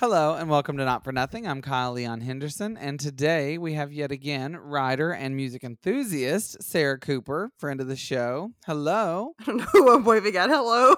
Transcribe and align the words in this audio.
Hello 0.00 0.34
and 0.34 0.48
welcome 0.48 0.78
to 0.78 0.84
Not 0.86 1.04
for 1.04 1.12
Nothing. 1.12 1.46
I'm 1.46 1.60
Kyle 1.60 1.92
Leon 1.92 2.22
Henderson, 2.22 2.78
and 2.78 2.98
today 2.98 3.58
we 3.58 3.74
have 3.74 3.92
yet 3.92 4.10
again 4.10 4.56
writer 4.56 5.12
and 5.12 5.36
music 5.36 5.62
enthusiast 5.62 6.62
Sarah 6.62 6.98
Cooper, 6.98 7.50
friend 7.58 7.82
of 7.82 7.86
the 7.86 7.96
show. 7.96 8.52
Hello. 8.64 9.34
I 9.40 9.44
don't 9.44 9.56
know 9.58 9.64
who 9.72 9.94
I'm 9.94 10.04
waving 10.04 10.36
at. 10.36 10.48
Hello. 10.48 10.94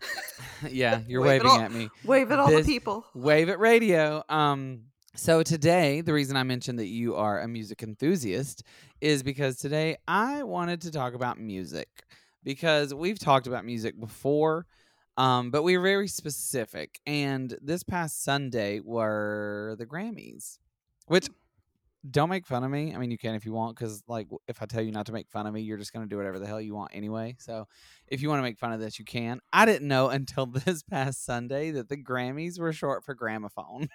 yeah, 0.70 1.00
you're 1.08 1.22
Wave 1.22 1.42
waving 1.44 1.46
all- 1.50 1.60
at 1.60 1.72
me. 1.72 1.88
Wave 2.04 2.30
at 2.30 2.38
all 2.38 2.48
This- 2.48 2.66
the 2.66 2.72
people. 2.72 3.06
Wave 3.14 3.48
at 3.48 3.58
radio. 3.58 4.22
Um, 4.28 4.82
so 5.14 5.42
today, 5.42 6.02
the 6.02 6.12
reason 6.12 6.36
I 6.36 6.42
mentioned 6.42 6.78
that 6.78 6.88
you 6.88 7.14
are 7.16 7.40
a 7.40 7.48
music 7.48 7.82
enthusiast 7.82 8.62
is 9.00 9.22
because 9.22 9.56
today 9.56 9.96
I 10.06 10.42
wanted 10.42 10.82
to 10.82 10.90
talk 10.90 11.14
about 11.14 11.40
music 11.40 11.88
because 12.44 12.92
we've 12.92 13.18
talked 13.18 13.46
about 13.46 13.64
music 13.64 13.98
before, 13.98 14.66
um, 15.16 15.50
but 15.50 15.62
we 15.62 15.76
were 15.76 15.82
very 15.82 16.08
specific. 16.08 17.00
And 17.06 17.56
this 17.62 17.82
past 17.82 18.22
Sunday 18.22 18.80
were 18.80 19.76
the 19.78 19.86
Grammys, 19.86 20.58
which 21.06 21.28
don't 22.08 22.28
make 22.28 22.46
fun 22.46 22.62
of 22.62 22.70
me. 22.70 22.94
I 22.94 22.98
mean, 22.98 23.10
you 23.10 23.18
can 23.18 23.34
if 23.34 23.44
you 23.44 23.52
want, 23.52 23.76
because 23.76 24.02
like 24.06 24.28
if 24.46 24.62
I 24.62 24.66
tell 24.66 24.82
you 24.82 24.92
not 24.92 25.06
to 25.06 25.12
make 25.12 25.28
fun 25.28 25.46
of 25.46 25.54
me, 25.54 25.62
you're 25.62 25.78
just 25.78 25.92
gonna 25.92 26.06
do 26.06 26.16
whatever 26.16 26.38
the 26.38 26.46
hell 26.46 26.60
you 26.60 26.74
want 26.74 26.92
anyway. 26.94 27.36
So 27.38 27.66
if 28.06 28.22
you 28.22 28.28
want 28.28 28.38
to 28.38 28.42
make 28.42 28.58
fun 28.58 28.72
of 28.72 28.80
this, 28.80 28.98
you 28.98 29.04
can. 29.04 29.40
I 29.52 29.66
didn't 29.66 29.88
know 29.88 30.08
until 30.10 30.46
this 30.46 30.82
past 30.82 31.24
Sunday 31.24 31.70
that 31.72 31.88
the 31.88 31.96
Grammys 31.96 32.58
were 32.58 32.72
short 32.72 33.04
for 33.04 33.14
gramophone. 33.14 33.88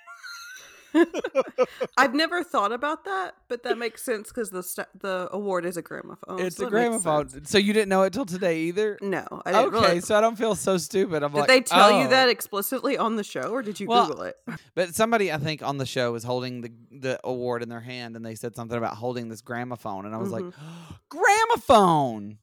I've 1.98 2.14
never 2.14 2.44
thought 2.44 2.72
about 2.72 3.06
that, 3.06 3.36
but 3.48 3.64
that 3.64 3.78
makes 3.78 4.04
sense 4.04 4.30
because 4.30 4.50
the 4.50 4.64
st- 4.64 4.88
the 5.00 5.30
award 5.32 5.66
is 5.66 5.78
a 5.78 5.82
gramophone. 5.82 6.40
it's 6.42 6.58
so 6.58 6.68
a 6.68 6.70
gramophone. 6.70 7.46
So 7.46 7.58
you 7.58 7.74
didn't 7.74 7.90
know 7.90 8.04
it 8.04 8.14
till 8.14 8.26
today 8.26 8.62
either. 8.62 8.98
No, 9.02 9.26
I 9.46 9.52
didn't 9.52 9.76
Okay, 9.76 9.88
really. 9.88 10.02
so 10.02 10.18
I 10.18 10.22
don't 10.22 10.38
feel 10.38 10.56
so 10.56 10.78
stupid. 10.78 11.24
I'm 11.24 11.32
Did 11.32 11.40
like, 11.40 11.48
they 11.48 11.62
tell 11.62 11.94
oh. 11.94 12.02
you 12.02 12.08
that 12.10 12.30
explicitly 12.30 12.98
on 12.98 13.16
the 13.16 13.24
show, 13.24 13.50
or 13.52 13.62
did 13.62 13.80
you 13.80 13.88
Well, 13.88 14.08
Google 14.08 14.24
it? 14.24 14.36
But 14.76 14.96
somebody 14.96 15.32
I 15.32 15.38
think 15.38 15.62
on 15.64 15.78
the 15.78 15.86
show 15.86 16.12
was 16.12 16.24
holding 16.24 16.62
the 16.62 16.72
the 16.92 17.20
award 17.24 17.64
in 17.64 17.70
their 17.70 17.82
hand, 17.82 18.16
and 18.16 18.26
they 18.26 18.36
said 18.36 18.56
something 18.56 18.78
about 18.78 18.96
holding 18.96 19.30
this 19.30 19.42
gramophone, 19.42 20.06
and 20.06 20.14
I 20.16 20.18
was 20.18 20.32
like, 20.32 20.44
Mm-hmm. 20.44 20.94
gramophone, 21.10 22.38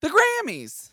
the 0.00 0.08
Grammys, 0.08 0.90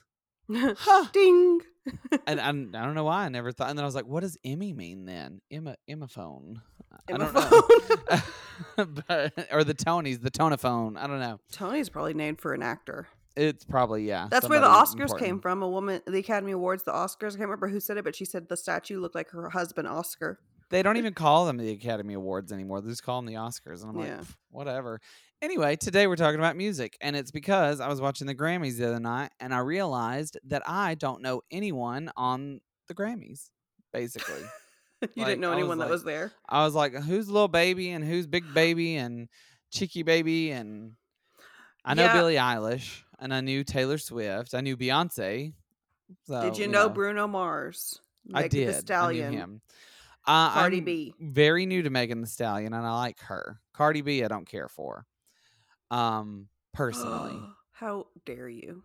huh? 0.80 1.06
Ding. 1.14 1.62
and 2.28 2.40
I, 2.40 2.50
I 2.50 2.86
don't 2.86 2.96
know 2.96 3.04
why 3.04 3.26
I 3.26 3.30
never 3.30 3.52
thought. 3.52 3.70
And 3.70 3.78
then 3.78 3.84
I 3.84 3.88
was 3.88 3.96
like, 3.96 4.08
what 4.08 4.22
does 4.22 4.38
Emmy 4.44 4.74
mean 4.74 5.06
then? 5.06 5.42
Emma 5.52 5.76
Emmaphone. 5.88 6.62
I 7.10 7.18
don't 7.18 7.34
know. 7.34 8.86
but, 9.08 9.48
or 9.52 9.64
the 9.64 9.74
Tonys, 9.74 10.22
the 10.22 10.32
tonophone. 10.32 10.98
I 10.98 11.08
don't 11.08 11.20
know. 11.20 11.40
Tony's 11.52 11.90
probably 11.90 12.14
named 12.14 12.42
for 12.42 12.54
an 12.54 12.64
actor. 12.64 13.08
It's 13.36 13.64
probably 13.64 14.04
yeah. 14.04 14.28
That's 14.32 14.50
where 14.50 14.60
the 14.60 14.68
Oscars 14.68 15.18
came 15.18 15.40
from. 15.40 15.62
A 15.62 15.70
woman, 15.70 16.02
the 16.08 16.18
Academy 16.18 16.54
Awards, 16.54 16.84
the 16.84 16.92
Oscars. 16.92 17.34
I 17.34 17.38
can't 17.38 17.42
remember 17.42 17.68
who 17.68 17.80
said 17.80 17.98
it, 17.98 18.04
but 18.04 18.16
she 18.16 18.26
said 18.26 18.50
the 18.50 18.58
statue 18.58 19.00
looked 19.00 19.14
like 19.14 19.30
her 19.30 19.50
husband, 19.50 19.88
Oscar. 19.88 20.40
They 20.70 20.82
don't 20.82 20.98
even 20.98 21.14
call 21.14 21.46
them 21.46 21.58
the 21.58 21.70
Academy 21.70 22.16
Awards 22.16 22.52
anymore. 22.52 22.82
They 22.82 22.90
just 22.90 23.04
call 23.04 23.22
them 23.22 23.28
the 23.28 23.40
Oscars, 23.40 23.82
and 23.82 23.92
I'm 23.92 23.96
like, 23.96 24.08
Yeah. 24.08 24.24
Whatever. 24.50 25.00
Anyway, 25.42 25.76
today 25.76 26.08
we're 26.08 26.16
talking 26.16 26.40
about 26.40 26.56
music, 26.56 26.98
and 27.00 27.16
it's 27.16 27.30
because 27.30 27.80
I 27.80 27.88
was 27.88 28.02
watching 28.02 28.26
the 28.26 28.34
Grammys 28.34 28.78
the 28.78 28.88
other 28.88 29.00
night, 29.00 29.30
and 29.40 29.54
I 29.54 29.60
realized 29.60 30.40
that 30.48 30.64
I 30.68 30.96
don't 30.96 31.22
know 31.22 31.42
anyone 31.52 32.12
on 32.18 32.60
the 32.88 32.96
Grammys. 32.96 33.50
Basically, 33.94 34.42
you 35.02 35.08
Like, 35.16 35.28
didn't 35.28 35.42
know 35.42 35.54
anyone 35.54 35.78
that 35.78 35.90
was 35.90 36.04
there. 36.04 36.32
I 36.50 36.66
was 36.66 36.74
like, 36.74 36.94
who's 36.94 37.30
little 37.30 37.48
baby 37.48 37.92
and 37.92 38.04
who's 38.04 38.26
big 38.26 38.52
baby 38.54 38.96
and 38.96 39.30
cheeky 39.72 40.02
baby 40.04 40.52
and 40.52 40.94
I 41.86 41.94
know 41.94 42.03
Yeah. 42.03 42.14
Billie 42.14 42.36
Eilish 42.36 43.02
and 43.20 43.34
I 43.34 43.42
knew 43.42 43.64
Taylor 43.64 43.97
Swift. 43.97 44.53
I 44.53 44.62
knew 44.62 44.76
Beyonce. 44.76 45.53
So, 46.26 46.42
Did 46.42 46.58
you, 46.58 46.68
know, 46.68 46.90
Bruno 46.90 47.28
Mars? 47.28 48.00
I 48.34 48.47
did. 48.47 48.70
The 48.70 48.74
Stallion. 48.74 49.28
I 49.28 49.30
knew 49.30 49.38
him. 49.38 49.62
Uh, 50.26 50.52
Cardi 50.52 50.78
I'm 50.80 50.84
B. 50.84 51.14
Very 51.20 51.66
new 51.66 51.81
to 51.84 51.90
Megan 51.90 52.22
Thee 52.22 52.28
Stallion, 52.28 52.74
and 52.74 52.86
I 52.86 52.94
like 52.97 53.20
her. 53.22 53.59
Cardi 53.74 54.02
B, 54.02 54.24
I 54.24 54.28
don't 54.28 54.47
care 54.47 54.68
for. 54.68 55.06
Um, 55.92 56.48
personally, 56.74 57.40
How 57.72 58.08
dare 58.25 58.50
you? 58.50 58.84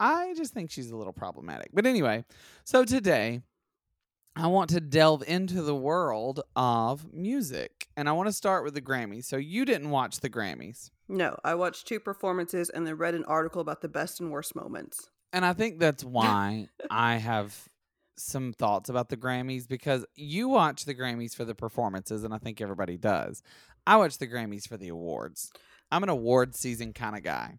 I 0.00 0.32
just 0.34 0.54
think 0.54 0.70
she's 0.70 0.90
a 0.90 0.96
little 0.96 1.12
problematic. 1.12 1.70
But 1.74 1.84
anyway, 1.84 2.24
so 2.64 2.84
today 2.84 3.42
I 4.34 4.46
want 4.46 4.70
to 4.70 4.80
delve 4.80 5.22
into 5.26 5.60
the 5.60 5.74
world 5.74 6.40
of 6.56 7.12
music, 7.12 7.86
and 7.96 8.08
I 8.08 8.12
want 8.12 8.28
to 8.28 8.32
start 8.32 8.64
with 8.64 8.72
the 8.72 8.80
Grammys. 8.80 9.24
So 9.26 9.36
you 9.36 9.64
didn't 9.66 9.90
watch 9.90 10.20
the 10.20 10.30
Grammys. 10.30 10.90
No, 11.06 11.36
I 11.44 11.54
watched 11.54 11.86
two 11.86 12.00
performances 12.00 12.70
and 12.70 12.86
then 12.86 12.96
read 12.96 13.14
an 13.14 13.24
article 13.26 13.60
about 13.60 13.82
the 13.82 13.88
best 13.88 14.20
and 14.20 14.32
worst 14.32 14.56
moments. 14.56 15.10
And 15.32 15.44
I 15.44 15.52
think 15.52 15.78
that's 15.78 16.02
why 16.04 16.68
I 16.90 17.16
have 17.16 17.68
some 18.16 18.52
thoughts 18.52 18.88
about 18.88 19.10
the 19.10 19.16
Grammys 19.16 19.68
because 19.68 20.06
you 20.14 20.48
watch 20.48 20.84
the 20.84 20.94
Grammys 20.94 21.34
for 21.34 21.44
the 21.44 21.54
performances, 21.54 22.24
and 22.24 22.32
I 22.32 22.38
think 22.38 22.60
everybody 22.60 22.96
does. 22.96 23.42
I 23.86 23.96
watch 23.96 24.16
the 24.16 24.26
Grammys 24.26 24.66
for 24.66 24.78
the 24.78 24.88
awards. 24.88 25.52
I'm 25.94 26.02
an 26.02 26.08
award 26.08 26.54
season 26.54 26.92
kind 26.92 27.16
of 27.16 27.22
guy. 27.22 27.58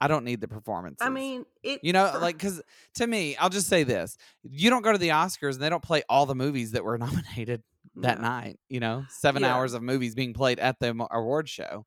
I 0.00 0.08
don't 0.08 0.24
need 0.24 0.40
the 0.40 0.48
performances. 0.48 1.06
I 1.06 1.10
mean, 1.10 1.44
it. 1.62 1.80
you 1.84 1.92
know, 1.92 2.10
like, 2.20 2.36
because 2.36 2.62
to 2.94 3.06
me, 3.06 3.36
I'll 3.36 3.50
just 3.50 3.68
say 3.68 3.82
this 3.84 4.16
you 4.42 4.70
don't 4.70 4.82
go 4.82 4.92
to 4.92 4.98
the 4.98 5.10
Oscars 5.10 5.54
and 5.54 5.62
they 5.62 5.68
don't 5.68 5.82
play 5.82 6.02
all 6.08 6.24
the 6.26 6.34
movies 6.34 6.72
that 6.72 6.84
were 6.84 6.96
nominated 7.06 7.62
that 7.96 8.18
No. 8.18 8.28
night, 8.28 8.58
you 8.68 8.80
know, 8.80 9.04
seven 9.10 9.42
Yeah. 9.42 9.54
hours 9.54 9.74
of 9.74 9.82
movies 9.82 10.14
being 10.14 10.32
played 10.32 10.58
at 10.58 10.78
the 10.80 11.06
award 11.10 11.48
show. 11.48 11.84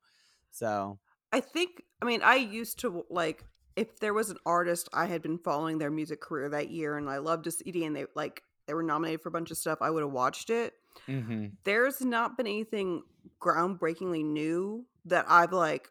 So, 0.52 0.98
I 1.32 1.40
think. 1.40 1.82
I 2.00 2.06
mean, 2.06 2.22
I 2.22 2.36
used 2.36 2.78
to 2.80 3.04
like 3.10 3.44
if 3.76 3.98
there 3.98 4.14
was 4.14 4.30
an 4.30 4.36
artist 4.46 4.88
I 4.92 5.06
had 5.06 5.22
been 5.22 5.38
following 5.38 5.78
their 5.78 5.90
music 5.90 6.20
career 6.20 6.48
that 6.50 6.70
year, 6.70 6.96
and 6.96 7.08
I 7.10 7.18
loved 7.18 7.46
a 7.48 7.50
CD, 7.50 7.84
and 7.84 7.96
they 7.96 8.04
like 8.14 8.42
they 8.66 8.74
were 8.74 8.82
nominated 8.84 9.22
for 9.22 9.30
a 9.30 9.32
bunch 9.32 9.50
of 9.50 9.56
stuff. 9.56 9.78
I 9.80 9.90
would 9.90 10.02
have 10.04 10.12
watched 10.12 10.50
it. 10.50 10.74
mhm. 11.08 11.52
There's 11.64 12.00
not 12.00 12.36
been 12.36 12.46
anything 12.46 13.02
groundbreakingly 13.40 14.24
new 14.24 14.86
that 15.06 15.26
I've 15.28 15.52
like. 15.52 15.88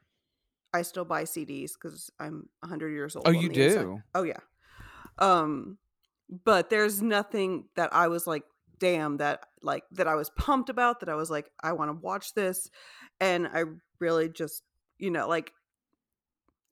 I 0.75 0.81
still 0.81 1.05
buy 1.05 1.23
CDs 1.25 1.73
because 1.79 2.09
I'm 2.19 2.49
100 2.61 2.89
years 2.89 3.15
old. 3.15 3.27
oh, 3.27 3.31
you 3.31 3.47
the 3.49 3.63
inside. 3.63 3.81
do? 3.81 4.01
Oh 4.15 4.23
yeah. 4.23 4.39
Um 5.19 5.77
but 6.43 6.71
there's 6.71 6.99
nothing 7.01 7.65
that 7.75 7.93
I 7.93 8.07
was 8.07 8.25
like 8.25 8.43
damn 8.79 9.17
that 9.17 9.45
like 9.61 9.83
that 9.91 10.07
I 10.07 10.15
was 10.15 10.31
pumped 10.31 10.69
about 10.71 11.01
that 11.01 11.09
I 11.09 11.13
was 11.13 11.29
like 11.29 11.51
I 11.61 11.73
want 11.73 11.89
to 11.89 11.93
watch 12.01 12.33
this 12.33 12.71
and 13.21 13.47
I 13.47 13.65
really 13.99 14.29
just 14.29 14.63
you 14.97 15.11
know 15.11 15.27
like 15.27 15.51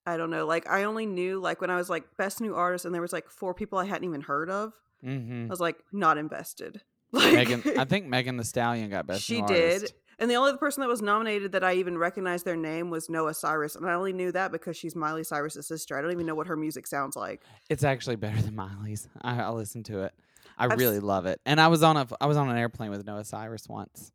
I 0.08 0.18
don't 0.18 0.32
know 0.32 0.48
like 0.48 0.68
I 0.68 0.86
only 0.86 1.06
knew 1.06 1.40
like 1.40 1.62
when 1.62 1.70
I 1.70 1.76
was 1.76 1.88
like 1.90 2.06
best 2.18 2.42
new 2.42 2.56
artist 2.56 2.86
and 2.86 2.94
there 2.96 3.04
was 3.04 3.14
like 3.14 3.30
four 3.30 3.54
people 3.54 3.78
I 3.78 3.86
hadn't 3.86 4.06
even 4.08 4.22
heard 4.22 4.50
of 4.50 4.74
Mm-hmm. 5.06 5.46
I 5.46 5.50
was 5.50 5.60
like 5.60 5.78
not 5.92 6.18
invested. 6.18 6.82
Like 7.12 7.34
Megan, 7.50 7.64
I 7.78 7.86
think 7.86 8.06
Megan 8.08 8.38
Thee 8.38 8.44
Stallion 8.44 8.90
got 8.90 9.08
best. 9.08 9.24
she 9.24 9.42
did. 9.42 9.74
Artist. 9.82 9.94
And 10.22 10.30
the 10.32 10.36
only 10.36 10.50
other 10.50 10.58
person 10.60 10.82
that 10.82 10.88
was 10.88 11.02
nominated 11.02 11.52
that 11.54 11.64
I 11.64 11.74
even 11.74 11.98
recognized 11.98 12.46
their 12.46 12.56
name 12.56 12.90
was 12.92 13.10
Noah 13.10 13.34
Cyrus. 13.34 13.76
And 13.76 13.90
I 13.90 13.94
only 13.94 14.14
knew 14.14 14.32
that 14.32 14.52
because 14.52 14.78
she's 14.78 14.96
Miley 14.96 15.24
Cyrus's 15.24 15.66
sister. 15.68 15.98
I 15.98 16.02
don't 16.02 16.12
even 16.12 16.28
know 16.28 16.36
what 16.36 16.46
her 16.48 16.56
music 16.56 16.86
sounds 16.86 17.16
like. 17.16 17.42
It's 17.70 17.84
actually 17.84 18.18
better 18.18 18.40
than 18.42 18.56
Miley's. 18.56 19.10
I, 19.22 19.42
I 19.42 19.50
listened 19.50 19.86
to 19.86 20.04
it. 20.04 20.14
I 20.58 20.66
I've 20.66 20.78
really 20.80 20.98
s- 20.98 21.04
love 21.04 21.26
it. 21.26 21.42
And 21.46 21.60
I 21.60 21.68
was 21.70 21.82
on 21.82 21.98
a 21.98 22.08
I 22.22 22.28
was 22.28 22.38
on 22.38 22.50
an 22.50 22.58
airplane 22.58 22.92
with 22.92 23.04
Noah 23.06 23.24
Cyrus 23.26 23.68
once. 23.68 24.12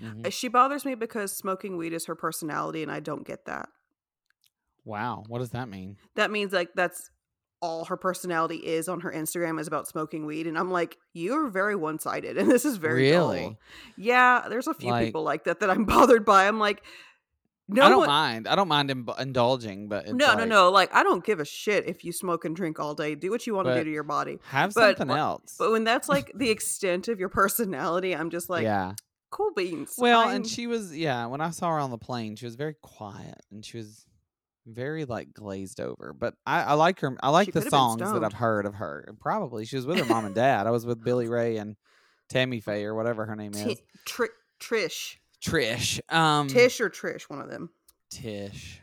Mhm. 0.00 0.26
Uh, 0.26 0.30
She 0.30 0.48
bothers 0.48 0.84
me 0.84 0.94
because 0.94 1.32
smoking 1.32 1.78
weed 1.78 1.94
is 1.94 2.04
her 2.04 2.14
personality, 2.14 2.82
and 2.82 2.92
I 2.92 3.00
don't 3.00 3.26
get 3.26 3.46
that. 3.46 3.70
Wow, 4.84 5.24
what 5.26 5.38
does 5.38 5.50
that 5.50 5.68
mean? 5.70 5.96
That 6.16 6.30
means 6.30 6.52
like 6.52 6.74
that's 6.74 7.10
all 7.60 7.86
her 7.86 7.96
personality 7.96 8.56
is 8.56 8.88
on 8.88 9.00
her 9.00 9.10
Instagram 9.10 9.58
is 9.60 9.66
about 9.66 9.88
smoking 9.88 10.26
weed, 10.26 10.46
and 10.46 10.58
I'm 10.58 10.70
like, 10.70 10.98
you're 11.14 11.48
very 11.48 11.74
one 11.76 11.98
sided, 11.98 12.36
and 12.36 12.50
this 12.50 12.64
is 12.64 12.76
very 12.76 13.10
dull." 13.10 13.30
Really? 13.32 13.58
Yeah, 13.96 14.46
there's 14.48 14.66
a 14.66 14.74
few 14.74 14.90
Like- 14.90 15.06
people 15.06 15.22
like 15.22 15.44
that 15.44 15.60
that 15.60 15.70
I'm 15.70 15.84
bothered 15.86 16.24
by. 16.24 16.46
I'm 16.48 16.58
like, 16.58 16.82
no, 17.68 17.82
I 17.84 17.88
don't 17.88 17.98
one- 17.98 18.08
mind. 18.08 18.46
I 18.48 18.54
don't 18.54 18.68
mind 18.68 18.90
im- 18.92 19.08
indulging, 19.18 19.88
but 19.88 20.06
no, 20.06 20.12
no, 20.12 20.34
like, 20.34 20.48
no. 20.48 20.70
Like 20.70 20.94
I 20.94 21.02
don't 21.02 21.24
give 21.24 21.40
a 21.40 21.44
shit 21.44 21.88
if 21.88 22.04
you 22.04 22.12
smoke 22.12 22.44
and 22.44 22.54
drink 22.54 22.78
all 22.78 22.94
day. 22.94 23.14
Do 23.16 23.30
what 23.30 23.46
you 23.46 23.54
want 23.54 23.66
to 23.68 23.74
do 23.74 23.82
to 23.84 23.90
your 23.90 24.04
body. 24.04 24.38
Have 24.50 24.72
But- 24.74 24.98
something 24.98 25.16
else. 25.16 25.56
But 25.58 25.72
when 25.72 25.82
that's 25.84 26.08
like 26.08 26.30
the 26.34 26.50
extent 26.56 27.08
of 27.08 27.18
your 27.18 27.28
personality, 27.28 28.14
I'm 28.14 28.30
just 28.30 28.48
like, 28.48 28.62
yeah. 28.62 28.92
cool 29.30 29.50
beans. 29.56 29.94
Well, 29.98 30.20
I'm- 30.20 30.36
and 30.36 30.46
she 30.46 30.66
was 30.68 30.96
yeah. 30.96 31.26
When 31.26 31.40
I 31.40 31.50
saw 31.50 31.70
her 31.72 31.78
on 31.80 31.90
the 31.90 31.98
plane, 31.98 32.36
she 32.36 32.44
was 32.44 32.54
very 32.54 32.76
quiet 32.82 33.40
and 33.50 33.64
she 33.64 33.78
was 33.78 34.06
very 34.66 35.04
like 35.04 35.32
glazed 35.32 35.80
over. 35.80 36.12
But 36.12 36.34
I, 36.46 36.62
I 36.62 36.72
like 36.74 37.00
her. 37.00 37.16
I 37.22 37.30
like 37.30 37.46
She 37.46 37.50
the 37.52 37.60
could 37.60 37.64
have 37.64 37.70
been 37.72 37.78
songs 37.78 38.12
that. 38.12 38.24
I've 38.24 38.32
heard 38.32 38.66
of 38.66 38.74
her. 38.74 39.08
Probably 39.20 39.64
she 39.64 39.76
was 39.76 39.86
with 39.86 39.98
her 39.98 40.04
mom 40.04 40.24
and 40.24 40.34
dad. 40.34 40.66
I 40.66 40.70
was 40.70 40.84
with 40.84 41.02
Billy 41.02 41.28
Ray 41.28 41.56
and 41.56 41.76
Tammy 42.28 42.60
Faye 42.60 42.84
or 42.84 42.94
whatever 42.94 43.24
her 43.26 43.36
name 43.36 43.54
is. 43.54 43.62
Ti- 43.64 43.80
Tri- 44.04 44.26
Trish, 44.60 45.16
Trish. 45.44 46.00
Um, 46.12 46.48
Tish 46.48 46.80
or 46.80 46.90
Trish, 46.90 47.22
one 47.30 47.40
of 47.40 47.48
them. 47.50 47.70
Tish. 48.10 48.80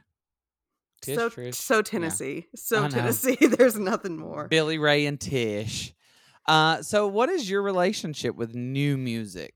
Tish. 1.01 1.15
so 1.18 1.30
Trish. 1.30 1.56
so 1.56 1.81
Tennessee, 1.81 2.45
I 2.47 2.50
so. 2.56 2.88
Tennessee. 2.88 3.35
There's 3.41 3.77
nothing 3.77 4.18
more. 4.18 4.47
Billy 4.47 4.77
Ray 4.77 5.06
and 5.06 5.19
Tish. 5.19 5.94
Uh, 6.47 6.81
so 6.81 7.07
what 7.07 7.30
is 7.30 7.50
your 7.50 7.62
relationship 7.62 8.35
with 8.35 8.53
new 8.56 8.97
music? 8.97 9.53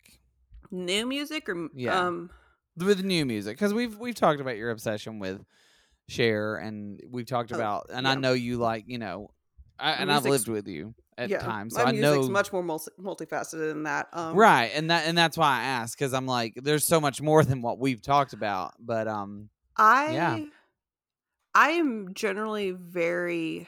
New 0.72 1.06
music 1.06 1.48
or 1.48 1.70
Yeah. 1.74 1.98
um 2.08 2.30
with 2.76 3.04
new 3.04 3.26
music 3.26 3.58
because 3.58 3.74
we've 3.74 3.98
we've 3.98 4.16
talked 4.16 4.42
about 4.42 4.58
your 4.58 4.70
obsession 4.72 5.20
with 5.20 5.44
Cher 6.10 6.56
and 6.56 7.02
we've 7.10 7.26
talked 7.26 7.52
Oh, 7.52 7.56
about 7.56 7.88
and 7.92 8.08
I 8.08 8.16
know 8.16 8.34
you 8.34 8.58
like 8.58 8.86
you 8.88 8.98
know 8.98 9.32
I, 9.80 9.92
and 9.94 10.12
I've 10.12 10.26
lived 10.26 10.48
with 10.48 10.68
you 10.68 10.96
at 11.18 11.30
yeah, 11.30 11.40
times, 11.40 11.76
so 11.76 11.84
my 11.84 11.90
I 11.90 11.92
music's 11.92 12.28
know 12.28 12.32
much 12.32 12.54
more 12.54 12.64
multi- 12.64 12.92
multifaceted 13.00 13.70
than 13.70 13.84
that. 13.84 14.08
Um, 14.14 14.36
right, 14.36 14.72
and 14.74 14.90
that 14.90 15.06
and 15.06 15.18
that's 15.18 15.38
why 15.38 15.60
I 15.60 15.64
asked 15.64 15.98
because 15.98 16.14
I'm 16.14 16.26
like, 16.26 16.56
there's 16.56 16.86
so 16.86 17.00
much 17.00 17.22
more 17.22 17.44
than 17.44 17.62
what 17.62 17.80
we've 17.80 18.02
talked 18.02 18.34
about, 18.34 18.74
but 18.80 19.08
um, 19.08 19.50
I 19.76 20.14
yeah. 20.14 20.40
I 21.54 21.70
am 21.72 22.14
generally 22.14 22.72
very 22.72 23.68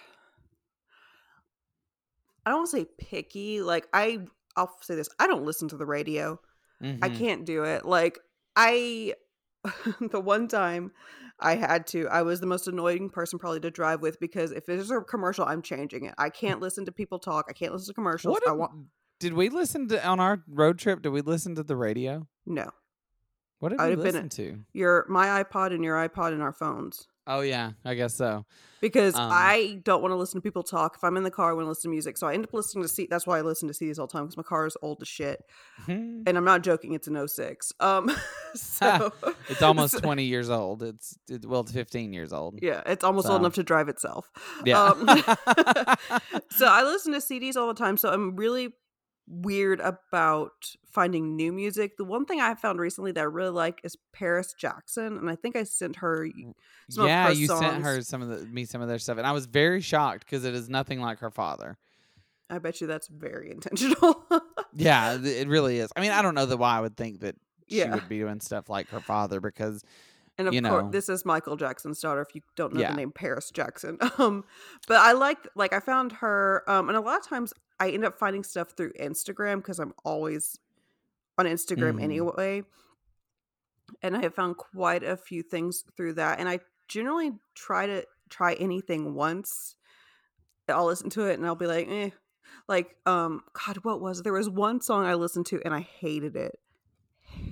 I 2.45 2.51
don't 2.51 2.59
want 2.59 2.71
to 2.71 2.77
say 2.77 2.85
picky. 3.00 3.62
Like 3.62 3.88
I 3.94 4.19
I'll 4.56 4.75
say 4.81 4.95
this. 4.95 5.09
I 5.19 5.27
don't 5.27 5.45
listen 5.45 5.68
to 5.69 5.77
the 5.77 5.85
radio. 5.85 6.39
I 6.81 6.85
mhm. 6.85 7.18
can't 7.18 7.45
do 7.45 7.65
it. 7.65 7.85
Like 7.85 8.19
I 8.56 9.13
the 10.00 10.19
one 10.19 10.47
time 10.47 10.92
I 11.41 11.56
had 11.56 11.88
to, 11.88 12.07
I 12.07 12.21
was 12.21 12.39
the 12.39 12.47
most 12.47 12.68
annoying 12.68 13.09
person 13.09 13.39
probably 13.39 13.59
to 13.62 13.71
drive 13.71 14.01
with 14.01 14.19
because 14.19 14.51
if 14.51 14.65
there's 14.65 14.91
a 14.91 15.01
commercial, 15.01 15.45
I'm 15.45 15.62
changing 15.62 16.06
it. 16.06 16.13
I 16.18 16.30
can't 16.30 16.59
listen 16.59 16.86
to 16.86 16.91
people 16.91 17.19
talk. 17.19 17.45
I 17.50 17.53
can't 17.53 17.71
listen 17.71 17.88
to 17.88 17.94
commercials. 17.94 18.33
what 18.33 18.47
I 18.47 18.51
did, 18.51 18.59
want 18.59 18.71
did 19.19 19.33
we 19.33 19.50
listen 19.50 19.88
to 19.89 20.06
on 20.06 20.19
our 20.19 20.44
road 20.47 20.80
trip? 20.80 21.01
Did 21.01 21.09
we 21.09 21.21
listen 21.21 21.56
to 21.56 21.63
the 21.63 21.75
radio? 21.75 22.27
no. 22.45 22.69
What 23.59 23.69
did 23.69 23.81
I'd 23.81 23.86
we 23.88 23.91
have 23.91 24.03
been 24.03 24.13
listen 24.13 24.30
to? 24.30 24.59
Your 24.71 25.06
my 25.09 25.44
iPod 25.44 25.74
and 25.74 25.83
your 25.83 25.97
iPod 25.97 26.31
and 26.31 26.41
our 26.41 26.53
phones. 26.53 27.07
Oh 27.31 27.41
yeah, 27.41 27.71
I 27.85 27.93
guess 27.93 28.15
so. 28.15 28.43
because 28.81 29.13
Um, 29.13 29.29
I 29.31 29.79
don't 29.83 30.01
want 30.01 30.11
to 30.13 30.15
listen 30.15 30.39
to 30.39 30.43
people 30.43 30.63
talk. 30.63 30.95
If 30.95 31.03
I'm 31.03 31.15
in 31.15 31.21
the 31.23 31.29
car, 31.29 31.51
I 31.51 31.53
want 31.53 31.65
to 31.65 31.69
listen 31.69 31.83
to 31.83 31.93
music. 31.93 32.17
So 32.17 32.25
I 32.27 32.33
end 32.33 32.43
up 32.45 32.53
listening 32.53 32.81
to 32.83 32.87
C. 32.87 33.07
That's 33.09 33.27
why 33.27 33.37
I 33.37 33.41
listen 33.41 33.67
to 33.67 33.73
CDs 33.73 33.99
all 33.99 34.07
the 34.07 34.13
time 34.13 34.23
because 34.23 34.35
my 34.37 34.43
car 34.43 34.65
is 34.65 34.75
old 34.81 35.01
as 35.03 35.07
shit. 35.07 35.43
And 35.87 36.27
I'm 36.37 36.43
not 36.43 36.63
joking. 36.63 36.93
It's 36.93 37.07
an 37.07 37.27
06. 37.27 37.71
Um, 37.79 38.09
so 38.55 39.13
it's 39.47 39.61
almost 39.61 39.93
so- 39.93 39.99
20 39.99 40.23
years 40.23 40.49
old. 40.49 40.81
It's 40.81 41.17
it, 41.29 41.45
well, 41.45 41.61
it's 41.61 41.71
15 41.71 42.13
years 42.13 42.33
old. 42.33 42.59
Yeah, 42.61 42.81
it's 42.87 43.03
almost 43.03 43.27
So- 43.27 43.33
old 43.33 43.41
enough 43.43 43.53
to 43.55 43.63
drive 43.63 43.89
itself. 43.89 44.29
Yeah. 44.65 44.81
Um, 44.83 45.07
so 46.49 46.65
I 46.65 46.83
listen 46.83 47.13
to 47.13 47.19
CDs 47.19 47.55
all 47.55 47.67
the 47.67 47.73
time. 47.75 47.95
So 47.97 48.09
I'm 48.09 48.35
really 48.35 48.73
weird 49.29 49.79
about 49.79 50.75
finding 50.89 51.35
new 51.35 51.51
music. 51.53 51.97
The 51.97 52.03
one 52.03 52.25
thing 52.25 52.41
I 52.41 52.55
found 52.55 52.79
recently 52.79 53.11
that 53.11 53.21
I 53.21 53.25
really 53.25 53.51
like 53.51 53.79
is 53.83 53.95
Paris 54.11 54.53
Jackson, 54.57 55.17
and 55.17 55.29
I 55.29 55.35
think 55.35 55.55
I 55.55 55.63
sent 55.63 55.97
her. 55.97 56.25
Mm, 56.25 56.53
some 56.89 57.03
of 57.03 57.09
yeah, 57.09 57.27
her 57.27 57.33
you 57.33 57.47
sent 57.47 57.83
her 57.83 58.01
some 58.01 58.21
of 58.21 58.29
the 58.29 58.45
me 58.47 58.65
some 58.65 58.81
of 58.81 58.87
their 58.87 58.99
stuff, 58.99 59.17
and 59.17 59.27
I 59.27 59.31
was 59.31 59.45
very 59.45 59.81
shocked 59.81 60.25
because 60.25 60.43
it 60.45 60.55
is 60.55 60.67
nothing 60.69 60.99
like 60.99 61.19
her 61.19 61.31
father. 61.31 61.77
I 62.49 62.57
bet 62.57 62.81
you 62.81 62.87
that's 62.87 63.07
very 63.07 63.51
intentional. 63.51 64.25
Yeah, 64.73 65.17
it 65.21 65.47
really 65.47 65.77
is. 65.77 65.91
I 65.95 66.01
mean, 66.01 66.11
I 66.11 66.21
don't 66.23 66.33
know 66.35 66.47
that 66.47 66.57
why 66.57 66.77
I 66.77 66.81
would 66.81 66.97
think 66.97 67.19
that 67.19 67.35
she 67.67 67.77
Yeah. 67.77 67.93
would 67.93 68.09
be 68.09 68.17
doing 68.17 68.39
stuff 68.39 68.69
like 68.69 68.89
her 68.89 68.99
father 69.01 69.39
because 69.39 69.83
And 70.39 70.47
of 70.47 70.53
you 70.53 70.62
course, 70.62 70.86
this 70.91 71.09
is 71.09 71.25
Michael 71.25 71.56
Jackson's 71.57 72.00
daughter. 72.00 72.21
If 72.21 72.33
you 72.33 72.41
don't 72.56 72.74
know 72.74 72.80
Yeah. 72.80 72.91
the 72.91 72.95
name 72.97 73.12
Paris 73.12 73.51
Jackson, 73.51 73.97
um, 74.18 74.45
but 74.88 74.97
I 74.97 75.12
like 75.12 75.38
like 75.53 75.74
I 75.74 75.80
found 75.81 76.13
her, 76.13 76.63
um, 76.68 76.88
and 76.89 76.97
a 76.97 77.01
lot 77.01 77.19
of 77.19 77.27
times 77.27 77.53
I 77.80 77.91
end 77.91 78.03
up 78.06 78.18
finding 78.18 78.44
stuff 78.44 78.69
through 78.71 78.94
Instagram 78.94 79.57
because 79.57 79.80
I'm 79.80 79.94
always 80.03 80.57
on 81.38 81.45
Instagram 81.45 81.95
Mhm. 81.95 82.03
anyway, 82.03 82.63
and 84.01 84.15
I 84.18 84.21
have 84.21 84.33
found 84.33 84.57
quite 84.57 85.03
a 85.03 85.15
few 85.18 85.44
things 85.44 85.83
through 85.95 86.13
that. 86.13 86.39
And 86.39 86.47
I 86.50 86.59
generally 86.88 87.33
try 87.53 87.85
to 87.85 88.06
try 88.30 88.53
anything 88.56 89.13
once. 89.13 89.75
I'll 90.68 90.85
listen 90.85 91.09
to 91.12 91.25
it 91.25 91.33
and 91.33 91.45
I'll 91.45 91.56
be 91.56 91.65
like, 91.68 91.88
eh. 91.89 92.09
Like, 92.68 92.95
um, 93.06 93.44
God, 93.53 93.77
what 93.83 94.00
was 94.01 94.19
it? 94.19 94.24
There 94.24 94.33
was 94.33 94.50
one 94.50 94.81
song 94.81 95.06
I 95.06 95.15
listened 95.15 95.47
to 95.47 95.62
and 95.65 95.74
I 95.74 95.80
hated 95.81 96.35
it. 96.35 96.59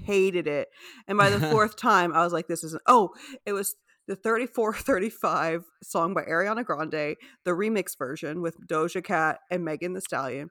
Hated 0.06 0.48
it. 0.48 0.70
And 1.08 1.18
by 1.18 1.30
the 1.30 1.40
fourth 1.52 1.76
time, 1.76 2.14
I 2.14 2.24
was 2.24 2.34
like, 2.34 2.48
this 2.48 2.64
isn't. 2.64 2.82
Oh, 2.88 3.12
it 3.46 3.54
was 3.54 3.76
the 4.08 4.16
3435 4.16 5.64
song 5.84 6.14
by 6.14 6.24
Ariana 6.24 6.64
Grande, 6.64 7.16
the 7.44 7.52
remix 7.52 7.98
version 7.98 8.42
with 8.42 8.56
Doja 8.68 9.04
Cat 9.04 9.40
and 9.52 9.66
Megan 9.66 9.94
Thee 9.94 10.02
Stallion. 10.02 10.50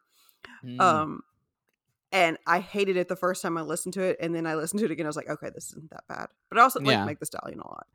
mm, 0.64 0.80
Um, 0.80 1.22
and 2.12 2.38
I 2.46 2.60
hated 2.60 2.96
it 2.96 3.08
the 3.08 3.16
first 3.16 3.42
time 3.42 3.58
I 3.58 3.62
listened 3.62 3.94
to 3.94 4.02
it, 4.02 4.16
and 4.20 4.34
then 4.34 4.46
I 4.46 4.54
listened 4.54 4.78
to 4.80 4.84
it 4.84 4.90
again. 4.90 5.06
I 5.06 5.08
was 5.08 5.16
like, 5.16 5.28
okay, 5.28 5.50
this 5.54 5.70
isn't 5.70 5.90
that 5.90 6.04
bad. 6.08 6.26
But 6.48 6.58
I 6.58 6.62
also 6.62 6.80
like 6.80 6.88
Yeah. 6.88 7.04
Meg 7.04 7.18
Thee 7.18 7.26
Stallion 7.26 7.60
a 7.60 7.66
lot. 7.66 7.86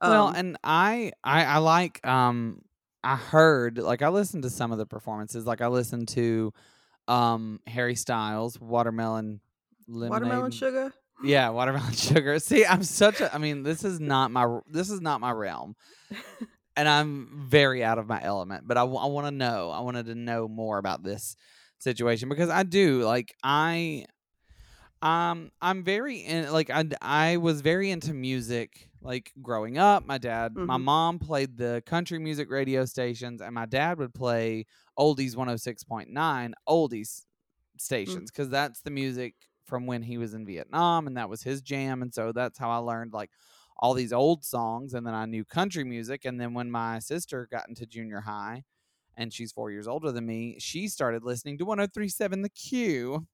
well, 0.00 0.28
Um, 0.28 0.34
and 0.36 0.58
I, 0.64 1.12
I 1.22 1.44
I 1.44 1.58
like 1.58 2.04
um 2.06 2.62
I 3.04 3.16
heard 3.16 3.78
like 3.78 4.02
I 4.02 4.08
listened 4.08 4.44
to 4.44 4.50
some 4.50 4.72
of 4.72 4.78
the 4.78 4.86
performances. 4.86 5.44
Like 5.46 5.60
I 5.60 5.68
listened 5.68 6.08
to 6.08 6.52
um 7.06 7.60
Harry 7.66 7.94
Styles, 7.94 8.58
Watermelon 8.60 9.40
Lemonade. 9.90 10.28
watermelon 10.28 10.50
sugar. 10.52 10.92
Yeah, 11.22 11.50
watermelon 11.50 11.92
sugar. 11.94 12.38
See, 12.38 12.64
I'm 12.64 12.82
such 12.82 13.20
a. 13.20 13.34
I 13.34 13.38
mean, 13.38 13.62
this 13.62 13.84
is 13.84 14.00
not 14.00 14.30
my. 14.30 14.60
This 14.66 14.88
is 14.90 15.00
not 15.00 15.20
my 15.20 15.32
realm, 15.32 15.74
and 16.76 16.88
I'm 16.88 17.46
very 17.48 17.82
out 17.84 17.98
of 17.98 18.06
my 18.08 18.22
element. 18.22 18.66
But 18.66 18.78
I, 18.78 18.82
I 18.82 18.84
want 19.06 19.26
to 19.26 19.30
know. 19.30 19.70
I 19.70 19.80
wanted 19.80 20.06
to 20.06 20.14
know 20.14 20.48
more 20.48 20.78
about 20.78 21.02
this 21.02 21.36
situation 21.78 22.28
because 22.28 22.48
I 22.50 22.62
do 22.62 23.02
like 23.02 23.34
I. 23.42 24.06
Um, 25.02 25.50
I'm 25.62 25.82
very 25.82 26.18
in 26.18 26.52
like 26.52 26.68
I 26.70 26.84
I 27.00 27.36
was 27.38 27.62
very 27.62 27.90
into 27.90 28.12
music 28.12 28.90
like 29.00 29.32
growing 29.40 29.78
up. 29.78 30.04
My 30.06 30.18
dad, 30.18 30.54
my 30.54 30.76
Mhm. 30.76 30.82
mom 30.84 31.18
played 31.18 31.56
the 31.56 31.82
country 31.86 32.18
music 32.18 32.50
radio 32.50 32.84
stations, 32.84 33.40
and 33.40 33.54
my 33.54 33.64
dad 33.64 33.98
would 33.98 34.12
play 34.12 34.66
oldies 34.98 35.34
106.9 35.36 36.52
oldies 36.68 37.24
stations 37.78 38.30
because 38.30 38.50
that's 38.50 38.82
the 38.82 38.90
music 38.90 39.34
from 39.70 39.86
when 39.86 40.02
he 40.02 40.18
was 40.18 40.34
in 40.34 40.46
Vietnam 40.46 41.06
and 41.06 41.16
that 41.16 41.30
was 41.30 41.42
his 41.44 41.62
jam 41.62 42.02
and 42.02 42.14
so 42.14 42.32
that's 42.32 42.58
how 42.58 42.70
I 42.70 42.78
learned 42.78 43.14
like 43.14 43.30
all 43.78 43.94
these 43.94 44.12
old 44.12 44.44
songs 44.44 44.94
and 44.94 45.06
then 45.06 45.14
I 45.14 45.26
knew 45.26 45.44
country 45.46 45.84
music 45.84 46.26
and 46.26 46.40
then 46.40 46.54
when 46.54 46.70
my 46.70 46.98
sister 47.00 47.48
got 47.50 47.68
into 47.68 47.86
junior 47.86 48.20
high 48.22 48.64
and 49.16 49.32
she's 49.34 49.52
4 49.52 49.70
years 49.70 49.88
older 49.88 50.12
than 50.12 50.26
me 50.26 50.58
she 50.60 50.88
started 50.88 51.24
listening 51.24 51.58
to 51.58 51.66
1037 51.66 52.42
the 52.42 52.50
Q 52.50 53.26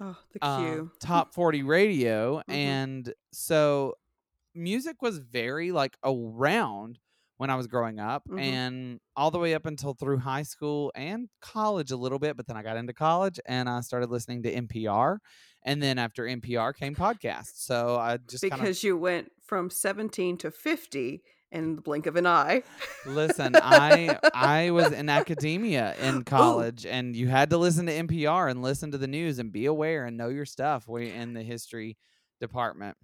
Oh, 0.00 0.16
the 0.32 0.40
uh, 0.40 0.84
top 1.00 1.34
40 1.34 1.62
radio 1.62 2.42
Mhm. 2.48 2.78
and 2.88 3.12
so 3.32 3.94
music 4.54 5.02
was 5.02 5.18
very 5.18 5.72
like 5.72 5.98
around 6.04 7.00
when 7.38 7.50
I 7.50 7.56
was 7.56 7.66
growing 7.68 8.00
up 8.00 8.28
Mhm. 8.28 8.38
and 8.38 9.00
all 9.16 9.30
the 9.30 9.38
way 9.38 9.54
up 9.54 9.66
until 9.66 9.94
through 9.94 10.18
high 10.18 10.42
school 10.44 10.92
and 10.96 11.28
college 11.40 11.90
a 11.92 11.96
little 11.96 12.18
bit 12.18 12.36
but 12.36 12.46
then 12.46 12.56
I 12.56 12.62
got 12.62 12.76
into 12.76 12.94
college 12.94 13.40
and 13.46 13.68
I 13.68 13.80
started 13.82 14.10
listening 14.10 14.42
to 14.44 14.50
NPR 14.52 15.20
and 15.64 15.82
then 15.82 15.98
after 15.98 16.24
NPR 16.24 16.74
came 16.74 16.94
podcasts 16.94 17.64
so 17.64 17.96
I 17.96 18.18
just 18.28 18.42
because 18.42 18.82
you 18.82 18.96
went 18.96 19.30
from 19.44 19.70
17 19.70 20.38
to 20.38 20.50
50 20.50 21.22
in 21.50 21.76
the 21.76 21.82
blink 21.82 22.06
of 22.06 22.16
an 22.16 22.26
eye. 22.26 22.62
listen 23.06 23.56
I 23.56 24.18
I 24.34 24.70
was 24.70 24.92
in 24.92 25.08
academia 25.08 25.94
in 26.00 26.24
college 26.24 26.84
and 26.84 27.16
you 27.16 27.28
had 27.28 27.50
to 27.50 27.58
listen 27.58 27.86
to 27.86 27.92
NPR 27.92 28.50
and 28.50 28.62
listen 28.62 28.90
to 28.92 28.98
the 28.98 29.08
news 29.08 29.38
and 29.38 29.50
be 29.50 29.66
aware 29.66 30.04
and 30.04 30.16
know 30.16 30.28
your 30.28 30.46
stuff 30.46 30.86
we 30.88 31.10
in 31.10 31.32
the 31.34 31.42
history 31.42 31.96
department 32.40 32.96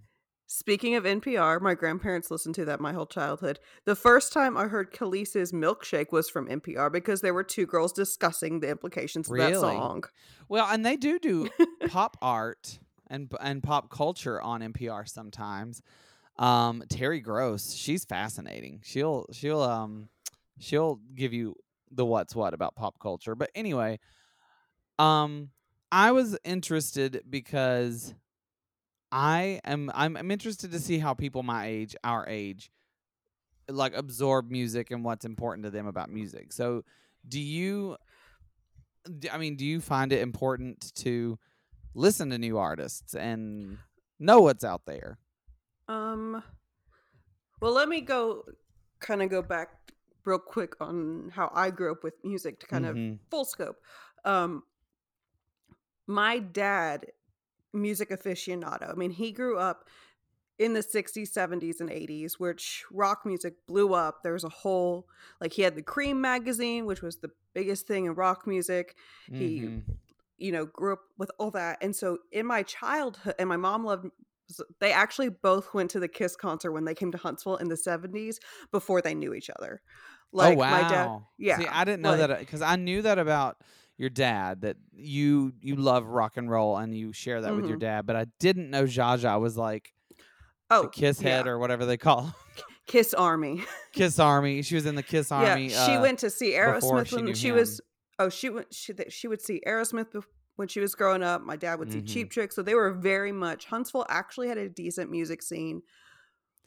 Speaking 0.47 0.95
of 0.95 1.05
NPR, 1.05 1.59
my 1.59 1.73
grandparents 1.73 2.29
listened 2.29 2.53
to 2.55 2.65
that 2.65 2.79
my 2.79 2.93
whole 2.93 3.07
childhood. 3.07 3.59
The 3.85 3.95
first 3.95 4.31
time 4.31 4.55
I 4.55 4.65
heard 4.65 4.91
Kelis's 4.91 5.51
Milkshake 5.51 6.11
was 6.11 6.29
from 6.29 6.47
NPR 6.47 6.91
because 6.91 7.21
there 7.21 7.33
were 7.33 7.43
two 7.43 7.65
girls 7.65 7.91
discussing 7.91 8.59
the 8.59 8.69
implications 8.69 9.29
of 9.29 9.37
that 9.37 9.55
song. 9.55 10.03
Well, 10.47 10.67
and 10.69 10.85
they 10.85 10.97
do 10.97 11.17
do 11.17 11.49
pop 11.87 12.17
art 12.21 12.79
and 13.07 13.31
and 13.41 13.63
pop 13.63 13.89
culture 13.89 14.39
on 14.39 14.61
NPR 14.61 15.09
sometimes. 15.09 15.81
Um, 16.37 16.83
Terry 16.89 17.21
Gross, 17.21 17.73
she's 17.73 18.05
fascinating. 18.05 18.81
She'll 18.83 19.25
she'll 19.31 19.61
um 19.61 20.09
she'll 20.59 20.99
give 21.15 21.33
you 21.33 21.55
the 21.91 22.05
what's 22.05 22.35
what 22.35 22.53
about 22.53 22.75
pop 22.75 22.99
culture. 22.99 23.33
But 23.33 23.49
anyway, 23.55 23.99
um, 24.99 25.49
I 25.91 26.11
was 26.11 26.37
interested 26.43 27.23
because 27.29 28.13
I 29.11 29.61
am 29.63 29.91
I'm, 29.93 30.17
I'm 30.17 30.31
interested 30.31 30.71
to 30.71 30.79
see 30.79 30.99
how 30.99 31.13
people 31.13 31.43
my 31.43 31.67
age, 31.67 31.95
our 32.03 32.27
age, 32.27 32.71
like 33.69 33.95
absorb 33.95 34.49
music 34.51 34.91
and 34.91 35.03
what's 35.03 35.25
important 35.25 35.65
to 35.65 35.71
them 35.71 35.87
about 35.87 36.09
music. 36.09 36.53
So, 36.53 36.83
do 37.27 37.39
you 37.39 37.97
I 39.31 39.37
mean, 39.37 39.55
do 39.55 39.65
you 39.65 39.81
find 39.81 40.11
it 40.11 40.21
important 40.21 40.91
to 40.95 41.37
listen 41.93 42.29
to 42.31 42.37
new 42.37 42.57
artists 42.57 43.13
and 43.15 43.77
know 44.19 44.41
what's 44.41 44.63
out 44.63 44.85
there? 44.85 45.19
Um, 45.87 46.43
well, 47.61 47.71
let 47.73 47.87
me 47.87 48.01
go 48.01 48.43
kind 48.99 49.21
of 49.21 49.29
go 49.29 49.41
back 49.41 49.69
real 50.25 50.39
quick 50.39 50.73
on 50.81 51.31
how 51.33 51.51
I 51.53 51.69
grew 51.69 51.91
up 51.91 52.03
with 52.03 52.15
music 52.23 52.59
to 52.61 52.67
kind 52.67 52.85
of 52.85 52.95
Mhm. 52.95 53.19
full 53.29 53.45
scope. 53.45 53.77
Um, 54.23 54.63
my 56.07 56.39
dad, 56.39 57.11
music 57.75 58.09
aficionado. 58.09 58.89
I 58.89 58.93
mean, 58.95 59.11
he 59.11 59.31
grew 59.31 59.57
up 59.57 59.87
in 60.57 60.73
the 60.73 60.79
60s, 60.81 61.31
70s, 61.33 61.81
and 61.81 61.89
80s, 61.89 62.33
which 62.39 62.85
rock 62.91 63.25
music 63.25 63.55
blew 63.67 63.93
up. 63.93 64.23
There 64.23 64.33
was 64.33 64.45
a 64.45 64.49
whole, 64.49 65.07
like, 65.41 65.51
he 65.53 65.63
had 65.63 65.75
the 65.75 65.83
Creem 65.83 66.17
magazine, 66.17 66.85
which 66.85 67.01
was 67.01 67.17
the 67.17 67.31
biggest 67.53 67.87
thing 67.87 68.05
in 68.05 68.15
rock 68.15 68.47
music. 68.47 68.95
He 69.29 69.59
Mhm. 69.61 69.83
you 70.37 70.51
know, 70.51 70.65
grew 70.65 70.93
up 70.93 71.01
with 71.17 71.31
all 71.39 71.49
that. 71.51 71.77
And 71.81 71.95
so 71.95 72.19
in 72.31 72.45
my 72.45 72.63
childhood, 72.63 73.35
and 73.39 73.47
my 73.47 73.55
mom 73.57 73.85
loved 73.85 74.07
they 74.79 74.91
actually 74.91 75.29
both 75.29 75.73
went 75.73 75.89
to 75.91 75.99
the 75.99 76.07
Kiss 76.07 76.35
concert 76.35 76.71
when 76.71 76.85
they 76.85 76.93
came 76.93 77.11
to 77.11 77.17
Huntsville 77.17 77.55
in 77.55 77.67
the 77.67 77.75
70s 77.77 78.37
before 78.71 79.01
they 79.01 79.15
knew 79.15 79.33
each 79.33 79.49
other. 79.49 79.81
Like 80.31 80.55
oh 80.55 80.59
wow. 80.59 80.69
my 80.71 80.81
dad 80.89 81.19
yeah. 81.39 81.57
See, 81.57 81.67
I 81.67 81.83
didn't 81.85 82.01
know 82.03 82.11
like- 82.11 82.19
that 82.27 82.39
because 82.39 82.61
I 82.61 82.75
knew 82.75 83.01
that 83.01 83.17
about 83.17 83.57
your 83.97 84.09
dad 84.09 84.61
that 84.61 84.77
you 84.93 85.53
you 85.61 85.75
love 85.75 86.05
rock 86.05 86.37
and 86.37 86.49
roll 86.49 86.77
and 86.77 86.95
you 86.95 87.13
share 87.13 87.41
that 87.41 87.55
with 87.55 87.65
your 87.67 87.77
Mhm. 87.77 87.81
dad, 87.81 88.05
but 88.05 88.15
I 88.15 88.25
didn't 88.39 88.69
know 88.69 88.83
Jaja 88.83 89.39
was 89.39 89.55
like 89.57 89.93
oh, 90.69 90.87
Kiss 90.89 91.21
yeah. 91.21 91.29
head 91.29 91.47
or 91.47 91.57
whatever 91.59 91.85
they 91.85 91.97
call 91.97 92.35
Kiss 92.87 93.13
Army. 93.13 93.63
Kiss 93.93 94.19
Army. 94.19 94.61
She 94.61 94.75
was 94.75 94.85
in 94.85 94.95
the 94.95 95.03
Kiss 95.03 95.31
Army. 95.31 95.67
yeah, 95.67 95.85
she 95.85 95.93
uh, 95.93 96.01
went 96.01 96.19
to 96.19 96.29
see 96.29 96.51
Aerosmith 96.51 97.07
she 97.07 97.15
when 97.15 97.33
she 97.33 97.47
him. 97.49 97.55
was 97.55 97.81
oh, 98.19 98.29
she 98.29 98.49
went 98.49 98.73
she 98.73 98.93
she 99.09 99.27
would 99.27 99.41
see 99.41 99.61
Aerosmith 99.65 100.23
when 100.57 100.67
she 100.67 100.79
was 100.79 100.93
growing 100.95 101.23
up. 101.23 101.41
My 101.41 101.55
dad 101.55 101.79
would 101.79 101.91
see 101.91 102.01
Mhm. 102.01 102.07
Cheap 102.07 102.29
Trick, 102.31 102.51
so 102.51 102.61
they 102.61 102.75
were 102.75 102.91
very 102.91 103.31
much 103.31 103.65
Huntsville 103.65 104.05
actually 104.09 104.49
had 104.49 104.57
a 104.57 104.69
decent 104.69 105.09
music 105.09 105.41
scene 105.41 105.81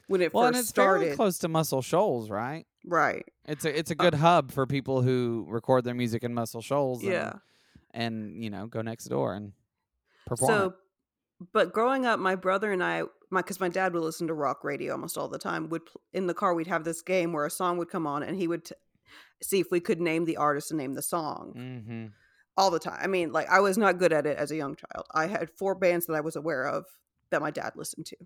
when 0.08 0.20
it 0.22 0.32
Well, 0.32 0.46
and 0.46 0.56
first 0.56 0.70
it's 0.70 0.72
fairly 0.76 1.00
started. 1.06 1.16
close 1.16 1.38
to 1.38 1.48
Muscle 1.48 1.82
Shoals, 1.82 2.30
right? 2.30 2.66
Right. 2.88 3.24
It's 3.44 3.64
a 3.64 3.78
it's 3.78 3.90
a 3.90 3.94
Uh, 3.98 4.02
good 4.04 4.14
hub 4.14 4.50
for 4.50 4.66
people 4.66 5.02
who 5.02 5.46
record 5.48 5.84
their 5.84 5.94
music 5.94 6.22
in 6.24 6.32
Muscle 6.34 6.62
Shoals. 6.62 7.02
And, 7.02 7.12
Yeah. 7.12 7.32
and 7.92 8.42
you 8.42 8.50
know 8.50 8.66
go 8.66 8.80
next 8.82 9.04
door 9.04 9.34
and 9.34 9.52
perform. 10.26 10.48
So, 10.50 10.74
but 11.52 11.72
growing 11.72 12.06
up, 12.06 12.18
my 12.18 12.34
brother 12.34 12.72
and 12.72 12.82
I, 12.82 13.02
my 13.30 13.40
because 13.42 13.60
my 13.60 13.68
dad 13.68 13.92
would 13.94 14.02
listen 14.02 14.26
to 14.28 14.34
rock 14.34 14.64
radio 14.64 14.92
almost 14.92 15.18
all 15.18 15.28
the 15.28 15.38
time. 15.38 15.68
Would 15.68 15.82
in 16.12 16.26
the 16.26 16.34
car 16.34 16.54
we'd 16.54 16.66
have 16.66 16.84
this 16.84 17.02
game 17.02 17.32
where 17.32 17.44
a 17.46 17.50
song 17.50 17.76
would 17.78 17.88
come 17.90 18.06
on, 18.06 18.22
and 18.22 18.36
he 18.36 18.48
would 18.48 18.64
t- 18.64 18.74
see 19.42 19.60
if 19.60 19.70
we 19.70 19.80
could 19.80 20.00
name 20.00 20.24
the 20.24 20.36
artist 20.38 20.70
and 20.70 20.78
name 20.78 20.94
the 20.94 21.02
song 21.02 21.52
Mm-hmm. 21.56 22.06
all 22.56 22.70
the 22.70 22.78
time. 22.80 22.98
I 23.02 23.06
mean, 23.06 23.32
like 23.32 23.48
I 23.50 23.60
was 23.60 23.76
not 23.78 23.98
good 23.98 24.12
at 24.12 24.26
it 24.26 24.36
as 24.38 24.50
a 24.50 24.56
young 24.56 24.74
child. 24.76 25.06
I 25.12 25.26
had 25.26 25.50
four 25.50 25.74
bands 25.74 26.06
that 26.06 26.14
I 26.14 26.20
was 26.20 26.36
aware 26.36 26.66
of 26.66 26.86
that 27.30 27.40
my 27.40 27.50
dad 27.50 27.72
listened 27.76 28.06
to, 28.06 28.16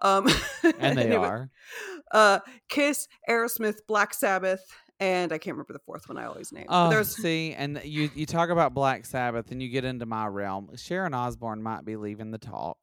um, 0.00 0.28
And 0.78 0.96
they 0.96 1.06
anyway, 1.06 1.26
are. 1.28 1.50
uh, 2.12 2.38
Kiss, 2.68 3.08
Aerosmith, 3.28 3.78
Black 3.86 4.14
Sabbath, 4.14 4.64
and 5.00 5.32
I 5.32 5.38
can't 5.38 5.54
remember 5.54 5.72
the 5.72 5.80
fourth 5.80 6.08
one. 6.08 6.16
I 6.18 6.26
always 6.26 6.52
name. 6.52 6.66
Oh, 6.68 6.88
there's 6.90 7.16
see, 7.16 7.54
and 7.54 7.80
you 7.84 8.10
you 8.14 8.26
talk 8.26 8.50
about 8.50 8.72
Black 8.74 9.04
Sabbath, 9.04 9.50
and 9.50 9.62
you 9.62 9.68
get 9.68 9.84
into 9.84 10.06
my 10.06 10.26
realm. 10.26 10.70
Sharon 10.76 11.14
Osbourne 11.14 11.62
might 11.62 11.84
be 11.84 11.96
leaving 11.96 12.30
the 12.30 12.38
talk. 12.38 12.78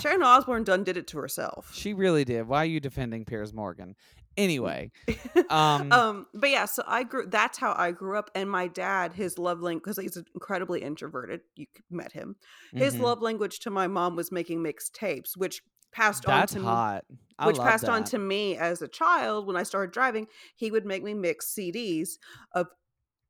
Sharon 0.00 0.22
Osbourne 0.22 0.64
done 0.64 0.84
did 0.84 0.96
it 0.96 1.06
to 1.08 1.18
herself. 1.18 1.70
She 1.74 1.92
really 1.92 2.24
did. 2.24 2.46
Why 2.48 2.62
are 2.62 2.66
you 2.66 2.80
defending 2.80 3.24
Piers 3.24 3.52
Morgan? 3.52 3.94
Anyway, 4.36 4.90
um, 5.50 5.90
um 5.92 6.26
but 6.34 6.50
yeah 6.50 6.64
so 6.64 6.82
i 6.86 7.02
grew 7.02 7.26
that's 7.26 7.58
how 7.58 7.74
i 7.76 7.90
grew 7.90 8.18
up 8.18 8.30
and 8.34 8.50
my 8.50 8.68
dad 8.68 9.12
his 9.12 9.38
love 9.38 9.60
language 9.60 9.82
because 9.82 9.98
he's 9.98 10.22
incredibly 10.34 10.82
introverted 10.82 11.40
you 11.54 11.66
met 11.90 12.12
him 12.12 12.36
his 12.72 12.94
mhm. 12.94 13.02
love 13.02 13.22
language 13.22 13.60
to 13.60 13.70
my 13.70 13.86
mom 13.86 14.16
was 14.16 14.30
making 14.30 14.62
mixed 14.62 14.94
tapes 14.94 15.36
which 15.36 15.62
passed 15.92 16.24
That's 16.24 16.54
on 16.54 16.62
to 16.62 16.68
hot. 16.68 17.04
me 17.08 17.16
I 17.38 17.46
which 17.46 17.56
passed 17.56 17.88
on 17.88 18.04
to 18.04 18.18
me 18.18 18.56
as 18.56 18.82
a 18.82 18.88
child 18.88 19.46
when 19.46 19.56
i 19.56 19.62
started 19.62 19.92
driving 19.92 20.26
he 20.54 20.70
would 20.70 20.84
make 20.84 21.02
me 21.02 21.14
mix 21.14 21.54
cds 21.54 22.10
of 22.52 22.66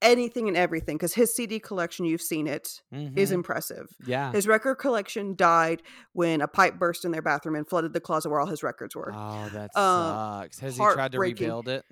anything 0.02 0.46
and 0.48 0.56
everything 0.56 0.96
because 0.96 1.14
his 1.14 1.34
cd 1.34 1.58
collection 1.58 2.04
you've 2.04 2.20
seen 2.20 2.46
it 2.46 2.82
is 2.92 3.30
Mhm. 3.30 3.34
impressive 3.34 3.86
yeah. 4.06 4.30
his 4.32 4.46
record 4.46 4.74
collection 4.76 5.34
died 5.34 5.82
when 6.12 6.42
a 6.42 6.48
pipe 6.48 6.78
burst 6.78 7.04
in 7.06 7.12
their 7.12 7.22
bathroom 7.22 7.54
and 7.56 7.66
flooded 7.66 7.92
the 7.94 8.00
closet 8.00 8.28
where 8.28 8.38
all 8.40 8.46
his 8.46 8.62
records 8.62 8.94
were 8.94 9.10
Oh, 9.14 9.48
that 9.54 9.70
uh, 9.74 10.40
sucks. 10.42 10.58
Has 10.60 10.76
he 10.76 10.82
tried 10.82 11.12
to 11.12 11.18
rebuild 11.18 11.68
it? 11.68 11.84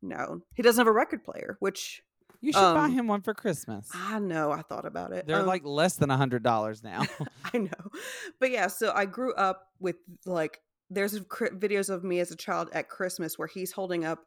no 0.00 0.40
he 0.54 0.62
doesn't 0.62 0.80
have 0.80 0.86
a 0.88 0.92
record 0.92 1.24
player 1.24 1.56
which 1.60 2.02
You 2.40 2.52
should 2.52 2.58
buy 2.60 2.86
Um, 2.86 2.92
him 2.92 3.06
one 3.06 3.22
for 3.22 3.34
Christmas. 3.34 3.88
I 3.94 4.18
know. 4.18 4.50
I 4.50 4.62
thought 4.62 4.84
about 4.84 5.12
it. 5.12 5.28
They're 5.28 5.40
Um, 5.40 5.46
like 5.46 5.64
less 5.64 5.94
than 5.96 6.10
a 6.10 6.16
hundred 6.16 6.42
dollars 6.42 6.82
now. 6.82 7.02
I 7.54 7.58
know, 7.58 7.90
but 8.40 8.50
yeah. 8.50 8.66
So 8.66 8.90
I 8.92 9.04
grew 9.06 9.32
up 9.34 9.68
with 9.78 9.94
like 10.26 10.60
there's 10.90 11.18
videos 11.20 11.88
of 11.88 12.02
me 12.02 12.18
as 12.18 12.32
a 12.32 12.36
child 12.36 12.68
at 12.72 12.88
Christmas 12.88 13.38
where 13.38 13.46
he's 13.46 13.70
holding 13.70 14.04
up 14.04 14.26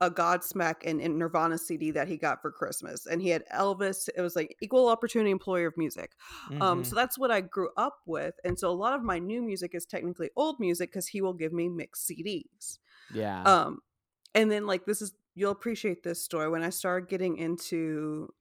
a 0.00 0.10
Godsmack 0.10 0.76
and, 0.84 1.00
and 1.00 1.18
Nirvana 1.18 1.58
CD 1.58 1.90
that 1.92 2.08
he 2.08 2.16
got 2.18 2.42
for 2.42 2.52
Christmas, 2.52 3.06
and 3.06 3.22
he 3.22 3.30
had 3.30 3.44
Elvis. 3.52 4.08
It 4.16 4.20
was 4.20 4.36
like 4.36 4.56
equal 4.60 4.88
opportunity 4.88 5.30
employer 5.30 5.66
of 5.68 5.76
music. 5.76 6.12
Um, 6.60 6.82
Mhm. 6.82 6.84
so 6.84 6.94
that's 6.96 7.18
what 7.18 7.30
I 7.30 7.40
grew 7.40 7.70
up 7.76 8.00
with, 8.06 8.34
and 8.44 8.58
so 8.58 8.70
a 8.70 8.72
lot 8.74 8.94
of 8.94 9.02
my 9.02 9.18
new 9.18 9.42
music 9.42 9.74
is 9.74 9.86
technically 9.86 10.30
old 10.36 10.60
music 10.60 10.90
because 10.90 11.08
he 11.08 11.20
will 11.22 11.34
give 11.34 11.52
me 11.52 11.68
mixed 11.68 12.06
CDs. 12.06 12.78
yeah. 13.10 13.48
Um, 13.48 13.80
and 14.34 14.50
then 14.50 14.66
like 14.66 14.86
this 14.86 15.02
is 15.02 15.14
you'll 15.34 15.52
appreciate 15.52 16.02
this 16.02 16.22
story 16.22 16.48
when 16.50 16.62
I 16.62 16.70
started 16.70 17.08
getting 17.08 17.38
into 17.38 18.34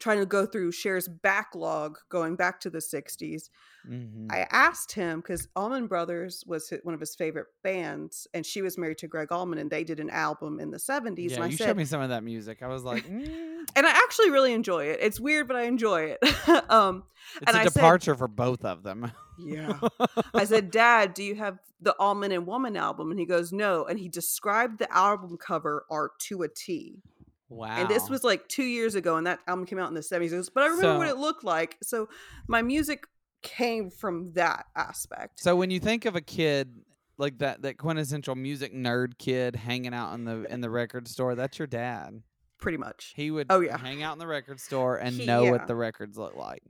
trying 0.00 0.18
to 0.18 0.26
go 0.26 0.46
through 0.46 0.72
Cher's 0.72 1.08
backlog 1.08 1.98
going 2.08 2.36
back 2.36 2.60
to 2.60 2.70
the 2.70 2.78
60s. 2.80 3.50
Mhm. 3.88 4.26
I 4.30 4.46
asked 4.50 4.92
him 4.92 5.20
because 5.20 5.46
Allman 5.54 5.86
Brothers 5.88 6.42
was 6.46 6.72
one 6.84 6.94
of 6.94 7.00
his 7.00 7.14
favorite 7.14 7.46
bands, 7.62 8.26
and 8.32 8.46
she 8.46 8.62
was 8.62 8.78
married 8.78 8.98
to 8.98 9.08
Gregg 9.08 9.30
Allman, 9.30 9.58
and 9.58 9.70
they 9.70 9.84
did 9.84 10.00
an 10.00 10.08
album 10.10 10.58
in 10.60 10.70
the 10.70 10.78
70s. 10.78 11.30
yeah, 11.30 11.36
and 11.36 11.44
I 11.44 11.48
you 11.48 11.56
said, 11.56 11.66
showed 11.66 11.76
me 11.76 11.84
some 11.84 12.00
of 12.00 12.08
that 12.08 12.24
music. 12.24 12.62
I 12.62 12.68
was 12.68 12.82
like, 12.82 13.04
mm, 13.06 13.26
and 13.76 13.86
I 13.86 13.90
actually 13.90 14.30
really 14.30 14.52
enjoy 14.54 14.86
it. 14.86 14.98
It's 15.02 15.20
weird, 15.20 15.46
but 15.48 15.56
I 15.56 15.62
enjoy 15.64 16.16
it. 16.18 16.18
um, 16.70 17.04
it's 17.40 17.46
And 17.46 17.56
a 17.56 17.60
I 17.60 17.64
said- 17.64 17.74
departure 17.74 18.14
for 18.14 18.28
both 18.28 18.64
of 18.64 18.82
them. 18.82 19.12
yeah. 19.38 19.78
I 20.34 20.44
said, 20.44 20.70
Dad, 20.70 21.12
do 21.14 21.22
you 21.22 21.34
have 21.34 21.58
the 21.80 21.94
Allman 21.98 22.32
and 22.32 22.46
Woman 22.46 22.76
album? 22.76 23.10
And 23.10 23.18
he 23.20 23.26
goes, 23.26 23.52
No. 23.52 23.84
And 23.84 23.98
he 23.98 24.08
described 24.08 24.78
the 24.78 24.90
album 24.96 25.36
cover 25.36 25.84
art 25.90 26.18
to 26.20 26.42
a 26.42 26.48
T. 26.48 27.02
wow. 27.48 27.76
And 27.76 27.88
this 27.88 28.08
was 28.08 28.24
like 28.24 28.48
two 28.48 28.64
years 28.64 28.94
ago, 28.94 29.16
and 29.16 29.26
that 29.26 29.40
album 29.46 29.66
came 29.66 29.78
out 29.78 29.88
in 29.88 29.94
the 29.94 30.00
70s. 30.00 30.48
But 30.54 30.64
I 30.64 30.66
remember 30.68 30.98
what 30.98 31.08
it 31.08 31.16
looked 31.16 31.44
like. 31.44 31.76
So 31.82 32.08
my 32.48 32.62
music 32.62 33.04
came 33.42 33.90
from 33.90 34.32
that 34.32 34.66
aspect. 34.74 35.40
So 35.40 35.54
when 35.56 35.70
you 35.70 35.78
think 35.80 36.04
of 36.06 36.16
a 36.16 36.20
kid 36.20 36.72
like 37.18 37.38
that, 37.38 37.62
that 37.62 37.78
quintessential 37.78 38.34
music 38.34 38.74
nerd 38.74 39.18
kid 39.18 39.54
hanging 39.56 39.94
out 39.94 40.14
in 40.14 40.24
the 40.24 40.44
in 40.52 40.60
the 40.60 40.70
record 40.70 41.06
store, 41.08 41.34
that's 41.34 41.58
your 41.58 41.66
dad. 41.68 42.22
pretty 42.58 42.78
much. 42.78 43.12
He 43.14 43.30
would 43.30 43.48
Oh, 43.50 43.60
yeah. 43.60 43.76
hang 43.76 44.02
out 44.02 44.14
in 44.14 44.18
the 44.18 44.26
record 44.26 44.58
store 44.58 44.96
and 44.96 45.14
He- 45.16 45.26
know 45.26 45.42
yeah. 45.44 45.50
what 45.50 45.66
the 45.66 45.74
records 45.74 46.16
look 46.16 46.34
like. 46.34 46.62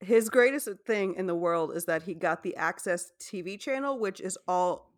His 0.00 0.30
greatest 0.30 0.66
thing 0.86 1.14
in 1.14 1.26
the 1.26 1.34
world 1.34 1.76
is 1.76 1.84
that 1.84 2.04
he 2.04 2.14
got 2.14 2.42
the 2.42 2.54
AXS 2.58 3.10
TV 3.20 3.60
channel, 3.60 3.98
which 3.98 4.18
is 4.20 4.38
all 4.48 4.91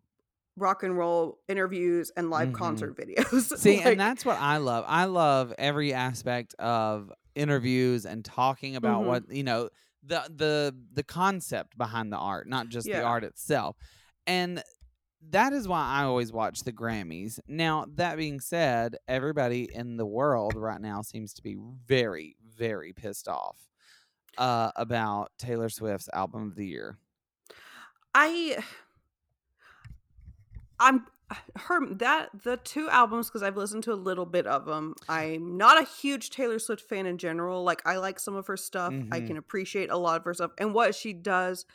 rock 0.57 0.83
and 0.83 0.97
roll 0.97 1.39
interviews 1.47 2.11
and 2.15 2.29
live 2.29 2.49
Mhm. 2.49 2.53
concert 2.55 2.97
videos. 2.97 3.57
See, 3.57 3.77
Like, 3.77 3.85
and 3.87 3.99
that's 3.99 4.25
what 4.25 4.39
I 4.39 4.57
love. 4.57 4.85
I 4.87 5.05
love 5.05 5.53
every 5.57 5.93
aspect 5.93 6.53
of 6.59 7.11
interviews 7.35 8.05
and 8.05 8.23
talking 8.23 8.75
about 8.75 9.03
Mhm. 9.03 9.07
what 9.07 9.29
you 9.31 9.43
know 9.43 9.69
the 10.03 10.23
the 10.33 10.75
the 10.93 11.03
concept 11.03 11.77
behind 11.77 12.11
the 12.13 12.17
art, 12.17 12.47
not 12.47 12.69
just 12.69 12.87
the 12.87 13.03
art 13.03 13.23
itself. 13.23 13.75
And 14.27 14.63
that 15.29 15.53
is 15.53 15.67
why 15.67 15.83
I 15.83 16.03
always 16.03 16.31
watch 16.31 16.61
the 16.61 16.71
Grammys. 16.71 17.39
Now, 17.47 17.85
that 17.95 18.15
being 18.17 18.39
said, 18.39 18.95
everybody 19.07 19.67
in 19.73 19.97
the 19.97 20.05
world 20.05 20.55
right 20.55 20.79
now 20.79 21.01
seems 21.01 21.33
to 21.33 21.41
be 21.41 21.57
very, 21.85 22.35
very 22.55 22.93
pissed 22.93 23.27
off 23.27 23.57
uh, 24.37 24.71
about 24.75 25.31
Taylor 25.39 25.69
Swift's 25.69 26.09
album 26.13 26.47
of 26.49 26.55
the 26.55 26.67
year. 26.67 26.97
I 28.13 28.63
I'm 30.79 31.05
her 31.55 31.93
that 31.95 32.29
the 32.43 32.57
two 32.57 32.87
albums 32.89 33.27
because 33.29 33.41
I've 33.43 33.57
listened 33.57 33.83
to 33.85 33.93
a 33.93 33.95
little 33.95 34.25
bit 34.25 34.45
of 34.47 34.65
them. 34.65 34.93
I'm 35.09 35.57
not 35.57 35.81
a 35.81 35.85
huge 35.85 36.29
Taylor 36.29 36.59
Swift 36.59 36.81
fan 36.87 37.05
in 37.05 37.17
general. 37.17 37.63
Like 37.63 37.81
I 37.85 37.97
like 37.97 38.19
some 38.19 38.35
of 38.35 38.47
her 38.47 38.57
stuff. 38.57 38.93
I 39.11 39.21
Mhm. 39.21 39.27
can 39.27 39.37
appreciate 39.37 39.89
a 39.89 39.97
lot 39.97 40.17
of 40.19 40.25
her 40.25 40.33
stuff 40.33 40.51
and 40.59 40.73
what 40.73 40.93
she 40.95 41.13
does 41.13 41.65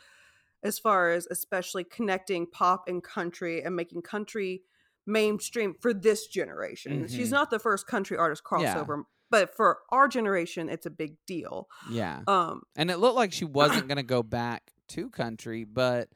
as 0.63 0.77
far 0.79 1.11
as 1.11 1.27
especially 1.31 1.83
connecting 1.83 2.45
pop 2.47 2.87
and 2.87 3.03
country 3.03 3.61
and 3.63 3.75
making 3.75 4.03
country 4.03 4.63
mainstream 5.07 5.73
for 5.81 5.93
this 5.93 6.27
generation. 6.27 7.07
She's 7.07 7.29
Mhm. 7.29 7.31
not 7.31 7.49
the 7.49 7.59
first 7.59 7.87
country 7.87 8.15
artist 8.17 8.43
Yeah. 8.57 8.75
crossover, 8.75 9.03
but 9.31 9.55
for 9.55 9.79
our 9.89 10.07
generation 10.07 10.69
it's 10.69 10.85
a 10.85 10.91
big 10.91 11.17
deal. 11.25 11.67
Yeah. 11.89 12.21
Um 12.27 12.63
And 12.75 12.91
it 12.91 12.97
looked 12.97 13.15
like 13.15 13.33
she 13.33 13.45
wasn't 13.83 13.87
going 13.87 13.97
to 13.97 14.03
go 14.03 14.21
back 14.23 14.71
to 14.89 15.09
country, 15.09 15.63
but 15.63 16.09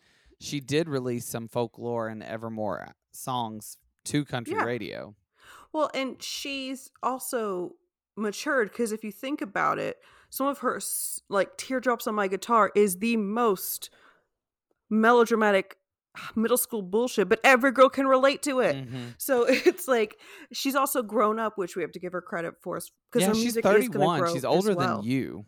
she 0.45 0.59
did 0.59 0.87
release 0.87 1.25
some 1.25 1.47
folklore 1.47 2.07
and 2.07 2.21
Evermore 2.23 2.93
songs 3.11 3.77
to 4.05 4.23
country 4.25 4.53
Yeah. 4.55 4.63
radio. 4.63 5.15
Well, 5.73 5.89
and 5.93 6.21
she's 6.21 6.89
also 7.03 7.71
matured 8.15 8.69
because 8.71 8.91
if 8.91 9.03
you 9.03 9.11
think 9.11 9.41
about 9.41 9.79
it, 9.79 9.97
some 10.29 10.47
of 10.47 10.59
her 10.59 10.79
like 11.29 11.57
teardrops 11.57 12.07
on 12.07 12.15
my 12.15 12.27
guitar 12.27 12.71
is 12.75 12.99
the 12.99 13.17
most 13.17 13.89
melodramatic 14.89 15.77
middle 16.35 16.57
school 16.57 16.81
bullshit, 16.81 17.27
but 17.27 17.39
every 17.43 17.71
girl 17.71 17.89
can 17.89 18.07
relate 18.07 18.41
to 18.43 18.59
it. 18.61 18.75
Mhm. 18.75 19.15
So 19.17 19.43
it's 19.49 19.87
like 19.87 20.17
she's 20.53 20.75
also 20.75 21.01
grown 21.03 21.39
up, 21.39 21.57
which 21.57 21.75
we 21.75 21.81
have 21.81 21.91
to 21.93 21.99
give 21.99 22.13
her 22.13 22.21
credit 22.21 22.55
for, 22.61 22.79
because 23.11 23.21
Yeah, 23.21 23.27
her 23.29 23.33
she's 23.33 23.43
music 23.43 23.65
is 23.65 23.69
going 23.71 23.81
to 23.81 23.87
31. 23.89 24.19
grow. 24.21 24.33
She's 24.33 24.45
older 24.45 24.75
well. 24.75 24.97
than 25.01 25.09
you. 25.09 25.45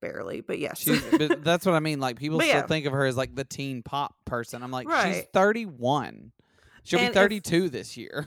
Barely, 0.00 0.40
but 0.40 0.58
yes. 0.58 0.78
She's, 0.80 1.02
but 1.16 1.44
that's 1.44 1.64
what 1.66 1.74
I 1.74 1.80
mean. 1.80 2.00
Like 2.00 2.18
people 2.18 2.38
But 2.38 2.44
still 2.46 2.56
yeah. 2.60 2.66
think 2.66 2.86
of 2.86 2.92
her 2.92 3.04
as 3.04 3.16
like 3.16 3.34
the 3.34 3.44
teen 3.44 3.82
pop 3.82 4.14
person. 4.24 4.62
I'm 4.62 4.70
like, 4.70 4.88
she's 5.06 5.24
31. 5.32 6.32
She'll 6.84 6.98
And 7.00 7.06
be 7.08 7.10
if- 7.10 7.14
32 7.14 7.68
this 7.68 7.96
year. 7.96 8.26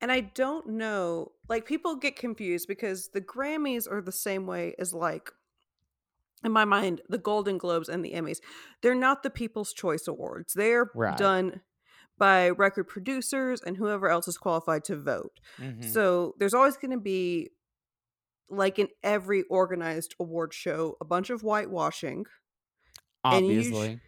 And 0.00 0.12
I 0.12 0.20
don't 0.20 0.66
know, 0.68 1.32
like 1.48 1.64
people 1.64 1.96
get 1.96 2.16
confused 2.16 2.68
because 2.68 3.08
the 3.14 3.20
Grammys 3.22 3.90
are 3.90 4.02
the 4.02 4.12
same 4.12 4.46
way 4.46 4.74
as 4.78 4.92
like 4.92 5.30
in 6.44 6.52
my 6.52 6.66
mind, 6.66 7.00
the 7.08 7.16
Golden 7.18 7.56
Globes 7.56 7.88
and 7.88 8.04
the 8.04 8.12
Emmys, 8.12 8.38
they're 8.82 8.94
not 8.94 9.22
the 9.22 9.30
People's 9.30 9.72
Choice 9.72 10.06
Awards. 10.06 10.52
They're 10.52 10.90
Right. 10.94 11.16
done 11.16 11.62
by 12.18 12.50
record 12.50 12.84
producers 12.84 13.62
and 13.62 13.78
whoever 13.78 14.08
else 14.10 14.28
is 14.28 14.36
qualified 14.36 14.84
to 14.84 14.96
vote. 14.96 15.40
Mhm. 15.58 15.82
So 15.84 16.34
there's 16.38 16.54
always 16.54 16.76
going 16.76 16.90
to 16.92 17.00
be, 17.00 17.50
like 18.48 18.78
in 18.78 18.88
every 19.02 19.42
organized 19.50 20.14
award 20.20 20.54
show, 20.54 20.96
a 21.00 21.04
bunch 21.04 21.30
of 21.30 21.42
whitewashing. 21.42 22.26
and 23.24 23.44
sh- 23.44 23.48
Obviously. 23.74 24.00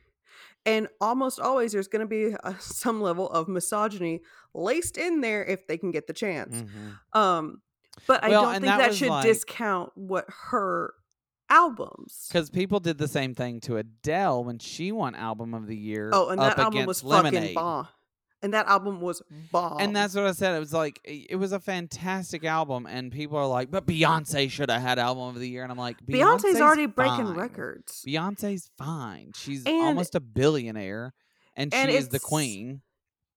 And 0.66 0.88
almost 1.00 1.40
always 1.40 1.72
there's 1.72 1.88
going 1.88 2.00
to 2.00 2.06
be 2.06 2.34
uh, 2.44 2.54
some 2.60 3.00
level 3.00 3.28
of 3.30 3.48
misogyny 3.48 4.20
laced 4.54 4.98
in 4.98 5.20
there 5.22 5.44
if 5.44 5.66
they 5.66 5.78
can 5.78 5.90
get 5.90 6.06
the 6.06 6.12
chance. 6.12 6.56
Mhm. 6.62 7.18
Um, 7.18 7.62
but 8.06 8.22
I 8.22 8.28
Well, 8.28 8.42
don't 8.42 8.52
think 8.54 8.64
that 8.66 8.78
that 8.78 8.94
should 8.94 9.08
like- 9.08 9.24
discount 9.24 9.90
what 9.96 10.26
her 10.50 10.92
albums. 11.50 12.26
Because 12.28 12.50
people 12.50 12.80
did 12.80 12.98
the 12.98 13.08
same 13.08 13.34
thing 13.34 13.60
to 13.60 13.76
Adele 13.78 14.44
when 14.44 14.58
she 14.58 14.92
won 14.92 15.14
Album 15.14 15.54
of 15.54 15.66
the 15.66 15.76
Year. 15.76 16.10
Oh, 16.12 16.28
and 16.28 16.40
up 16.40 16.56
that 16.56 16.62
album 16.62 16.86
was 16.86 17.02
Lemonade. 17.02 17.40
fucking 17.40 17.54
bomb. 17.54 17.88
And 18.40 18.54
that 18.54 18.68
album 18.68 19.00
was 19.00 19.20
bomb. 19.50 19.78
And 19.80 19.96
that's 19.96 20.14
what 20.14 20.24
I 20.24 20.32
said. 20.32 20.54
It 20.54 20.60
was 20.60 20.72
like 20.72 21.00
it 21.04 21.36
was 21.36 21.50
a 21.52 21.58
fantastic 21.58 22.44
album, 22.44 22.86
and 22.86 23.10
people 23.10 23.36
are 23.36 23.46
like, 23.48 23.70
"But 23.70 23.84
Beyonce 23.84 24.48
should 24.50 24.70
have 24.70 24.80
had 24.80 24.98
Album 25.00 25.24
of 25.34 25.40
the 25.40 25.48
Year," 25.48 25.64
and 25.64 25.72
I'm 25.72 25.78
like, 25.78 25.96
Beyonce's, 26.06 26.44
"Beyonce's 26.44 26.60
already 26.60 26.86
breaking 26.86 27.34
records. 27.34 28.04
Beyonce's 28.06 28.70
fine. 28.78 29.32
She's 29.34 29.64
And- 29.66 29.82
almost 29.82 30.14
a 30.14 30.20
billionaire, 30.20 31.14
and, 31.56 31.74
and 31.74 31.90
she 31.90 31.96
is 31.96 32.10
the 32.10 32.20
queen." 32.20 32.82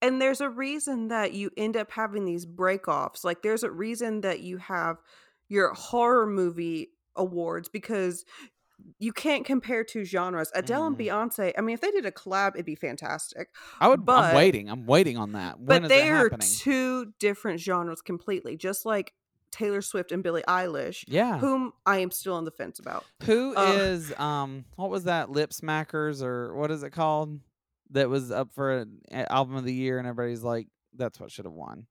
And 0.04 0.22
there's 0.22 0.42
a 0.42 0.50
reason 0.50 1.08
that 1.10 1.34
you 1.34 1.50
end 1.58 1.78
up 1.78 1.92
having 1.92 2.26
these 2.26 2.46
breakoffs. 2.46 3.24
Like 3.24 3.42
there's 3.42 3.64
a 3.64 3.72
reason 3.72 4.22
that 4.22 4.40
you 4.42 4.58
have 4.58 4.98
your 5.48 5.74
horror 5.74 6.26
movie 6.28 6.90
awards 7.16 7.70
because 7.70 8.24
you 9.00 9.12
can't 9.14 9.46
compare 9.46 9.84
two 9.84 10.04
genres. 10.06 10.52
Adele 10.56 10.88
and 10.88 10.98
Mhm. 10.98 11.08
Beyonce, 11.08 11.54
I 11.58 11.62
mean, 11.62 11.74
if 11.74 11.82
they 11.82 11.92
did 11.92 12.06
a 12.06 12.12
collab, 12.12 12.56
it'd 12.56 12.66
be 12.66 12.76
fantastic. 12.76 13.50
I 13.80 13.88
would. 13.88 14.06
But- 14.06 14.24
I'm 14.32 14.36
waiting. 14.36 14.70
I'm 14.70 14.86
waiting 14.86 15.18
on 15.18 15.32
that. 15.34 15.60
When 15.60 15.84
but 15.84 15.88
they 15.90 16.10
are 16.10 16.30
two 16.30 17.14
different 17.20 17.60
genres 17.60 18.02
completely, 18.02 18.58
just 18.58 18.86
like 18.86 19.14
Taylor 19.52 19.82
Swift 19.82 20.12
and 20.14 20.24
Billie 20.24 20.44
Eilish, 20.48 21.04
yeah. 21.08 21.38
whom 21.40 21.74
I 21.86 21.98
am 22.00 22.12
still 22.12 22.34
on 22.36 22.46
the 22.46 22.52
fence 22.52 22.80
about. 22.80 23.04
Who 23.24 23.54
Uh, 23.56 23.74
is 23.78 24.14
um 24.18 24.66
what 24.78 24.90
was 24.90 25.04
that 25.06 25.30
lip 25.30 25.50
smackers 25.52 26.22
or 26.24 26.56
what 26.56 26.72
is 26.72 26.84
it 26.84 26.92
called 26.92 27.40
that 27.90 28.10
was 28.10 28.32
up 28.32 28.54
for 28.54 28.78
an 28.80 29.02
album 29.30 29.56
of 29.56 29.66
the 29.66 29.74
year 29.74 29.98
and 30.00 30.08
everybody's 30.08 30.42
like 30.44 30.68
that's 30.96 31.20
what 31.20 31.32
should 31.32 31.44
have 31.46 31.54
won. 31.54 31.88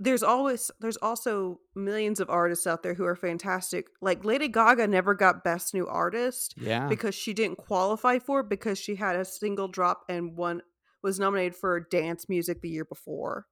There's 0.00 0.22
always 0.22 0.70
there's 0.80 0.96
also 0.98 1.60
millions 1.74 2.20
of 2.20 2.30
artists 2.30 2.66
out 2.66 2.82
there 2.82 2.94
who 2.94 3.04
are 3.04 3.16
fantastic. 3.16 3.88
Like 4.00 4.24
Lady 4.24 4.48
Gaga 4.48 4.86
never 4.86 5.14
got 5.14 5.42
best 5.42 5.74
new 5.74 5.86
artist 5.86 6.54
Yeah. 6.56 6.86
because 6.88 7.14
she 7.14 7.34
didn't 7.34 7.58
qualify 7.58 8.18
for 8.18 8.40
it 8.40 8.48
because 8.48 8.78
she 8.78 8.94
had 8.94 9.16
a 9.16 9.24
single 9.24 9.68
drop 9.68 10.04
and 10.08 10.36
one 10.36 10.62
was 11.02 11.18
nominated 11.18 11.56
for 11.56 11.80
dance 11.80 12.28
music 12.28 12.60
the 12.60 12.68
year 12.68 12.84
before. 12.84 13.46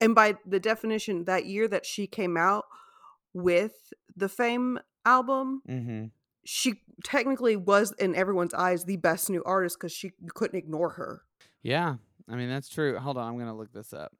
And 0.00 0.14
by 0.14 0.36
the 0.46 0.60
definition 0.60 1.24
that 1.24 1.44
year 1.44 1.68
that 1.68 1.84
she 1.84 2.06
came 2.06 2.36
out 2.36 2.64
with 3.34 3.92
the 4.16 4.28
Fame 4.28 4.78
album, 5.04 5.62
mm-hmm. 5.68 6.06
she 6.44 6.80
technically 7.04 7.56
was 7.56 7.92
in 7.92 8.14
everyone's 8.14 8.54
eyes 8.54 8.84
the 8.84 8.96
best 8.96 9.28
new 9.28 9.42
artist 9.44 9.76
because 9.78 9.92
she 9.92 10.12
you 10.20 10.30
couldn't 10.34 10.58
ignore 10.58 10.90
her. 10.90 11.22
Yeah. 11.62 11.96
I 12.26 12.36
mean 12.36 12.48
that's 12.48 12.70
true. 12.70 12.98
Hold 12.98 13.18
on, 13.18 13.28
I'm 13.28 13.38
gonna 13.38 13.56
look 13.56 13.72
this 13.72 13.92
up. 13.92 14.12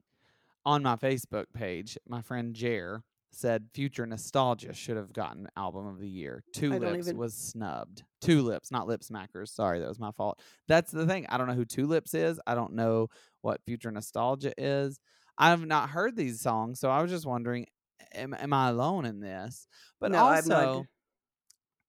On 0.66 0.82
my 0.82 0.96
Facebook 0.96 1.46
page, 1.54 1.96
my 2.06 2.20
friend 2.22 2.54
Jer 2.54 3.02
said 3.32 3.68
Future 3.74 4.06
Nostalgia 4.06 4.74
should 4.74 4.96
have 4.96 5.12
gotten 5.12 5.48
album 5.56 5.86
of 5.86 6.00
the 6.00 6.08
year. 6.08 6.42
Two 6.52 6.70
Lips 6.78 7.08
even- 7.08 7.16
was 7.16 7.34
snubbed. 7.34 8.02
Two 8.20 8.42
Lips, 8.42 8.70
not 8.70 8.86
Lip 8.86 9.00
Smackers. 9.02 9.48
Sorry, 9.48 9.78
that 9.80 9.88
was 9.88 10.00
my 10.00 10.10
fault. 10.12 10.40
That's 10.68 10.90
the 10.90 11.06
thing. 11.06 11.26
I 11.28 11.38
don't 11.38 11.46
know 11.46 11.54
who 11.54 11.64
Two 11.64 11.86
Lips 11.86 12.12
is. 12.12 12.40
I 12.46 12.54
don't 12.54 12.74
know 12.74 13.08
what 13.40 13.62
Future 13.64 13.90
Nostalgia 13.90 14.52
is. 14.58 15.00
I've 15.38 15.64
not 15.64 15.90
heard 15.90 16.16
these 16.16 16.40
songs, 16.42 16.80
so 16.80 16.90
I 16.90 17.00
was 17.00 17.10
just 17.10 17.24
wondering, 17.24 17.66
am, 18.14 18.34
am 18.34 18.52
I 18.52 18.68
alone 18.68 19.06
in 19.06 19.20
this? 19.20 19.66
But 20.00 20.10
No, 20.12 20.26
I 20.26 20.36
have 20.36 20.46
no 20.46 20.56
also. 20.56 20.86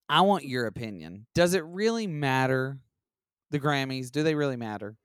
I 0.07 0.21
want 0.21 0.45
your 0.45 0.67
opinion. 0.67 1.25
Does 1.35 1.53
it 1.53 1.63
really 1.65 2.07
matter? 2.07 2.77
The 3.49 3.59
Grammys, 3.59 4.11
do 4.11 4.23
they 4.23 4.35
really 4.35 4.55
matter? 4.57 4.95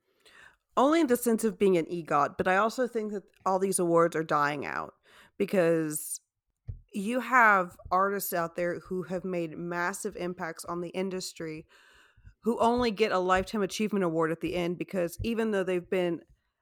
Only 0.76 1.00
in 1.00 1.06
the 1.06 1.16
sense 1.16 1.44
of 1.44 1.58
being 1.58 1.76
an 1.76 1.86
EGOT, 1.86 2.36
but 2.36 2.48
I 2.48 2.56
also 2.56 2.86
think 2.86 3.12
that 3.12 3.22
all 3.44 3.58
these 3.58 3.78
awards 3.78 4.14
are 4.16 4.24
dying 4.24 4.66
out 4.66 4.94
because 5.38 6.20
you 6.92 7.20
have 7.20 7.76
artists 7.90 8.32
out 8.32 8.56
there 8.56 8.80
who 8.80 9.02
have 9.04 9.24
made 9.24 9.56
massive 9.56 10.16
impacts 10.16 10.64
on 10.64 10.80
the 10.80 10.88
industry 10.90 11.66
who 12.40 12.58
only 12.60 12.90
get 12.90 13.12
a 13.12 13.18
lifetime 13.18 13.62
achievement 13.62 14.04
award 14.04 14.30
at 14.30 14.40
the 14.40 14.54
end 14.54 14.78
because 14.78 15.18
even 15.22 15.50
though 15.50 15.64
they've 15.64 15.90
been 15.90 16.20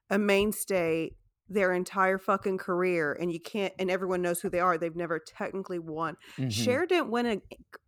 a 0.09 0.17
mainstay 0.17 1.11
their 1.47 1.73
entire 1.73 2.17
fucking 2.17 2.57
career 2.57 3.13
and 3.13 3.31
you 3.31 3.39
can't 3.39 3.73
and 3.77 3.91
everyone 3.91 4.21
knows 4.21 4.41
who 4.41 4.49
they 4.49 4.59
are 4.59 4.77
they've 4.77 4.95
never 4.95 5.19
technically 5.19 5.77
won 5.79 6.17
Mhm. 6.37 6.51
Cher 6.51 6.85
didn't 6.87 7.11
win 7.11 7.25
a, 7.27 7.41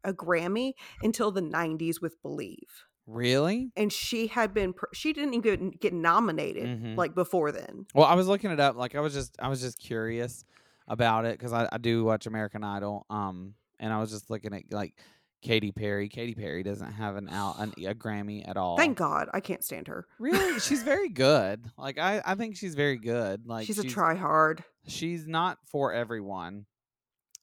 a 0.04 0.14
grammy 0.14 0.74
until 1.02 1.32
the 1.32 1.42
90s 1.42 2.00
with 2.02 2.22
believe 2.22 2.86
Really? 3.08 3.72
and 3.78 3.92
she 3.92 4.28
had 4.28 4.54
been 4.54 4.74
pr- 4.74 4.86
she 4.94 5.14
didn't 5.14 5.34
even 5.34 5.72
get 5.72 5.94
nominated 5.94 6.66
Mhm. 6.68 6.98
like 6.98 7.16
before 7.16 7.52
then 7.52 7.86
Well, 7.96 8.06
I 8.06 8.16
was 8.16 8.28
looking 8.28 8.52
it 8.52 8.60
up. 8.60 8.76
Like 8.76 8.96
I 8.96 9.00
was 9.00 9.14
just, 9.14 9.36
I 9.40 9.48
was 9.48 9.62
just 9.62 9.80
curious 9.80 10.44
about 10.88 11.26
it 11.26 11.38
because 11.40 11.54
I, 11.54 11.68
I 11.72 11.78
do 11.78 12.04
watch 12.04 12.26
American 12.28 12.64
Idol. 12.64 13.06
Um, 13.10 13.54
and 13.80 13.94
I 13.94 14.00
was 14.00 14.12
just 14.12 14.30
looking 14.30 14.54
at 14.54 14.64
like 14.72 14.94
Katy 15.42 15.72
Perry. 15.72 16.10
Katy 16.10 16.34
Perry 16.36 16.64
doesn't 16.64 16.94
have 16.94 17.16
an 17.16 17.30
out 17.30 17.60
an, 17.60 17.72
a 17.78 17.94
Grammy 17.94 18.48
at 18.48 18.58
all. 18.58 18.76
thank 18.76 18.98
god 18.98 19.30
i 19.34 19.40
can't 19.40 19.64
stand 19.64 19.88
her 19.88 20.06
Really, 20.20 20.60
she's 20.68 20.84
very 20.84 21.10
good. 21.10 21.64
Like 21.78 21.98
I, 22.00 22.22
I 22.26 22.36
think 22.36 22.58
she's 22.58 22.76
very 22.76 22.98
good. 22.98 23.46
Like 23.46 23.66
she's 23.68 23.80
a 23.80 23.84
try 23.84 24.16
hard 24.16 24.64
She's 24.88 25.28
not 25.28 25.58
for 25.66 25.94
everyone, 25.94 26.66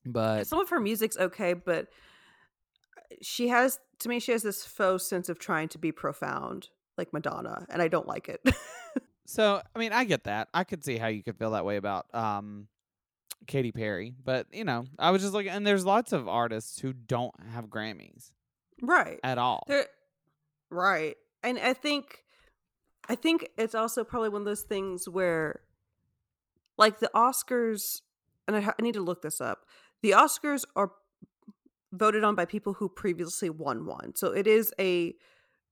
but 0.05 0.46
some 0.46 0.59
of 0.61 0.68
her 0.70 0.81
music's 0.81 1.16
okay 1.16 1.55
but 1.55 1.87
she 3.22 3.48
has 3.48 3.79
to 3.98 4.09
me 4.09 4.18
she 4.20 4.33
has 4.33 4.42
this 4.42 4.64
faux 4.64 5.07
sense 5.09 5.29
of 5.29 5.38
trying 5.38 5.68
to 5.68 5.79
be 5.79 5.92
profound 5.92 6.68
like 6.96 7.12
madonna 7.12 7.66
and 7.70 7.81
i 7.81 7.88
don't 7.88 8.07
like 8.07 8.29
it 8.29 8.40
So 9.27 9.61
I 9.74 9.79
mean, 9.79 9.92
I 9.92 10.05
get 10.05 10.24
that. 10.24 10.48
I 10.53 10.64
could 10.64 10.85
see 10.85 10.98
how 10.98 11.07
you 11.09 11.22
could 11.22 11.38
feel 11.38 11.53
that 11.53 11.64
way 11.64 11.77
about 11.77 12.14
um 12.14 12.68
Katy 13.46 13.72
Perry, 13.72 14.14
but 14.22 14.46
you 14.53 14.64
know, 14.64 14.87
I 14.98 15.11
was 15.11 15.22
just 15.22 15.35
like, 15.35 15.46
and 15.46 15.66
there's 15.66 15.85
lots 15.85 16.12
of 16.12 16.29
artists 16.29 16.79
who 16.81 16.92
don't 16.92 17.35
have 17.53 17.66
Grammys 17.66 18.31
right 18.83 19.18
at 19.22 19.38
all. 19.38 19.64
There, 19.66 19.87
right. 20.70 21.16
And 21.42 21.59
I 21.59 21.72
think 21.72 22.24
I 23.09 23.14
think 23.14 23.48
it's 23.57 23.74
also 23.74 24.05
probably 24.05 24.31
one 24.31 24.42
of 24.42 24.46
those 24.46 24.62
things 24.62 25.09
where 25.09 25.61
like 26.77 26.98
the 27.00 27.11
Oscars 27.14 28.00
and 28.46 28.57
I, 28.57 28.61
ha- 28.61 28.74
I 28.79 28.83
need 28.83 28.94
to 28.94 29.03
look 29.03 29.22
this 29.22 29.40
up. 29.40 29.61
The 30.03 30.11
Oscars 30.11 30.64
are 30.77 30.92
voted 31.98 32.24
on 32.24 32.35
by 32.35 32.44
people 32.44 32.74
who 32.74 32.88
previously 32.88 33.50
won 33.50 33.87
one. 33.87 34.14
So 34.14 34.28
it 34.33 34.46
is 34.46 34.72
a 34.78 35.14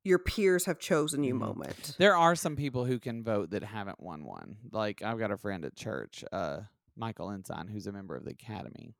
your 0.04 0.18
peers 0.18 0.64
have 0.64 0.80
chosen 0.80 1.22
you 1.22 1.32
Mhm. 1.34 1.38
moment. 1.38 1.94
There 1.98 2.16
are 2.16 2.34
some 2.34 2.56
people 2.56 2.84
who 2.86 2.98
can 2.98 3.22
vote 3.22 3.50
that 3.50 3.62
haven't 3.62 4.00
won 4.00 4.24
one. 4.24 4.56
Like 4.72 5.00
I've 5.02 5.18
got 5.18 5.30
a 5.30 5.36
friend 5.36 5.64
at 5.64 5.76
church, 5.76 6.24
uh, 6.32 6.62
Michael 6.96 7.30
Ensign, 7.30 7.68
who's 7.68 7.86
a 7.86 7.92
member 7.92 8.16
of 8.16 8.24
the 8.24 8.32
Academy, 8.32 8.96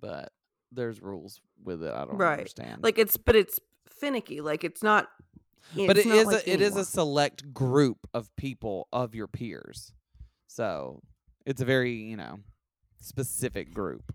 but 0.00 0.32
there's 0.70 1.00
rules 1.02 1.40
with 1.62 1.82
it. 1.82 1.92
I 1.92 2.04
don't 2.04 2.16
Right. 2.18 2.38
understand. 2.38 2.82
Like 2.82 2.98
it's 2.98 3.16
but 3.16 3.34
it's 3.34 3.58
finicky. 3.88 4.40
Like 4.40 4.64
it's 4.64 4.82
not 4.82 5.08
but 5.74 5.96
it's 5.96 6.06
it 6.06 6.10
not 6.10 6.18
is 6.18 6.26
like 6.26 6.46
a, 6.46 6.52
it 6.52 6.60
is 6.60 6.76
a 6.76 6.84
select 6.84 7.52
group 7.52 8.08
of 8.14 8.34
people 8.36 8.88
of 8.92 9.14
your 9.14 9.26
peers, 9.26 9.92
so 10.46 11.02
it's 11.44 11.60
a 11.60 11.64
very 11.64 11.92
you 11.92 12.16
know 12.16 12.38
specific 13.00 13.72
group. 13.74 14.14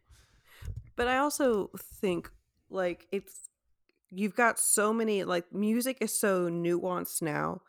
But 0.95 1.07
I 1.07 1.17
also 1.17 1.71
think 2.01 2.29
like 2.69 3.07
it's 3.11 3.49
you've 4.11 4.35
got 4.35 4.59
so 4.59 4.93
many 4.93 5.23
like 5.23 5.51
music 5.51 5.97
is 6.01 6.17
so 6.17 6.49
nuanced 6.49 7.21
now. 7.21 7.61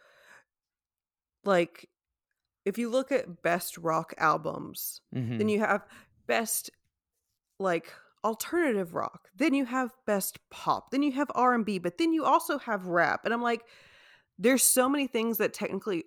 Like 1.45 1.89
if 2.65 2.79
you 2.79 2.91
look 2.91 3.13
at 3.13 3.43
best 3.43 3.79
rock 3.79 4.15
albums, 4.19 5.01
Mm-hmm. 5.15 5.39
then 5.39 5.49
you 5.49 5.61
have 5.61 5.87
best 6.27 6.71
like 7.59 7.93
alternative 8.25 8.95
rock. 8.95 9.29
Then 9.37 9.55
you 9.55 9.67
have 9.67 9.91
best 10.07 10.39
pop. 10.51 10.91
Then 10.91 11.03
you 11.03 11.13
have 11.13 11.31
R&B, 11.35 11.79
but 11.79 11.99
then 11.99 12.13
you 12.13 12.25
also 12.25 12.59
have 12.59 12.87
rap. 12.87 13.25
And 13.25 13.35
I'm 13.35 13.43
like 13.43 13.63
there's 14.39 14.65
so 14.65 14.89
many 14.89 15.07
things 15.07 15.39
that 15.39 15.53
technically 15.53 16.05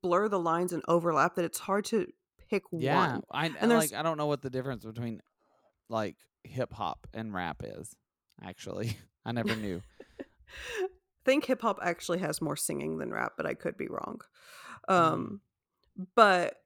blur 0.00 0.28
the 0.28 0.38
lines 0.38 0.72
and 0.72 0.82
overlap 0.86 1.34
that 1.34 1.44
it's 1.44 1.58
hard 1.58 1.84
to 1.86 2.06
pick 2.48 2.62
yeah, 2.72 2.96
one. 2.96 3.22
I 3.32 3.50
And 3.60 3.70
like 3.70 3.92
I 3.92 4.02
don't 4.02 4.16
know 4.16 4.26
what 4.26 4.42
the 4.42 4.50
difference 4.50 4.84
between 4.84 5.20
like 5.88 6.16
hip 6.44 6.72
hop 6.72 7.06
and 7.12 7.32
rap 7.34 7.62
is. 7.64 7.96
Actually, 8.42 8.96
I 9.24 9.32
never 9.32 9.54
knew. 9.56 9.82
I 10.80 10.86
think 11.24 11.46
hip 11.46 11.62
hop 11.62 11.78
actually 11.82 12.18
has 12.18 12.40
more 12.40 12.56
singing 12.56 12.98
than 12.98 13.12
rap, 13.12 13.32
but 13.36 13.46
I 13.46 13.54
could 13.54 13.76
be 13.76 13.88
wrong. 13.88 14.20
Mm. 14.88 14.94
Um, 14.94 15.40
but 16.14 16.56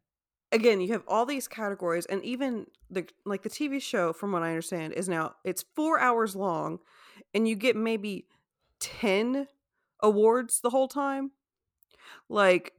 again, 0.52 0.80
you 0.80 0.92
have 0.92 1.04
all 1.06 1.26
these 1.26 1.48
categories, 1.48 2.06
and 2.06 2.22
even 2.24 2.66
the 2.90 3.06
like 3.24 3.42
the 3.42 3.50
TV 3.50 3.80
show, 3.80 4.12
from 4.12 4.32
what 4.32 4.42
I 4.42 4.48
understand, 4.48 4.94
is 4.94 5.08
now 5.08 5.34
it's 5.44 5.64
four 5.74 6.00
hours 6.00 6.34
long, 6.34 6.78
and 7.34 7.46
you 7.46 7.54
get 7.54 7.76
maybe 7.76 8.26
10 8.80 9.46
awards 10.00 10.60
the 10.60 10.70
whole 10.70 10.88
time. 10.88 11.32
Like 12.28 12.72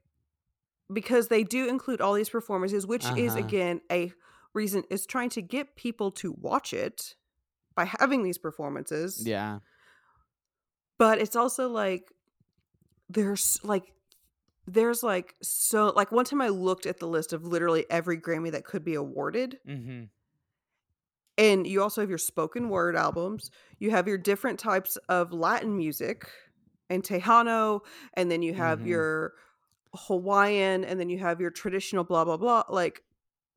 because 0.91 1.27
they 1.27 1.43
do 1.43 1.69
include 1.69 2.01
all 2.01 2.13
these 2.13 2.29
performances, 2.29 2.87
which 2.87 3.05
is 3.15 3.35
Uh-huh. 3.35 3.45
again 3.45 3.81
a 3.91 4.11
reason 4.53 4.83
is 4.89 5.05
trying 5.05 5.29
to 5.31 5.41
get 5.41 5.75
people 5.75 6.11
to 6.11 6.31
watch 6.39 6.73
it 6.73 7.15
by 7.75 7.85
having 7.99 8.23
these 8.23 8.37
performances. 8.37 9.21
Yeah. 9.25 9.59
But 10.97 11.19
it's 11.19 11.35
also 11.35 11.69
like 11.69 12.11
there's 13.09 13.57
like 13.63 13.93
there's 14.67 15.01
like 15.01 15.33
so 15.41 15.93
like 15.95 16.11
one 16.11 16.25
time 16.25 16.41
I 16.41 16.49
looked 16.49 16.85
at 16.85 16.99
the 16.99 17.07
list 17.07 17.33
of 17.33 17.43
literally 17.45 17.85
every 17.89 18.17
Grammy 18.19 18.51
that 18.51 18.65
could 18.65 18.83
be 18.83 18.95
awarded 18.95 19.57
Mm-hmm. 19.67 20.03
and 21.37 21.65
you 21.65 21.81
also 21.81 22.01
have 22.01 22.09
your 22.09 22.17
spoken 22.19 22.69
word 22.69 22.95
albums 22.95 23.49
you 23.79 23.91
have 23.91 24.07
your 24.07 24.17
different 24.17 24.59
types 24.59 24.97
of 25.07 25.31
latin 25.33 25.75
music 25.77 26.29
and 26.89 27.01
tejano 27.03 27.79
and 28.13 28.29
then 28.29 28.41
you 28.43 28.53
have 28.53 28.79
Mhm. 28.81 28.87
your 28.87 29.33
hawaiian 29.95 30.83
and 30.83 30.99
then 30.99 31.09
you 31.09 31.17
have 31.17 31.39
your 31.41 31.49
traditional 31.49 32.03
blah 32.03 32.23
blah 32.25 32.37
blah 32.37 32.63
like 32.69 33.01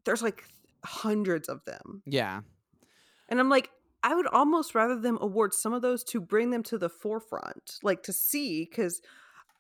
there's 0.04 0.22
like 0.22 0.44
hundreds 0.84 1.48
of 1.48 1.64
them 1.64 2.02
Yeah. 2.06 2.40
and 3.28 3.38
i'm 3.40 3.48
like 3.48 3.70
i 4.02 4.14
would 4.14 4.26
almost 4.26 4.74
rather 4.74 4.98
them 4.98 5.18
award 5.20 5.54
some 5.54 5.72
of 5.72 5.82
those 5.82 6.02
to 6.04 6.20
bring 6.20 6.50
them 6.50 6.62
to 6.64 6.78
the 6.78 6.88
forefront 6.88 7.78
like 7.82 8.02
to 8.04 8.12
see 8.12 8.64
because 8.68 9.00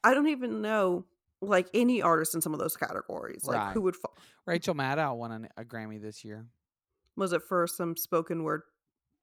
i 0.04 0.14
don't 0.14 0.28
even 0.28 0.60
know 0.62 1.04
like 1.40 1.68
any 1.74 2.00
artist 2.02 2.34
in 2.34 2.40
some 2.40 2.52
of 2.54 2.60
those 2.60 2.76
categories 2.76 3.44
like 3.44 3.56
Right. 3.58 3.72
who 3.72 3.82
would 3.82 3.96
fall 3.96 4.16
Rachel 4.46 4.74
Maddow 4.74 5.16
won 5.16 5.30
an, 5.32 5.48
a 5.56 5.64
Grammy 5.64 6.00
this 6.02 6.24
year. 6.24 6.46
was 7.16 7.32
it 7.32 7.42
for 7.42 7.66
some 7.66 7.96
spoken 7.96 8.42
word 8.44 8.62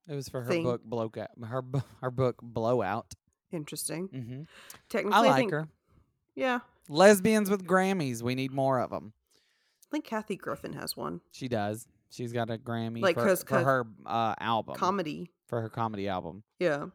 It 0.08 0.14
was 0.14 0.28
for 0.28 0.40
her 0.42 0.48
Thing. 0.50 0.62
book 0.64 0.82
Blowout. 0.84 1.28
Her 1.44 1.62
her 2.00 2.10
book 2.10 2.36
Blowout. 2.42 3.12
interesting 3.52 4.08
Mm-hmm. 4.08 4.42
technically 4.88 5.16
I 5.16 5.20
like 5.20 5.36
think, 5.36 5.52
her. 5.52 5.68
yeah 6.34 6.60
Lesbians 6.88 7.48
with 7.50 7.64
Grammys. 7.66 8.20
We 8.20 8.34
need 8.34 8.50
more 8.52 8.80
of 8.80 8.90
them. 8.90 9.12
I 9.90 9.96
think 9.96 10.04
Kathy 10.04 10.36
Griffin 10.36 10.72
has 10.74 10.96
one. 10.96 11.20
She 11.32 11.48
does. 11.48 11.88
She's 12.10 12.32
got 12.32 12.48
a 12.48 12.58
Grammy 12.58 13.00
Like, 13.02 13.16
for, 13.16 13.24
'cause- 13.26 13.40
for 13.42 13.46
'cause 13.48 13.64
her 13.64 13.86
uh, 14.06 14.34
album. 14.38 14.76
Comedy. 14.76 15.32
for 15.48 15.60
her 15.60 15.68
comedy 15.68 16.06
album. 16.08 16.44
Yeah. 16.60 16.86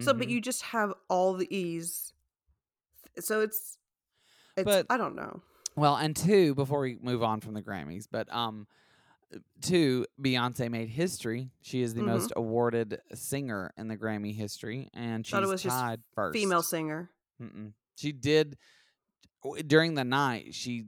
So 0.00 0.14
but 0.14 0.28
Mhm. 0.28 0.30
you 0.30 0.40
just 0.40 0.62
have 0.62 0.94
all 1.10 1.34
these 1.34 2.12
so 3.18 3.40
it's 3.42 3.76
it's 4.56 4.64
But- 4.64 4.86
I 4.88 4.96
don't 4.96 5.14
know. 5.14 5.42
Well, 5.76 5.96
and 5.96 6.16
two, 6.16 6.54
before 6.54 6.80
we 6.80 6.98
move 7.00 7.22
on 7.22 7.40
from 7.40 7.52
the 7.54 7.62
Grammys, 7.62 8.08
but 8.10 8.32
um, 8.32 8.66
two, 9.60 10.06
Beyonce 10.20 10.70
made 10.70 10.88
history. 10.88 11.50
She 11.60 11.82
is 11.82 11.92
the 11.94 12.00
Mhm. 12.00 12.06
most 12.06 12.32
awarded 12.34 13.00
singer 13.14 13.72
in 13.76 13.88
the 13.88 13.96
Grammy 13.96 14.34
history, 14.34 14.90
and 14.94 15.24
she's 15.26 15.32
Thought 15.32 15.42
it 15.44 15.48
was 15.48 15.62
just 15.62 15.76
tied 15.76 16.02
first. 16.14 16.32
Female 16.36 16.62
singer. 16.62 17.10
Mm-mm. 17.40 17.74
She 17.94 18.10
did 18.12 18.56
during 19.66 19.94
the 19.94 20.04
night. 20.04 20.54
She 20.54 20.86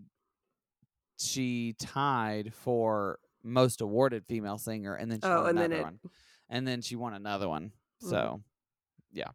she 1.21 1.75
tied 1.79 2.55
for 2.55 3.19
most 3.43 3.81
awarded 3.81 4.27
female 4.27 4.59
singer, 4.59 4.95
and 4.95 5.11
then 5.11 5.21
she 5.21 5.29
Oh, 5.29 5.43
won 5.43 5.51
another 5.59 5.77
it 5.77 5.83
one, 5.83 6.01
and 6.49 6.67
then 6.67 6.81
she 6.83 6.97
won 6.97 7.15
another 7.15 7.49
one. 7.49 7.73
Mhm. 8.03 8.09
So, 8.09 8.43
yeah. 9.13 9.31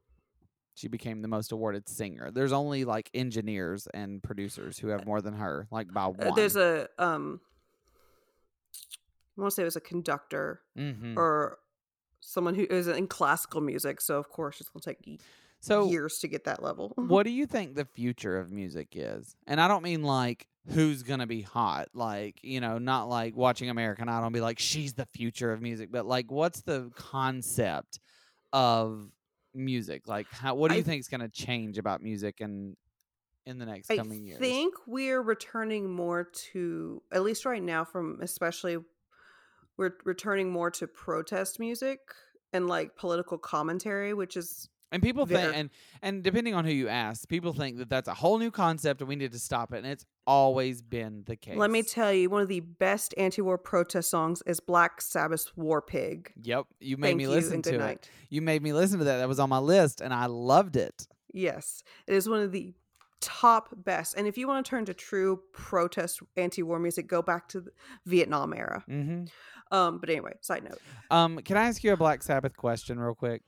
She 0.73 0.89
became 0.89 1.21
the 1.21 1.27
most 1.29 1.51
awarded 1.53 1.87
singer. 1.87 2.31
There's 2.31 2.51
only 2.51 2.83
like 2.83 3.09
engineers 3.13 3.87
and 3.93 4.21
producers 4.21 4.77
who 4.77 4.89
have 4.89 5.05
more 5.05 5.21
than 5.21 5.35
her, 5.35 5.67
like 5.71 5.93
by 5.93 6.07
one. 6.07 6.27
uh, 6.27 6.35
there's 6.35 6.57
a 6.57 6.89
um 6.99 7.39
I 9.37 9.41
want 9.41 9.51
to 9.51 9.55
say 9.55 9.61
it 9.63 9.65
was 9.65 9.75
a 9.75 9.81
conductor 9.81 10.61
Mhm. 10.77 11.15
or 11.17 11.59
someone 12.19 12.55
who 12.55 12.65
is 12.69 12.87
in 12.87 13.07
classical 13.07 13.61
music, 13.61 14.01
so 14.01 14.17
of 14.17 14.29
course 14.29 14.59
it's 14.61 14.69
going 14.69 14.81
to 14.81 14.93
take 14.95 15.21
So, 15.59 15.89
years 15.89 16.19
to 16.19 16.27
get 16.27 16.43
that 16.45 16.61
level. 16.61 16.93
what 16.95 17.23
do 17.25 17.31
you 17.31 17.45
think 17.45 17.75
the 17.75 17.85
future 17.85 18.37
of 18.37 18.51
music 18.51 18.89
is? 18.93 19.35
And 19.47 19.59
I 19.61 19.67
don't 19.67 19.83
mean 19.83 20.03
like 20.03 20.47
who's 20.69 21.03
gonna 21.03 21.27
be 21.27 21.41
hot, 21.41 21.89
like 21.93 22.39
you 22.43 22.59
know, 22.59 22.77
not 22.77 23.07
like 23.09 23.35
watching 23.35 23.69
American 23.69 24.09
Idol 24.09 24.25
and 24.25 24.33
be 24.33 24.41
like 24.41 24.59
she's 24.59 24.93
the 24.93 25.05
future 25.05 25.51
of 25.51 25.61
music, 25.61 25.89
but 25.91 26.05
like 26.05 26.31
what's 26.31 26.61
the 26.61 26.91
concept 26.95 27.99
of 28.53 29.07
music? 29.53 30.07
Like, 30.07 30.27
how 30.31 30.55
what 30.55 30.69
do 30.69 30.75
you 30.75 30.81
I- 30.81 30.83
think 30.83 30.99
is 30.99 31.07
gonna 31.07 31.29
change 31.29 31.77
about 31.77 32.01
music 32.01 32.41
and 32.41 32.75
in 33.45 33.59
the 33.59 33.65
next 33.65 33.91
I 33.91 33.97
coming 33.97 34.25
years? 34.25 34.37
I 34.39 34.41
think 34.41 34.73
we're 34.87 35.21
returning 35.21 35.89
more 35.91 36.23
to, 36.51 37.01
at 37.11 37.21
least 37.23 37.45
right 37.45 37.61
now, 37.61 37.85
from 37.85 38.19
especially, 38.21 38.77
we're 39.77 39.93
returning 40.03 40.49
more 40.51 40.71
to 40.71 40.87
protest 40.87 41.59
music 41.59 41.99
and 42.53 42.67
like 42.67 42.95
political 42.95 43.37
commentary, 43.37 44.13
which 44.13 44.35
is 44.35 44.67
And 44.95 45.03
people 45.03 45.25
think, 45.25 45.53
and 45.53 45.69
and 46.01 46.23
depending 46.23 46.55
on 46.55 46.63
who 46.63 46.71
you 46.71 46.87
ask, 46.87 47.27
people 47.27 47.51
think 47.51 47.79
that 47.79 47.89
that's 47.89 48.07
a 48.07 48.13
whole 48.13 48.37
new 48.37 48.49
concept 48.49 49.01
and 49.01 49.09
we 49.09 49.17
need 49.17 49.33
to 49.33 49.39
stop 49.39 49.73
it. 49.73 49.79
And 49.79 49.87
it's 49.87 50.05
always 50.25 50.81
been 50.81 51.23
the 51.25 51.35
case. 51.35 51.57
let 51.57 51.69
me 51.69 51.83
tell 51.83 52.13
you, 52.13 52.29
one 52.29 52.41
of 52.41 52.47
the 52.47 52.61
best 52.61 53.13
anti-war 53.17 53.57
protest 53.57 54.09
songs 54.09 54.41
is 54.45 54.61
Black 54.61 55.01
Sabbath's 55.01 55.51
"War 55.57 55.81
Pig." 55.81 56.31
Yep, 56.41 56.67
you 56.79 56.95
made 56.95 57.09
Thank 57.09 57.17
me 57.17 57.27
listen 57.27 57.61
to 57.63 57.85
it. 57.89 58.09
You 58.29 58.41
made 58.41 58.63
me 58.63 58.71
listen 58.71 58.99
to 58.99 59.03
that. 59.03 59.17
That 59.17 59.27
was 59.27 59.37
on 59.37 59.49
my 59.49 59.59
list, 59.59 59.99
and 59.99 60.13
I 60.13 60.27
loved 60.27 60.77
it. 60.77 61.09
Yes, 61.33 61.83
it 62.07 62.13
is 62.13 62.29
one 62.29 62.39
of 62.39 62.53
the 62.53 62.73
top 63.19 63.67
best. 63.75 64.15
And 64.15 64.27
if 64.27 64.37
you 64.37 64.47
want 64.47 64.65
to 64.65 64.69
turn 64.69 64.85
to 64.85 64.93
true 64.93 65.41
protest 65.51 66.21
anti-war 66.37 66.79
music, 66.79 67.07
go 67.07 67.21
back 67.21 67.49
to 67.49 67.59
the 67.59 67.71
Vietnam 68.05 68.53
era. 68.53 68.81
hmm 68.87 69.25
Um, 69.71 69.97
but 69.97 70.09
anyway, 70.09 70.35
side 70.39 70.63
note, 70.63 70.79
Um, 71.11 71.39
can 71.39 71.57
I 71.57 71.65
ask 71.67 71.83
you 71.83 71.91
a 71.91 71.97
Black 71.97 72.23
Sabbath 72.23 72.55
question 72.55 72.97
real 72.97 73.15
quick? 73.15 73.41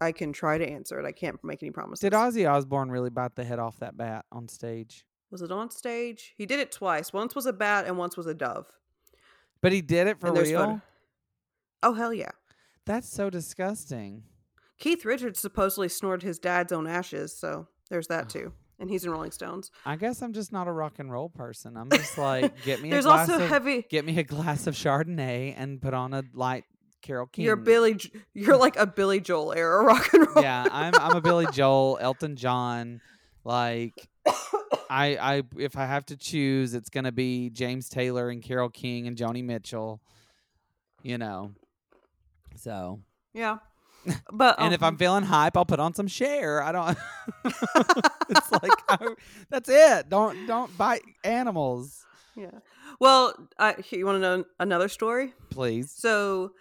I 0.00 0.12
can 0.12 0.32
try 0.32 0.56
to 0.58 0.66
answer 0.66 0.98
it. 0.98 1.04
I 1.06 1.12
can't 1.12 1.42
make 1.44 1.62
any 1.62 1.70
promises. 1.70 2.00
Did 2.00 2.12
Ozzy 2.14 2.50
Osbourne 2.50 2.90
really 2.90 3.10
bite 3.10 3.34
the 3.36 3.44
head 3.44 3.58
off 3.58 3.78
that 3.80 3.96
bat 3.96 4.24
on 4.32 4.48
stage? 4.48 5.04
Was 5.30 5.42
it 5.42 5.52
on 5.52 5.70
stage? 5.70 6.34
He 6.36 6.46
did 6.46 6.58
it 6.58 6.72
twice. 6.72 7.12
Once 7.12 7.34
was 7.34 7.46
a 7.46 7.52
bat 7.52 7.86
and 7.86 7.96
once 7.98 8.16
was 8.16 8.26
a 8.26 8.34
dove. 8.34 8.66
But 9.60 9.72
he 9.72 9.82
did 9.82 10.06
it 10.06 10.18
for 10.18 10.32
real. 10.32 10.44
photo- 10.44 10.80
Oh 11.82 11.94
hell 11.94 12.12
yeah! 12.14 12.30
That's 12.86 13.08
so 13.08 13.30
disgusting. 13.30 14.24
Keith 14.78 15.04
Richards 15.04 15.38
supposedly 15.38 15.88
snorted 15.88 16.26
his 16.26 16.38
dad's 16.38 16.72
own 16.72 16.86
ashes, 16.86 17.36
so 17.36 17.68
there's 17.90 18.06
that 18.08 18.28
too. 18.30 18.52
And 18.78 18.88
he's 18.90 19.04
in 19.04 19.10
Rolling 19.10 19.30
Stones. 19.30 19.70
I 19.84 19.96
guess 19.96 20.22
I'm 20.22 20.32
just 20.32 20.52
not 20.52 20.66
a 20.66 20.72
rock 20.72 20.98
and 20.98 21.12
roll 21.12 21.28
person. 21.28 21.76
I'm 21.76 21.90
just 21.90 22.16
like, 22.16 22.62
get 22.64 22.80
me 22.82 22.88
a 22.88 22.92
There's 22.92 23.04
glass 23.04 23.28
also 23.28 23.42
of 23.44 23.50
heavy. 23.50 23.84
get 23.90 24.06
me 24.06 24.18
a 24.18 24.22
glass 24.22 24.66
of 24.66 24.74
Chardonnay 24.74 25.52
and 25.56 25.82
put 25.82 25.92
on 25.92 26.14
a 26.14 26.22
light 26.32 26.64
Carole 27.00 27.26
King. 27.26 27.44
You're 27.44 27.56
Billy. 27.56 27.98
You're 28.34 28.56
like 28.56 28.76
a 28.76 28.86
Billy 28.86 29.20
Joel 29.20 29.52
era 29.52 29.84
rock 29.84 30.12
and 30.12 30.26
roll. 30.26 30.44
yeah, 30.44 30.66
I'm 30.70 30.94
I'm 30.98 31.16
a 31.16 31.20
Billy 31.20 31.46
Joel, 31.52 31.98
Elton 32.00 32.36
John. 32.36 33.00
Like 33.44 34.08
I 34.90 35.16
I 35.20 35.42
if 35.58 35.76
I 35.76 35.86
have 35.86 36.06
to 36.06 36.16
choose, 36.16 36.74
it's 36.74 36.90
gonna 36.90 37.12
be 37.12 37.50
James 37.50 37.88
Taylor 37.88 38.28
and 38.28 38.42
Carole 38.42 38.68
King 38.68 39.06
and 39.06 39.16
Joni 39.16 39.44
Mitchell. 39.44 40.00
You 41.02 41.18
know. 41.18 41.52
So 42.56 43.00
yeah. 43.32 43.58
But 44.32 44.56
and 44.58 44.72
if 44.72 44.82
I'm 44.82 44.94
um, 44.94 44.96
feeling 44.96 45.24
hype, 45.24 45.58
I'll 45.58 45.66
put 45.66 45.78
on 45.78 45.92
some 45.92 46.08
Cher. 46.08 46.62
I 46.62 46.72
don't. 46.72 46.98
it's 48.30 48.50
like 48.50 48.72
I, 48.88 49.14
that's 49.50 49.68
it. 49.68 50.08
Don't 50.08 50.46
don't 50.46 50.76
bite 50.78 51.02
animals, 51.22 52.06
yeah. 52.36 52.60
Well, 52.98 53.34
I, 53.58 53.76
you 53.90 54.06
want 54.06 54.16
to 54.16 54.20
know 54.20 54.44
another 54.58 54.88
story? 54.88 55.34
please. 55.50 55.90
So, 55.90 56.52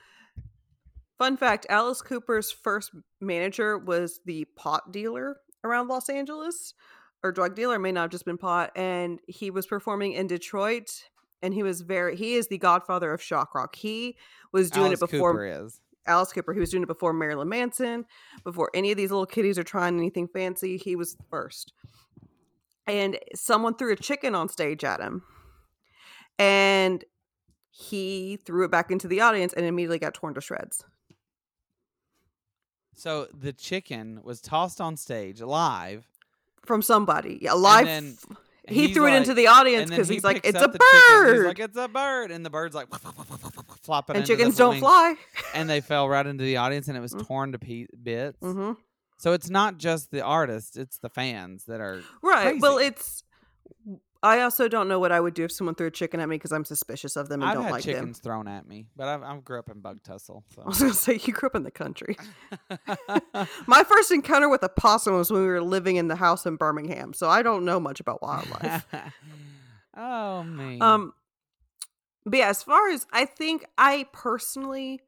fun 1.19 1.37
fact: 1.37 1.67
Alice 1.69 2.01
Cooper's 2.01 2.51
first 2.51 2.89
manager 3.21 3.77
was 3.77 4.21
the 4.25 4.45
pot 4.55 4.91
dealer 4.91 5.37
around 5.63 5.87
Los 5.87 6.09
Angeles, 6.09 6.73
or 7.21 7.31
drug 7.31 7.55
dealer. 7.55 7.77
May 7.77 7.91
not 7.91 8.01
have 8.01 8.11
just 8.11 8.25
been 8.25 8.39
pot, 8.39 8.71
and 8.75 9.19
he 9.27 9.51
was 9.51 9.67
performing 9.67 10.13
in 10.13 10.25
Detroit. 10.25 11.03
And 11.41 11.53
he 11.53 11.63
was 11.63 11.79
very. 11.79 12.17
He 12.17 12.33
is 12.33 12.49
the 12.49 12.57
godfather 12.57 13.13
of 13.13 13.21
shock 13.21 13.55
rock. 13.55 13.75
He 13.77 14.17
was 14.51 14.69
doing 14.69 14.87
Alice 14.87 15.01
it 15.01 15.09
before 15.09 15.31
Cooper 15.31 15.45
is. 15.45 15.79
Alice 16.05 16.33
Cooper. 16.33 16.53
He 16.53 16.59
was 16.59 16.69
doing 16.69 16.83
it 16.83 16.87
before 16.87 17.13
Marilyn 17.13 17.47
Manson, 17.47 18.05
before 18.43 18.69
any 18.73 18.91
of 18.91 18.97
these 18.97 19.09
little 19.09 19.25
kiddies 19.25 19.57
are 19.57 19.63
trying 19.63 19.97
anything 19.97 20.27
fancy. 20.27 20.75
He 20.75 20.97
was 20.97 21.15
first. 21.29 21.71
And 22.87 23.17
someone 23.35 23.75
threw 23.75 23.93
a 23.93 23.95
chicken 23.95 24.35
on 24.35 24.49
stage 24.49 24.83
at 24.83 24.99
him. 24.99 25.23
And 26.37 27.05
he 27.69 28.37
threw 28.45 28.65
it 28.65 28.71
back 28.71 28.91
into 28.91 29.07
the 29.07 29.21
audience 29.21 29.53
and 29.53 29.65
immediately 29.65 29.99
got 29.99 30.13
torn 30.13 30.33
to 30.33 30.41
shreds. 30.41 30.83
So 32.99 33.27
the 33.33 33.53
chicken 33.53 34.19
was 34.23 34.41
tossed 34.41 34.81
on 34.81 34.97
stage 34.97 35.41
live. 35.41 36.05
From 36.65 36.81
somebody. 36.81 37.39
Yeah, 37.41 37.53
live. 37.53 37.85
then 37.85 38.17
he 38.67 38.93
threw 38.93 39.07
it 39.07 39.13
into 39.13 39.33
the 39.33 39.47
audience 39.47 39.89
because 39.89 40.09
he 40.09 40.15
he's 40.15 40.23
like, 40.23 40.41
it's 40.43 40.61
a 40.61 40.67
bird. 40.67 41.35
He's 41.37 41.45
like, 41.45 41.59
it's 41.59 41.77
a 41.77 41.87
bird, 41.87 42.29
and 42.29 42.45
the 42.45 42.49
bird's 42.49 42.75
like 42.75 42.87
flopping. 43.81 44.17
and 44.17 44.25
chickens 44.25 44.55
don't 44.57 44.79
fly. 44.79 45.15
And 45.53 45.69
they 45.69 45.81
fell 45.81 46.07
right 46.09 46.25
into 46.25 46.43
the 46.43 46.57
audience, 46.57 46.87
and 46.87 46.97
it 46.97 46.99
was 46.99 47.13
Mm. 47.13 47.25
torn 47.25 47.51
to 47.53 47.59
pe- 47.59 47.87
bits. 48.03 48.37
hmm 48.41 48.73
So 49.17 49.33
it's 49.33 49.49
not 49.49 49.77
just 49.77 50.11
the 50.11 50.21
artist; 50.21 50.77
it's 50.77 50.97
the 50.97 51.09
fans 51.09 51.63
that 51.65 51.79
are 51.81 52.01
Right. 52.21 52.59
Well, 52.59 52.77
it's 52.77 53.23
I 54.21 54.41
also 54.41 54.67
don't 54.67 54.89
know 54.89 54.99
what 54.99 55.13
I 55.13 55.19
would 55.21 55.33
do 55.33 55.45
if 55.45 55.51
someone 55.51 55.75
threw 55.75 55.87
a 55.87 55.91
chicken 55.91 56.19
at 56.19 56.27
me 56.27 56.35
because 56.35 56.51
I'm 56.51 56.65
suspicious 56.65 57.15
of 57.15 57.29
them 57.29 57.41
and 57.41 57.49
I've 57.49 57.55
don't 57.55 57.63
had 57.63 57.71
like 57.71 57.83
them. 57.83 57.93
chickens 57.95 58.19
thrown 58.19 58.47
at 58.49 58.67
me, 58.67 58.85
but 58.97 59.07
I've, 59.07 59.23
I 59.23 59.37
grew 59.37 59.59
up 59.59 59.69
in 59.69 59.79
Bug 59.79 60.03
Tussle. 60.03 60.43
So. 60.55 60.61
I 60.63 60.67
was 60.67 60.79
gonna 60.79 60.93
say 60.93 61.19
you 61.23 61.31
grew 61.31 61.47
up 61.47 61.55
in 61.55 61.63
the 61.63 61.71
country. 61.71 62.17
My 63.67 63.83
first 63.83 64.11
encounter 64.11 64.49
with 64.49 64.63
a 64.63 64.69
possum 64.69 65.13
was 65.15 65.31
when 65.31 65.41
we 65.41 65.47
were 65.47 65.61
living 65.61 65.95
in 65.95 66.09
the 66.09 66.15
house 66.17 66.45
in 66.45 66.57
Birmingham, 66.57 67.13
so 67.13 67.29
I 67.29 67.41
don't 67.41 67.63
know 67.63 67.79
much 67.79 67.99
about 68.01 68.21
wildlife. 68.21 68.85
oh 69.95 70.43
man. 70.43 70.81
um, 70.81 71.13
but 72.25 72.39
yeah, 72.39 72.49
as 72.49 72.61
far 72.61 72.89
as 72.89 73.07
I 73.13 73.25
think, 73.25 73.65
I 73.77 74.05
personally, 74.11 74.99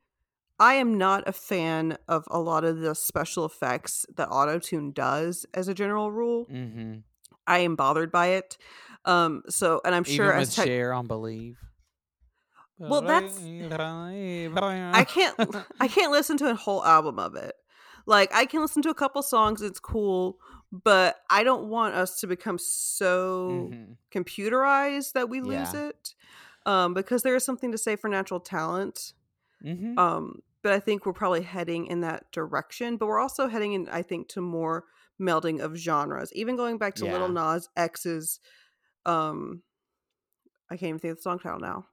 I 0.60 0.76
am 0.76 0.98
not 0.98 1.28
a 1.28 1.34
fan 1.34 1.98
of 2.08 2.24
a 2.32 2.40
lot 2.40 2.64
of 2.64 2.80
the 2.80 2.96
special 2.96 3.44
effects 3.46 4.06
that 4.16 4.30
autotune 4.30 4.94
does. 4.94 5.46
As 5.54 5.68
a 5.68 5.74
general 5.74 6.12
rule, 6.12 6.46
hmm 6.46 7.00
I 7.48 7.60
am 7.60 7.76
bothered 7.76 8.12
by 8.12 8.28
it. 8.28 8.58
Um, 9.06 9.44
so, 9.50 9.82
and 9.84 9.96
I'm 9.96 10.04
Even 10.04 10.16
sure 10.16 10.34
as 10.34 10.56
tech- 10.56 10.68
Cher 10.68 10.94
on 10.94 11.08
Believe. 11.08 11.58
Well, 12.78 13.02
that's- 13.02 13.38
I 13.44 15.06
can't 15.08 15.36
I 15.80 15.88
can't 15.88 16.12
listen 16.12 16.38
to 16.38 16.50
a 16.50 16.56
whole 16.56 16.84
album 16.84 17.20
of 17.20 17.36
it. 17.36 17.54
Like 18.08 18.34
I 18.34 18.46
can 18.46 18.62
listen 18.62 18.82
to 18.84 18.90
a 18.90 18.96
couple 18.96 19.22
songs, 19.22 19.62
it's 19.62 19.80
cool, 19.80 20.38
but 20.72 21.18
I 21.30 21.44
don't 21.44 21.66
want 21.70 21.94
us 21.94 22.20
to 22.22 22.28
become 22.28 22.58
so 22.58 23.70
Mhm. 23.72 23.98
computerized 24.12 25.14
that 25.14 25.30
we 25.30 25.42
lose 25.42 25.74
Yeah. 25.74 25.90
it. 25.90 26.16
Um, 26.66 26.94
because 26.94 27.24
there 27.24 27.36
is 27.36 27.44
something 27.44 27.72
to 27.72 27.78
say 27.78 27.96
for 27.96 28.08
natural 28.08 28.40
talent. 28.40 29.14
Mhm. 29.64 29.98
Um, 29.98 30.42
but 30.64 30.74
I 30.74 30.80
think 30.80 31.06
we're 31.06 31.14
probably 31.14 31.42
heading 31.44 31.86
in 31.88 32.02
that 32.02 32.32
direction. 32.32 32.98
But 32.98 33.08
we're 33.08 33.20
also 33.20 33.48
heading 33.48 33.74
in, 33.74 33.90
I 33.90 34.02
think, 34.04 34.28
to 34.30 34.42
more 34.42 34.86
melding 35.20 35.60
of 35.60 35.76
genres. 35.76 36.32
Even 36.34 36.56
going 36.56 36.78
back 36.80 36.96
to 36.96 37.06
Lil 37.06 37.30
Nas 37.30 37.70
X's 37.76 38.40
um 39.06 39.62
I 40.70 40.78
can't 40.78 40.90
even 40.90 41.00
think 41.00 41.12
of 41.12 41.18
the 41.18 41.22
song 41.24 41.40
title 41.40 41.60
now. 41.60 41.86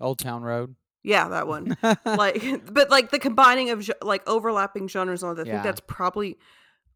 Old 0.00 0.18
Town 0.18 0.42
Road. 0.42 0.74
Yeah, 1.02 1.28
that 1.28 1.46
one. 1.46 1.76
like 2.06 2.42
but 2.72 2.90
like 2.90 3.10
the 3.10 3.18
combining 3.18 3.70
of 3.70 3.88
like 4.02 4.26
overlapping 4.28 4.88
genres 4.88 5.22
and 5.22 5.28
all 5.28 5.34
that, 5.34 5.46
I 5.46 5.50
Yeah. 5.50 5.54
think 5.56 5.64
that's 5.64 5.80
probably 5.86 6.38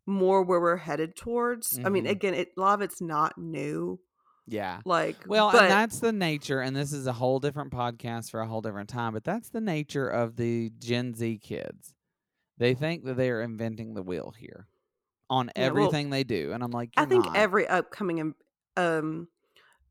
more 0.07 0.43
where 0.43 0.61
we're 0.61 0.77
headed 0.77 1.15
towards. 1.17 1.79
I 1.85 1.89
mean, 1.91 2.05
Mhm. 2.07 2.11
again, 2.11 2.35
it 2.35 2.49
a 2.57 2.61
lot 2.61 2.75
of 2.75 2.83
it's 2.83 3.01
not 3.01 3.37
new. 3.39 4.01
yeah. 4.47 4.81
Like 4.85 5.27
Well, 5.29 5.51
but 5.53 5.63
and 5.63 5.71
that's 5.71 6.01
the 6.01 6.13
nature, 6.13 6.61
and 6.61 6.75
this 6.75 6.93
is 6.93 7.07
a 7.07 7.13
whole 7.13 7.39
different 7.39 7.71
podcast 7.71 8.31
for 8.31 8.41
a 8.41 8.47
whole 8.47 8.61
different 8.63 8.89
time, 8.89 9.13
but 9.13 9.23
that's 9.25 9.51
the 9.51 9.61
nature 9.61 10.09
of 10.09 10.37
the 10.37 10.73
Gen 10.79 11.15
Z 11.15 11.39
kids. 11.43 11.95
They 12.59 12.75
think 12.75 13.05
that 13.05 13.17
they 13.17 13.31
are 13.31 13.41
inventing 13.43 13.95
the 13.95 14.03
wheel 14.03 14.35
here 14.37 14.67
on 15.29 15.51
Yeah, 15.55 15.65
well, 15.67 15.69
everything 15.69 16.11
they 16.11 16.25
do. 16.25 16.53
And 16.53 16.63
I'm 16.65 16.73
like, 16.73 16.91
I 16.97 17.05
think 17.05 17.27
not. 17.27 17.37
every 17.37 17.67
upcoming 17.69 18.35
um 18.77 19.29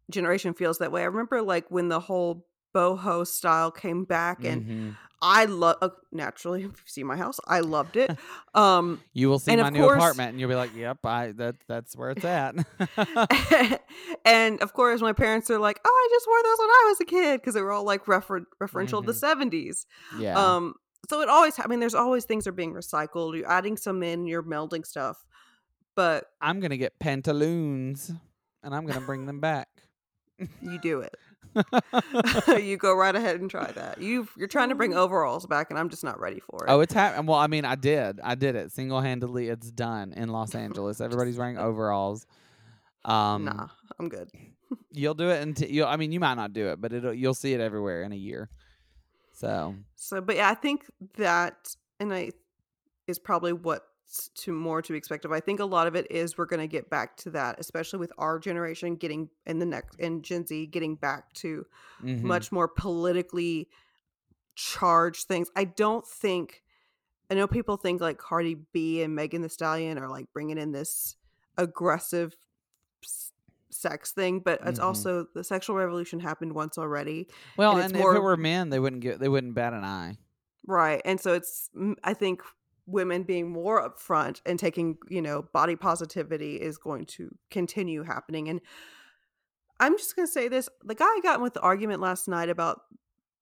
generation 0.09 0.53
feels 0.53 0.77
that 0.79 0.91
way. 0.91 1.01
I 1.01 1.05
remember 1.05 1.41
like 1.41 1.69
when 1.69 1.89
the 1.89 1.99
whole 1.99 2.45
boho 2.75 3.25
style 3.25 3.71
came 3.71 4.05
back 4.05 4.43
and 4.43 4.63
Mhm. 4.65 4.97
I 5.21 5.45
love 5.45 5.77
uh, 5.81 5.89
naturally 6.11 6.61
if 6.63 6.69
you 6.69 6.75
see 6.85 7.03
my 7.03 7.17
house, 7.17 7.39
I 7.47 7.59
loved 7.61 7.97
it. 7.97 8.11
Um 8.53 9.01
You 9.13 9.29
will 9.29 9.39
see 9.39 9.55
my 9.55 9.69
new 9.69 9.81
course- 9.81 9.97
apartment, 9.97 10.29
and 10.31 10.39
you'll 10.39 10.49
be 10.49 10.55
like, 10.55 10.75
"Yep, 10.75 11.05
I 11.05 11.31
that 11.33 11.55
that's 11.67 11.95
where 11.95 12.11
it's 12.11 12.23
at." 12.25 12.55
and 14.25 14.61
of 14.61 14.73
course 14.73 15.01
my 15.01 15.13
parents 15.13 15.49
are 15.49 15.59
like, 15.59 15.79
"Oh, 15.85 15.89
I 15.89 16.07
just 16.15 16.27
wore 16.27 16.41
those 16.43 16.59
when 16.59 16.69
I 16.69 16.85
was 16.89 17.01
a 17.01 17.05
kid" 17.05 17.41
because 17.41 17.53
they 17.53 17.61
were 17.61 17.71
all 17.71 17.83
like 17.85 18.07
refer- 18.07 18.45
referential 18.61 19.01
Mhm. 19.01 19.05
to 19.05 19.11
the 19.13 19.13
70s. 19.13 19.85
yeah, 20.17 20.35
Um 20.37 20.75
so 21.09 21.21
it 21.21 21.29
always 21.29 21.57
I 21.59 21.67
mean 21.67 21.79
there's 21.79 21.95
always 21.95 22.25
things 22.25 22.47
are 22.47 22.51
being 22.51 22.73
recycled. 22.73 23.37
You're 23.37 23.49
adding 23.51 23.77
some 23.77 24.03
in, 24.03 24.25
you're 24.27 24.43
melding 24.43 24.85
stuff. 24.85 25.25
But 25.95 26.25
I'm 26.41 26.59
gonna 26.59 26.77
get 26.77 26.99
pantaloons, 26.99 28.11
and 28.63 28.73
I'm 28.75 28.85
gonna 28.85 29.01
bring 29.05 29.25
them 29.25 29.39
back. 29.39 29.67
You 30.61 30.79
do 30.79 31.01
it. 31.01 31.15
you 32.63 32.77
go 32.77 32.93
right 32.93 33.15
ahead 33.15 33.41
and 33.41 33.49
try 33.49 33.71
that. 33.71 34.01
You 34.01 34.27
you're 34.37 34.47
trying 34.47 34.69
to 34.69 34.75
bring 34.75 34.93
overalls 34.93 35.45
back, 35.45 35.69
and 35.69 35.79
I'm 35.79 35.89
just 35.89 36.03
not 36.03 36.19
ready 36.19 36.39
for 36.39 36.65
it. 36.65 36.69
oh, 36.69 36.79
it's 36.81 36.93
happening. 36.93 37.25
Well, 37.25 37.39
I 37.39 37.47
mean, 37.47 37.65
I 37.65 37.75
did, 37.75 38.19
I 38.23 38.35
did 38.35 38.55
it 38.55 38.71
single 38.71 39.01
handedly. 39.01 39.47
It's 39.49 39.71
done 39.71 40.13
in 40.13 40.29
Los 40.29 40.55
Angeles. 40.55 41.01
Everybody's 41.01 41.37
wearing 41.37 41.57
overalls. 41.57 42.27
Um, 43.05 43.45
nah, 43.45 43.67
I'm 43.99 44.09
good. 44.09 44.29
you'll 44.91 45.15
do 45.15 45.29
it 45.29 45.41
until 45.41 45.69
you. 45.69 45.85
I 45.85 45.97
mean, 45.97 46.11
you 46.11 46.19
might 46.19 46.35
not 46.35 46.53
do 46.53 46.67
it, 46.69 46.79
but 46.79 46.93
it'll 46.93 47.13
you'll 47.13 47.33
see 47.33 47.53
it 47.53 47.61
everywhere 47.61 48.03
in 48.03 48.11
a 48.11 48.17
year. 48.17 48.49
So 49.33 49.75
So, 49.95 50.21
but 50.21 50.35
yeah, 50.35 50.49
I 50.49 50.55
think 50.55 50.85
that, 51.17 51.75
and 51.99 52.13
I 52.13 52.31
is 53.07 53.17
probably 53.17 53.53
what's 53.53 53.83
to 54.35 54.51
more 54.51 54.81
to 54.81 54.91
be 54.93 54.97
expected. 54.97 55.31
I 55.31 55.39
think 55.39 55.59
a 55.59 55.65
lot 55.65 55.87
of 55.87 55.95
it 55.95 56.07
is 56.09 56.37
we're 56.37 56.45
going 56.45 56.61
to 56.61 56.67
get 56.67 56.89
back 56.89 57.15
to 57.17 57.29
that, 57.31 57.59
especially 57.59 57.99
with 57.99 58.11
our 58.17 58.39
generation 58.39 58.95
getting 58.95 59.29
in 59.45 59.59
the 59.59 59.65
next 59.65 59.99
and 59.99 60.23
Gen 60.23 60.45
Z 60.45 60.67
getting 60.67 60.95
back 60.95 61.31
to 61.33 61.65
mhm. 62.03 62.21
much 62.21 62.51
more 62.51 62.67
politically 62.67 63.69
charged 64.55 65.27
things. 65.27 65.49
I 65.55 65.65
don't 65.65 66.05
think. 66.05 66.63
I 67.31 67.35
know 67.35 67.47
people 67.47 67.77
think 67.77 68.01
like 68.01 68.17
Cardi 68.17 68.57
B 68.73 69.03
and 69.03 69.15
Megan 69.15 69.43
Thee 69.43 69.49
Stallion 69.49 69.99
are 69.99 70.09
like 70.09 70.25
bringing 70.33 70.57
in 70.57 70.71
this 70.71 71.15
aggressive 71.57 72.35
sex 73.69 74.11
thing, 74.11 74.39
but 74.39 74.59
it's 74.65 74.79
Mhm. 74.79 74.83
also 74.83 75.27
the 75.35 75.43
sexual 75.43 75.75
revolution 75.75 76.19
happened 76.19 76.53
once 76.53 76.77
already. 76.77 77.27
Well, 77.55 77.73
and 77.73 77.93
and, 77.93 77.95
if 77.95 78.01
it 78.01 78.23
were 78.23 78.37
men, 78.37 78.69
they 78.69 78.79
wouldn't 78.79 79.03
get 79.03 79.19
they 79.19 79.29
wouldn't 79.29 79.53
bat 79.53 79.73
an 79.73 79.83
eye. 79.83 80.17
Right. 80.65 81.01
And 81.05 81.19
so 81.21 81.33
it's 81.33 81.69
I 82.03 82.13
think 82.13 82.41
women 82.89 83.23
being 83.23 83.49
more 83.49 83.87
upfront 83.87 84.41
and 84.45 84.59
taking, 84.59 84.97
you 85.09 85.21
know, 85.21 85.43
body 85.53 85.75
positivity 85.75 86.55
is 86.55 86.77
going 86.77 87.05
to 87.05 87.35
continue 87.51 88.03
happening. 88.03 88.49
And 88.49 88.61
I'm 89.79 89.97
just 89.97 90.15
going 90.15 90.27
to 90.27 90.31
say 90.31 90.47
this, 90.47 90.69
the 90.83 90.95
guy 90.95 91.05
I 91.05 91.19
got 91.23 91.37
in 91.37 91.41
with 91.41 91.53
the 91.53 91.61
argument 91.61 92.01
last 92.01 92.27
night 92.27 92.49
about 92.49 92.81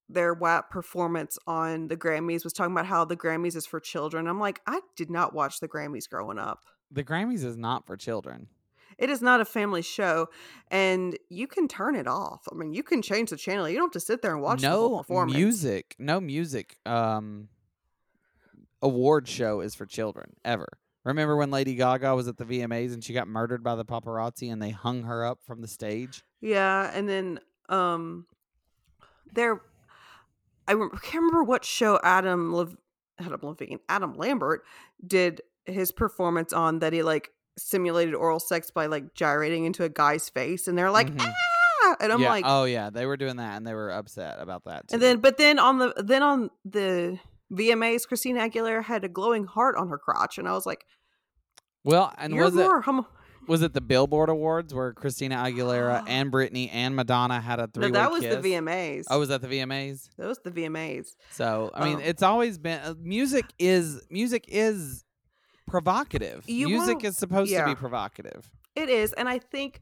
their 0.09 0.33
WAP 0.33 0.69
performance 0.69 1.37
on 1.47 1.87
the 1.87 1.97
Grammys 1.97 2.43
was 2.43 2.53
talking 2.53 2.71
about 2.71 2.85
how 2.85 3.05
the 3.05 3.17
Grammys 3.17 3.55
is 3.55 3.65
for 3.65 3.79
children. 3.79 4.27
I'm 4.27 4.39
like, 4.39 4.61
I 4.65 4.81
did 4.95 5.09
not 5.09 5.33
watch 5.33 5.59
the 5.59 5.67
Grammys 5.67 6.09
growing 6.09 6.39
up. 6.39 6.63
The 6.91 7.03
Grammys 7.03 7.43
is 7.43 7.57
not 7.57 7.85
for 7.85 7.97
children. 7.97 8.47
It 8.97 9.09
is 9.09 9.21
not 9.21 9.41
a 9.41 9.45
family 9.45 9.83
show, 9.83 10.29
and 10.71 11.17
you 11.29 11.45
can 11.45 11.67
turn 11.67 11.95
it 11.95 12.07
off. 12.07 12.47
I 12.51 12.55
mean, 12.55 12.73
you 12.73 12.81
can 12.81 13.03
change 13.03 13.29
the 13.29 13.37
channel. 13.37 13.69
You 13.69 13.75
don't 13.75 13.87
have 13.87 13.91
to 13.91 13.99
sit 13.99 14.23
there 14.23 14.33
and 14.33 14.41
watch 14.41 14.61
the 14.61 14.69
whole 14.69 14.89
no 14.89 14.97
performance. 14.99 15.37
music, 15.37 15.95
no 15.99 16.19
music. 16.19 16.77
Um, 16.85 17.49
award 18.81 19.27
show 19.27 19.61
is 19.61 19.75
for 19.75 19.85
children 19.85 20.33
ever. 20.45 20.67
Remember 21.03 21.35
when 21.37 21.51
Lady 21.51 21.75
Gaga 21.75 22.15
was 22.15 22.27
at 22.27 22.37
the 22.37 22.43
VMAs 22.45 22.93
and 22.93 23.03
she 23.03 23.13
got 23.13 23.27
murdered 23.27 23.63
by 23.63 23.75
the 23.75 23.85
paparazzi 23.85 24.51
and 24.51 24.61
they 24.61 24.71
hung 24.71 25.03
her 25.03 25.25
up 25.25 25.39
from 25.45 25.61
the 25.61 25.67
stage? 25.67 26.23
Yeah, 26.41 26.91
and 26.93 27.07
then 27.07 27.39
um 27.69 28.25
there 29.33 29.61
I 30.67 30.73
can't 30.73 30.91
remember 31.15 31.43
what 31.43 31.63
show 31.63 31.99
Adam 32.03 32.53
Lev- 32.53 32.75
Adam 33.19 33.39
Levine, 33.41 33.79
Adam 33.87 34.13
Lambert 34.15 34.63
did 35.05 35.41
his 35.65 35.91
performance 35.91 36.51
on 36.53 36.79
that 36.79 36.93
he 36.93 37.03
like 37.03 37.31
simulated 37.57 38.13
oral 38.13 38.39
sex 38.39 38.69
by 38.69 38.85
like 38.85 39.13
gyrating 39.13 39.65
into 39.65 39.83
a 39.83 39.89
guy's 39.89 40.29
face 40.29 40.67
and 40.67 40.77
they're 40.77 40.91
like 40.91 41.07
Mhm. 41.07 41.21
ah 41.83 41.95
and 42.01 42.11
I'm 42.11 42.21
yeah. 42.21 42.29
like 42.29 42.45
oh 42.47 42.65
yeah, 42.65 42.89
they 42.89 43.05
were 43.05 43.17
doing 43.17 43.37
that 43.37 43.55
and 43.57 43.65
they 43.65 43.73
were 43.73 43.89
upset 43.91 44.37
about 44.39 44.65
that. 44.65 44.87
Too. 44.89 44.95
and 44.95 45.01
then 45.01 45.19
but 45.19 45.37
then 45.37 45.57
on 45.57 45.77
the 45.79 45.93
then 45.97 46.21
on 46.21 46.49
the 46.65 47.17
VMAs 47.51 48.07
Christina 48.07 48.41
Aguilera 48.49 48.83
had 48.83 49.03
a 49.03 49.07
glowing 49.09 49.45
heart 49.45 49.75
on 49.77 49.87
her 49.89 49.97
crotch 49.97 50.37
and 50.37 50.47
I 50.47 50.53
was 50.53 50.65
like 50.65 50.85
well, 51.83 52.13
and 52.17 52.35
was 52.35 52.53
it 52.53 52.57
more 52.63 52.81
homo- 52.81 53.07
was 53.47 53.61
it 53.61 53.73
the 53.73 53.79
Billboard 53.79 54.27
Awards 54.29 54.73
where 54.73 54.91
Christina 54.91 55.35
Aguilera 55.37 56.03
and 56.07 56.29
Britney 56.31 56.69
and 56.73 56.95
Madonna 56.97 57.39
had 57.39 57.59
a 57.61 57.67
three 57.67 57.87
No, 57.87 57.91
that 57.93 58.11
was 58.11 58.21
kiss? 58.21 58.35
the 58.43 58.51
VMAs. 58.53 59.05
Oh, 59.09 59.19
was 59.19 59.29
that 59.29 59.41
the 59.41 59.47
VMAs? 59.47 60.09
that 60.17 60.27
was 60.27 60.39
the 60.43 60.51
VMAs. 60.51 61.07
So 61.31 61.71
I 61.73 61.85
mean, 61.85 61.95
Um, 61.95 62.01
it's 62.01 62.23
always 62.23 62.57
been 62.57 62.79
uh, 62.81 62.95
music 63.01 63.45
is 63.57 64.01
music 64.11 64.43
is 64.49 65.05
provocative. 65.65 66.45
Music 66.47 66.95
wanna- 66.97 67.07
is 67.07 67.17
supposed 67.17 67.53
to 67.53 67.65
be 67.65 67.75
provocative. 67.75 68.51
It 68.75 68.89
is, 68.89 69.13
and 69.13 69.29
I 69.29 69.39
think 69.39 69.79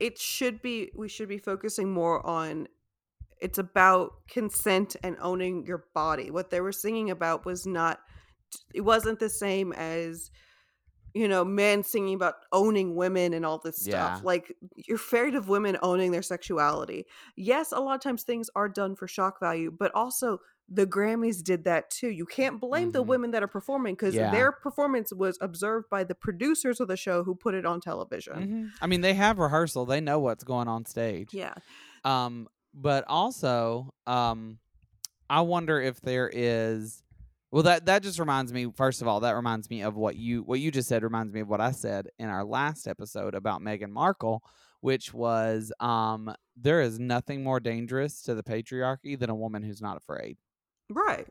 it 0.00 0.18
should 0.18 0.60
be. 0.62 0.90
We 0.96 1.08
should 1.08 1.28
be 1.28 1.38
focusing 1.38 1.92
more 1.92 2.24
on. 2.26 2.66
It's 3.42 3.58
about 3.58 4.12
consent 4.28 4.96
and 5.02 5.16
owning 5.20 5.66
your 5.66 5.84
body. 5.94 6.30
What 6.30 6.50
they 6.50 6.60
were 6.60 6.72
singing 6.72 7.10
about 7.10 7.44
was 7.44 7.66
not. 7.66 7.98
It 8.74 8.82
wasn't 8.82 9.18
the 9.18 9.28
same 9.30 9.72
as, 9.72 10.30
you 11.14 11.26
know, 11.26 11.44
men 11.44 11.82
singing 11.82 12.14
about 12.14 12.34
owning 12.52 12.94
women 12.94 13.34
and 13.34 13.44
all 13.44 13.58
this 13.58 13.78
stuff. 13.82 14.18
Yeah. 14.18 14.20
Like 14.22 14.54
you're 14.76 14.96
afraid 14.96 15.34
of 15.34 15.48
women 15.48 15.76
owning 15.82 16.12
their 16.12 16.22
sexuality. 16.22 17.06
Yes, 17.36 17.72
a 17.72 17.80
lot 17.80 17.94
of 17.96 18.00
times 18.00 18.22
things 18.22 18.48
are 18.54 18.68
done 18.68 18.94
for 18.94 19.08
shock 19.08 19.40
value, 19.40 19.70
but 19.76 19.90
also 19.94 20.38
the 20.68 20.86
Grammys 20.86 21.42
did 21.42 21.64
that 21.64 21.90
too. 21.90 22.08
You 22.08 22.24
can't 22.24 22.60
blame 22.60 22.92
the 22.92 23.02
Mhm. 23.02 23.08
women 23.08 23.30
that 23.32 23.42
are 23.42 23.48
performing 23.48 23.94
because 23.94 24.14
Yeah. 24.14 24.30
their 24.30 24.52
performance 24.52 25.12
was 25.12 25.36
observed 25.40 25.90
by 25.90 26.04
the 26.04 26.14
producers 26.14 26.78
of 26.80 26.88
the 26.88 26.96
show 26.96 27.24
who 27.24 27.34
put 27.34 27.54
it 27.54 27.66
on 27.66 27.80
television. 27.80 28.34
Mhm. 28.34 28.70
I 28.80 28.86
mean, 28.86 29.00
they 29.00 29.14
have 29.14 29.38
rehearsal. 29.38 29.84
They 29.84 30.00
know 30.00 30.18
what's 30.18 30.44
going 30.44 30.68
on 30.68 30.86
stage. 30.86 31.34
Yeah. 31.34 31.54
Um, 32.04 32.48
but 32.74 33.04
also, 33.06 33.92
um, 34.06 34.58
I 35.28 35.40
wonder 35.42 35.80
if 35.80 36.00
there 36.00 36.30
is 36.32 37.02
Well, 37.50 37.62
that 37.64 37.86
that 37.86 38.02
just 38.02 38.18
reminds 38.18 38.52
me. 38.52 38.70
First 38.74 39.02
of 39.02 39.08
all, 39.08 39.20
that 39.20 39.32
reminds 39.36 39.70
me 39.70 39.82
of 39.82 39.96
what 39.96 40.16
you 40.16 40.42
what 40.42 40.60
you 40.60 40.70
just 40.70 40.88
said. 40.88 41.02
Reminds 41.02 41.32
me 41.32 41.40
of 41.40 41.48
what 41.48 41.60
I 41.60 41.72
said 41.72 42.08
in 42.18 42.28
our 42.28 42.44
last 42.44 42.86
episode 42.86 43.34
about 43.34 43.60
Meghan 43.60 43.90
Markle, 43.90 44.42
which 44.80 45.12
was 45.14 45.72
um, 45.80 46.34
there 46.56 46.80
is 46.80 46.98
nothing 46.98 47.42
more 47.44 47.60
dangerous 47.60 48.22
to 48.22 48.34
the 48.34 48.42
patriarchy 48.42 49.18
than 49.18 49.30
a 49.30 49.34
woman 49.34 49.62
who's 49.62 49.82
not 49.82 49.96
afraid. 49.96 50.36
Right. 50.90 51.26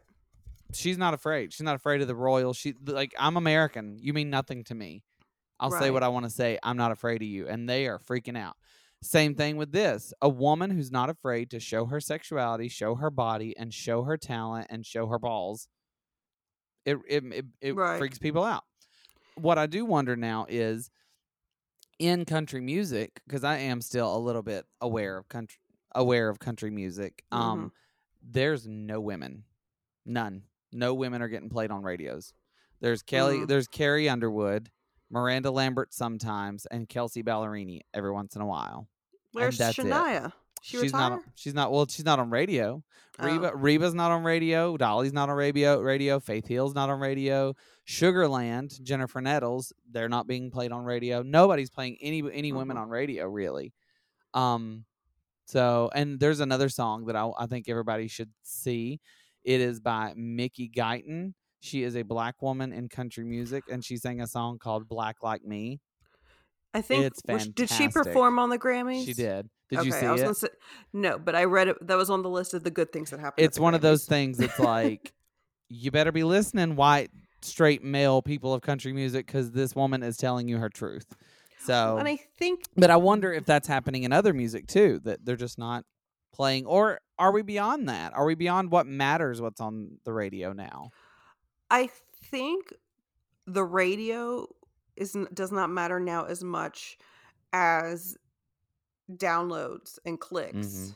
She's 0.74 0.98
not 0.98 1.14
afraid. 1.14 1.54
She's 1.54 1.64
not 1.64 1.76
afraid 1.76 2.02
of 2.02 2.08
the 2.08 2.16
royal. 2.16 2.54
She 2.54 2.76
like 2.86 3.14
I'm 3.20 3.36
American. 3.38 3.98
You 4.00 4.14
mean 4.14 4.30
nothing 4.30 4.64
to 4.66 4.76
me. 4.76 5.04
I'll 5.60 5.70
say 5.70 5.92
what 5.92 6.02
I 6.02 6.08
want 6.08 6.26
to 6.26 6.32
say. 6.32 6.58
I'm 6.64 6.78
not 6.78 6.92
afraid 6.92 7.22
of 7.22 7.28
you, 7.28 7.48
and 7.48 7.70
they 7.70 7.86
are 7.86 8.00
freaking 8.00 8.36
out. 8.36 8.56
Same 9.04 9.34
thing 9.36 9.58
with 9.58 9.72
this. 9.72 10.14
A 10.22 10.30
woman 10.30 10.70
who's 10.70 10.92
not 10.92 11.10
afraid 11.10 11.50
to 11.52 11.60
show 11.60 11.86
her 11.86 12.00
sexuality, 12.00 12.68
show 12.68 12.96
her 12.96 13.10
body, 13.10 13.56
and 13.58 13.74
show 13.74 14.04
her 14.04 14.16
talent 14.18 14.68
and 14.70 14.86
show 14.86 15.08
her 15.08 15.18
balls. 15.20 15.68
It 16.86 16.98
it 17.08 17.24
it, 17.26 17.46
it 17.62 17.76
Right. 17.76 17.98
freaks 17.98 18.20
people 18.20 18.44
out. 18.44 18.64
What 19.36 19.58
I 19.58 19.66
do 19.66 19.86
wonder 19.86 20.16
now 20.16 20.46
is 20.50 20.92
in 22.00 22.26
country 22.26 22.62
music 22.62 23.22
because 23.28 23.44
I 23.44 23.58
am 23.58 23.82
still 23.82 24.16
a 24.16 24.20
little 24.20 24.42
bit 24.44 24.66
aware 24.82 25.18
of 25.18 25.28
country 25.30 25.58
aware 25.94 26.30
of 26.30 26.40
country 26.40 26.70
music. 26.72 27.24
Mm-hmm. 27.34 27.44
Um, 27.44 27.72
there's 28.24 28.68
no 28.68 29.02
women, 29.02 29.44
none, 30.06 30.44
no 30.72 30.94
women 30.94 31.22
are 31.22 31.28
getting 31.28 31.50
played 31.50 31.72
on 31.72 31.82
radios. 31.82 32.34
There's 32.82 33.02
Kelly, 33.04 33.40
Mm. 33.40 33.48
there's 33.48 33.68
Carrie 33.68 34.08
Underwood, 34.10 34.70
Miranda 35.12 35.52
Lambert 35.52 35.93
sometimes, 35.93 36.65
and 36.67 36.88
Kelsea 36.88 37.21
Ballerini 37.24 37.82
every 37.93 38.12
once 38.12 38.36
in 38.36 38.41
a 38.41 38.45
while. 38.45 38.88
Where's 39.34 39.58
that's 39.58 39.78
it. 39.78 39.86
Shania? 39.86 40.32
She 40.63 40.78
she's 40.78 40.84
retire? 40.93 41.10
not. 41.10 41.19
She's 41.36 41.54
not. 41.54 41.71
Well, 41.71 41.88
she's 41.88 42.06
not 42.06 42.19
on 42.19 42.30
radio. 42.30 42.84
Oh. 43.19 43.26
Reba 43.26 43.52
Reba's 43.56 43.93
not 43.95 44.12
on 44.12 44.24
radio. 44.24 44.78
Dolly's 44.78 45.12
not 45.13 45.28
on 45.30 45.36
radio. 45.36 45.80
Radio. 45.82 46.19
Faith 46.19 46.47
Hill's 46.47 46.76
not 46.76 46.89
on 46.89 47.00
radio. 47.00 47.56
Sugarland, 47.88 48.82
Jennifer 48.84 49.21
Nettles, 49.21 49.74
they're 49.89 50.08
not 50.10 50.28
being 50.28 50.52
played 50.52 50.71
on 50.71 50.84
radio. 50.84 51.21
Nobody's 51.24 51.69
playing 51.69 51.97
any 52.02 52.24
any 52.32 52.52
women 52.54 52.78
Mhm. 52.78 52.82
on 52.82 52.89
radio 52.89 53.26
really. 53.26 53.74
Um, 54.34 54.86
so 55.45 55.89
and 55.93 56.19
there's 56.19 56.39
another 56.39 56.69
song 56.69 57.06
that 57.06 57.15
I, 57.15 57.30
I 57.38 57.47
think 57.47 57.67
everybody 57.67 58.08
should 58.08 58.30
see. 58.43 59.00
It 59.43 59.60
is 59.62 59.80
by 59.80 60.13
Mickey 60.15 60.69
Guyton. 60.69 61.34
She 61.62 61.84
is 61.84 61.95
a 61.95 62.02
black 62.02 62.41
woman 62.41 62.74
in 62.74 62.89
country 62.89 63.24
music, 63.24 63.63
and 63.71 63.86
she 63.86 63.95
sang 63.97 64.19
a 64.19 64.28
song 64.28 64.58
called 64.58 64.89
"Black 64.89 65.24
Like 65.24 65.45
Me." 65.45 65.80
I 66.74 66.82
think 66.82 67.06
It's 67.06 67.21
was- 67.28 67.47
did 67.47 67.69
she 67.69 67.88
perform 67.88 68.39
on 68.39 68.50
the 68.50 68.58
Grammys? 68.60 69.06
She 69.06 69.13
did. 69.13 69.50
Did 69.69 69.80
okay, 69.80 69.86
you 69.86 69.91
see 69.93 70.06
I 70.06 70.12
was 70.12 70.21
it? 70.21 70.24
Gonna 70.24 70.36
say, 70.36 70.47
no, 70.91 71.17
but 71.19 71.36
I 71.36 71.45
read 71.45 71.67
it. 71.69 71.88
That 71.88 71.95
was 71.97 72.10
on 72.10 72.24
the 72.24 72.30
list 72.30 72.54
of 72.54 72.63
the 72.63 72.71
good 72.71 72.91
things 72.91 73.10
that 73.12 73.19
happened. 73.19 73.45
it's 73.45 73.60
one 73.60 73.74
of 73.74 73.82
those 73.82 74.06
things 74.06 74.38
that's 74.38 74.60
like 74.60 75.13
you 75.69 75.91
better 75.91 76.12
be 76.12 76.24
listening 76.24 76.76
white 76.76 77.12
straight 77.41 77.84
male 77.84 78.21
people 78.21 78.54
of 78.54 78.62
country 78.62 78.91
music 78.93 79.26
because 79.26 79.52
this 79.52 79.76
woman 79.76 80.04
is 80.04 80.17
telling 80.17 80.47
you 80.47 80.58
her 80.58 80.69
truth 80.69 81.06
so 81.65 81.97
And 81.97 82.08
I 82.08 82.19
think 82.38 82.62
but 82.78 82.91
i 82.91 82.97
wonder 82.97 83.34
if 83.34 83.45
that's 83.45 83.67
happening 83.67 84.04
in 84.04 84.12
other 84.13 84.32
music 84.32 84.67
too 84.67 85.00
that 85.06 85.26
they're 85.26 85.36
just 85.36 85.58
not 85.58 85.84
playing 86.34 86.65
or 86.67 87.00
are 87.17 87.32
we 87.32 87.41
beyond 87.41 87.89
that 87.89 88.13
are 88.13 88.26
we 88.26 88.36
beyond 88.36 88.69
what 88.69 88.86
matters 88.86 89.41
what's 89.41 89.60
on 89.60 89.97
the 90.06 90.13
radio 90.13 90.54
now 90.54 90.91
I 91.72 91.90
think 92.26 92.74
the 93.48 93.64
radio 93.64 94.48
is 94.96 95.16
does 95.34 95.52
not 95.52 95.70
matter 95.72 96.00
now 96.00 96.26
as 96.26 96.44
much 96.44 96.98
as 97.54 98.18
downloads 99.12 100.00
and 100.06 100.20
clicks. 100.20 100.56
Mhm. 100.58 100.96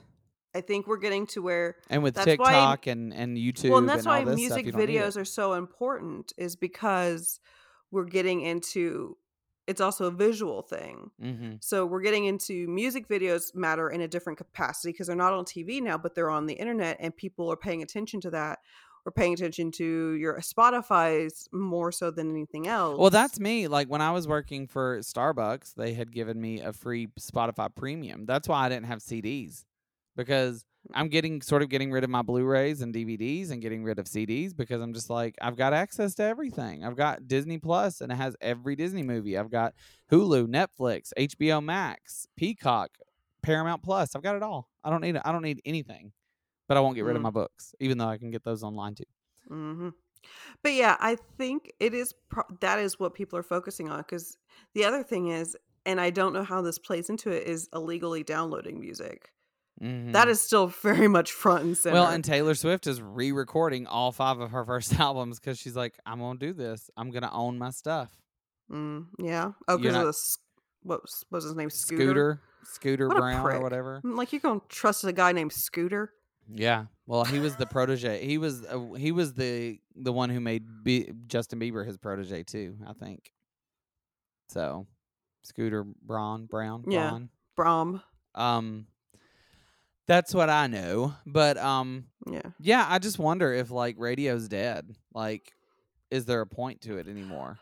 I 0.54 0.62
think 0.62 0.88
we're 0.88 0.98
getting 0.98 1.28
to 1.28 1.42
where 1.42 1.76
and 1.90 2.02
with 2.02 2.16
That's 2.16 2.38
why- 2.38 2.52
tiktok 2.54 2.88
and 2.88 3.14
and 3.14 3.38
youtube 3.38 3.70
well, 3.70 3.80
and 3.80 3.90
that's 3.90 4.06
all 4.06 4.14
why 4.14 4.24
music 4.24 4.52
stuff, 4.52 4.66
you 4.66 4.72
don't 4.72 4.82
need 4.86 4.96
it. 4.96 5.02
videos 5.02 5.18
are 5.18 5.26
so 5.26 5.54
important 5.54 6.32
is 6.38 6.56
because 6.56 7.40
we're 7.92 8.06
getting 8.06 8.42
into 8.42 9.18
it's 9.68 9.82
also 9.82 10.06
a 10.06 10.12
visual 10.12 10.62
thing. 10.62 11.10
Mhm. 11.20 11.64
So 11.64 11.88
we're 11.88 12.02
getting 12.02 12.26
into 12.26 12.68
music 12.68 13.08
videos 13.08 13.56
matter 13.56 13.90
in 13.90 14.00
a 14.02 14.08
different 14.08 14.38
capacity 14.38 14.92
because 14.92 15.08
they're 15.08 15.16
not 15.16 15.34
on 15.34 15.44
TV 15.44 15.82
now, 15.82 15.98
but 15.98 16.14
they're 16.14 16.30
on 16.30 16.46
the 16.46 16.54
internet 16.54 16.98
and 17.00 17.16
people 17.18 17.52
are 17.52 17.58
paying 17.58 17.82
attention 17.82 18.22
to 18.22 18.30
that. 18.30 18.60
Or 19.06 19.12
paying 19.12 19.34
attention 19.34 19.72
to 19.74 20.14
your 20.14 20.40
Spotify's 20.40 21.48
more 21.52 21.92
so 21.92 22.10
than 22.10 22.32
anything 22.32 22.68
else. 22.68 22.98
Well, 22.98 23.12
that's 23.12 23.40
me. 23.40 23.68
Like 23.68 23.88
when 23.88 24.02
I 24.02 24.10
was 24.10 24.28
working 24.28 24.68
for 24.68 24.98
Starbucks, 25.00 25.76
they 25.76 25.94
had 25.94 26.12
given 26.12 26.42
me 26.42 26.62
a 26.62 26.74
free 26.74 27.10
Spotify 27.20 27.74
premium. 27.74 28.26
That's 28.26 28.48
why 28.48 28.66
I 28.66 28.70
didn't 28.70 28.88
have 28.88 29.00
CDs 29.00 29.64
because 30.16 30.64
mm. 30.64 30.92
I'm 30.94 31.10
getting 31.10 31.42
sort 31.42 31.62
of 31.62 31.70
getting 31.70 31.92
rid 31.92 32.04
of 32.04 32.10
my 32.10 32.22
Blu-rays 32.22 32.82
and 32.82 32.94
DVDs 32.94 33.52
and 33.52 33.62
getting 33.62 33.84
rid 33.84 34.00
of 34.00 34.06
CDs 34.06 34.56
because 34.56 34.82
I'm 34.82 34.94
just 34.94 35.10
like 35.10 35.36
I've 35.42 35.56
got 35.56 35.74
access 35.74 36.16
to 36.16 36.24
everything. 36.24 36.84
I've 36.84 36.96
got 36.96 37.28
Disney 37.28 37.58
Plus 37.58 38.02
and 38.02 38.12
it 38.12 38.16
has 38.16 38.36
every 38.42 38.76
Disney 38.76 39.04
movie. 39.04 39.38
I've 39.38 39.52
got 39.52 39.74
Hulu, 40.12 40.48
Netflix, 40.48 41.12
HBO 41.18 41.64
Max, 41.64 42.28
Peacock, 42.36 42.92
Paramount 43.42 43.84
Plus. 43.84 44.16
I've 44.16 44.24
got 44.24 44.36
it 44.36 44.44
all. 44.44 44.70
I 44.84 44.90
don't 44.90 45.02
need 45.02 45.18
I 45.24 45.32
don't 45.32 45.44
need 45.44 45.62
anything. 45.66 46.12
But 46.68 46.78
I 46.78 46.80
won't 46.80 46.96
get 46.96 47.06
rid 47.06 47.16
of 47.16 47.20
Mm. 47.22 47.24
my 47.26 47.30
books, 47.32 47.76
even 47.80 47.98
though 47.98 48.08
I 48.08 48.18
can 48.18 48.32
get 48.32 48.44
those 48.44 48.64
online 48.64 48.96
too. 48.96 49.04
Mm-hmm. 49.52 49.90
But 50.64 50.74
yeah, 50.74 50.98
I 51.00 51.18
think 51.38 51.72
it 51.80 51.94
is 51.94 52.14
pro- 52.30 52.44
that 52.62 52.80
is 52.80 53.00
what 53.00 53.14
people 53.14 53.38
are 53.38 53.44
focusing 53.44 53.90
on 53.90 54.00
because 54.00 54.38
the 54.74 54.84
other 54.86 55.04
thing 55.04 55.28
is, 55.28 55.56
and 55.86 56.02
I 56.02 56.10
don't 56.10 56.34
know 56.34 56.44
how 56.44 56.62
this 56.64 56.80
plays 56.80 57.10
into 57.10 57.30
it, 57.30 57.48
is 57.48 57.70
illegally 57.74 58.24
downloading 58.24 58.80
music. 58.80 59.32
That 59.80 59.86
Mhm. 60.28 60.28
is 60.28 60.42
still 60.42 60.68
very 60.82 61.08
much 61.08 61.32
front 61.34 61.66
and 61.66 61.78
center. 61.78 61.94
Well, 61.96 62.08
and 62.08 62.24
Taylor 62.24 62.56
Swift 62.56 62.88
is 62.88 63.02
re-recording 63.02 63.86
all 63.86 64.12
five 64.12 64.40
of 64.40 64.50
her 64.52 64.66
first 64.66 64.90
albums 65.00 65.40
because 65.40 65.60
she's 65.60 65.76
like, 65.76 66.00
"I'm 66.06 66.20
gonna 66.20 66.40
do 66.40 66.54
this. 66.54 66.90
I'm 66.98 67.12
gonna 67.12 67.30
own 67.32 67.60
my 67.60 67.70
stuff." 67.70 68.10
Mm, 68.72 69.08
yeah. 69.20 69.52
Oh, 69.68 69.78
because 69.78 69.96
of 69.96 70.02
the 70.02 70.38
what 70.82 71.02
was, 71.04 71.24
what 71.30 71.38
was 71.38 71.44
his 71.44 71.56
name? 71.56 71.70
Scooter. 71.70 72.00
Scooter, 72.04 72.42
Scooter 72.64 73.10
Brown 73.10 73.46
or 73.46 73.62
whatever. 73.62 74.02
Mm, 74.04 74.16
Like 74.18 74.32
you're 74.34 74.40
gonna 74.42 74.62
trust 74.70 75.04
a 75.04 75.12
guy 75.14 75.34
named 75.34 75.52
Scooter? 75.54 76.14
Yeah. 76.54 76.86
Well, 77.08 77.24
he 77.24 77.40
was 77.40 77.56
the 77.56 77.66
protege. 77.66 78.26
He 78.26 78.38
was 78.38 78.64
uh, 78.66 78.94
he 78.98 79.12
was 79.12 79.34
the 79.34 79.80
the 79.96 80.12
one 80.14 80.30
who 80.30 80.40
made 80.40 80.64
B- 80.84 81.12
Justin 81.28 81.60
Bieber 81.60 81.86
his 81.86 81.98
protege 81.98 82.44
too. 82.44 82.78
I 82.88 82.94
think. 82.94 83.32
So, 84.50 84.88
Scooter 85.44 85.84
Braun 85.84 86.46
Brown 86.46 86.84
Yeah. 86.88 87.10
Braun. 87.10 87.30
Brom. 87.56 88.02
Um, 88.36 88.88
that's 90.08 90.34
what 90.34 90.50
I 90.50 90.68
know. 90.68 91.14
But 91.26 91.58
um, 91.58 92.06
Yeah. 92.30 92.42
yeah, 92.60 92.86
I 92.88 93.00
just 93.00 93.18
wonder 93.20 93.54
if 93.54 93.72
like 93.72 93.96
radio's 93.98 94.48
dead. 94.48 94.96
Like, 95.14 95.54
is 96.12 96.26
there 96.26 96.42
a 96.42 96.48
point 96.48 96.82
to 96.82 96.98
it 96.98 97.08
anymore? 97.08 97.58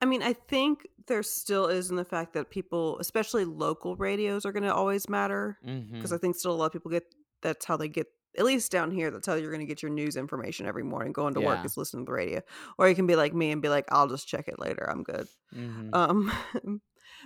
I 0.00 0.04
mean, 0.04 0.22
I 0.22 0.32
think 0.32 0.86
there 1.06 1.22
still 1.22 1.66
is 1.66 1.90
in 1.90 1.96
the 1.96 2.04
fact 2.04 2.34
that 2.34 2.50
people, 2.50 2.98
especially 2.98 3.44
local 3.44 3.96
radios, 3.96 4.44
are 4.44 4.52
going 4.52 4.62
to 4.64 4.74
always 4.74 5.08
matter 5.08 5.58
Mm-hmm. 5.66 5.94
because 5.96 6.12
I 6.12 6.18
think 6.18 6.36
still 6.36 6.52
a 6.52 6.54
lot 6.56 6.66
of 6.66 6.72
people 6.72 6.90
get 6.90 7.04
that's 7.42 7.64
how 7.64 7.76
they 7.76 7.88
get 7.88 8.06
at 8.38 8.44
least 8.46 8.72
down 8.72 8.90
here 8.90 9.10
that's 9.10 9.26
how 9.26 9.34
you're 9.34 9.50
going 9.50 9.60
to 9.60 9.66
get 9.66 9.82
your 9.82 9.90
news 9.90 10.16
information 10.16 10.64
every 10.66 10.82
morning 10.82 11.12
going 11.12 11.34
to 11.34 11.40
work 11.40 11.64
is 11.66 11.76
listening 11.76 12.06
to 12.06 12.10
the 12.10 12.14
radio 12.14 12.40
or 12.78 12.88
you 12.88 12.94
can 12.94 13.06
be 13.06 13.14
like 13.16 13.34
me 13.34 13.50
and 13.50 13.60
be 13.60 13.68
like 13.68 13.84
I'll 13.90 14.08
just 14.08 14.26
check 14.26 14.48
it 14.48 14.58
later 14.58 14.88
I'm 14.90 15.02
good 15.02 15.28
mm-hmm. 15.54 15.90
um 15.92 16.32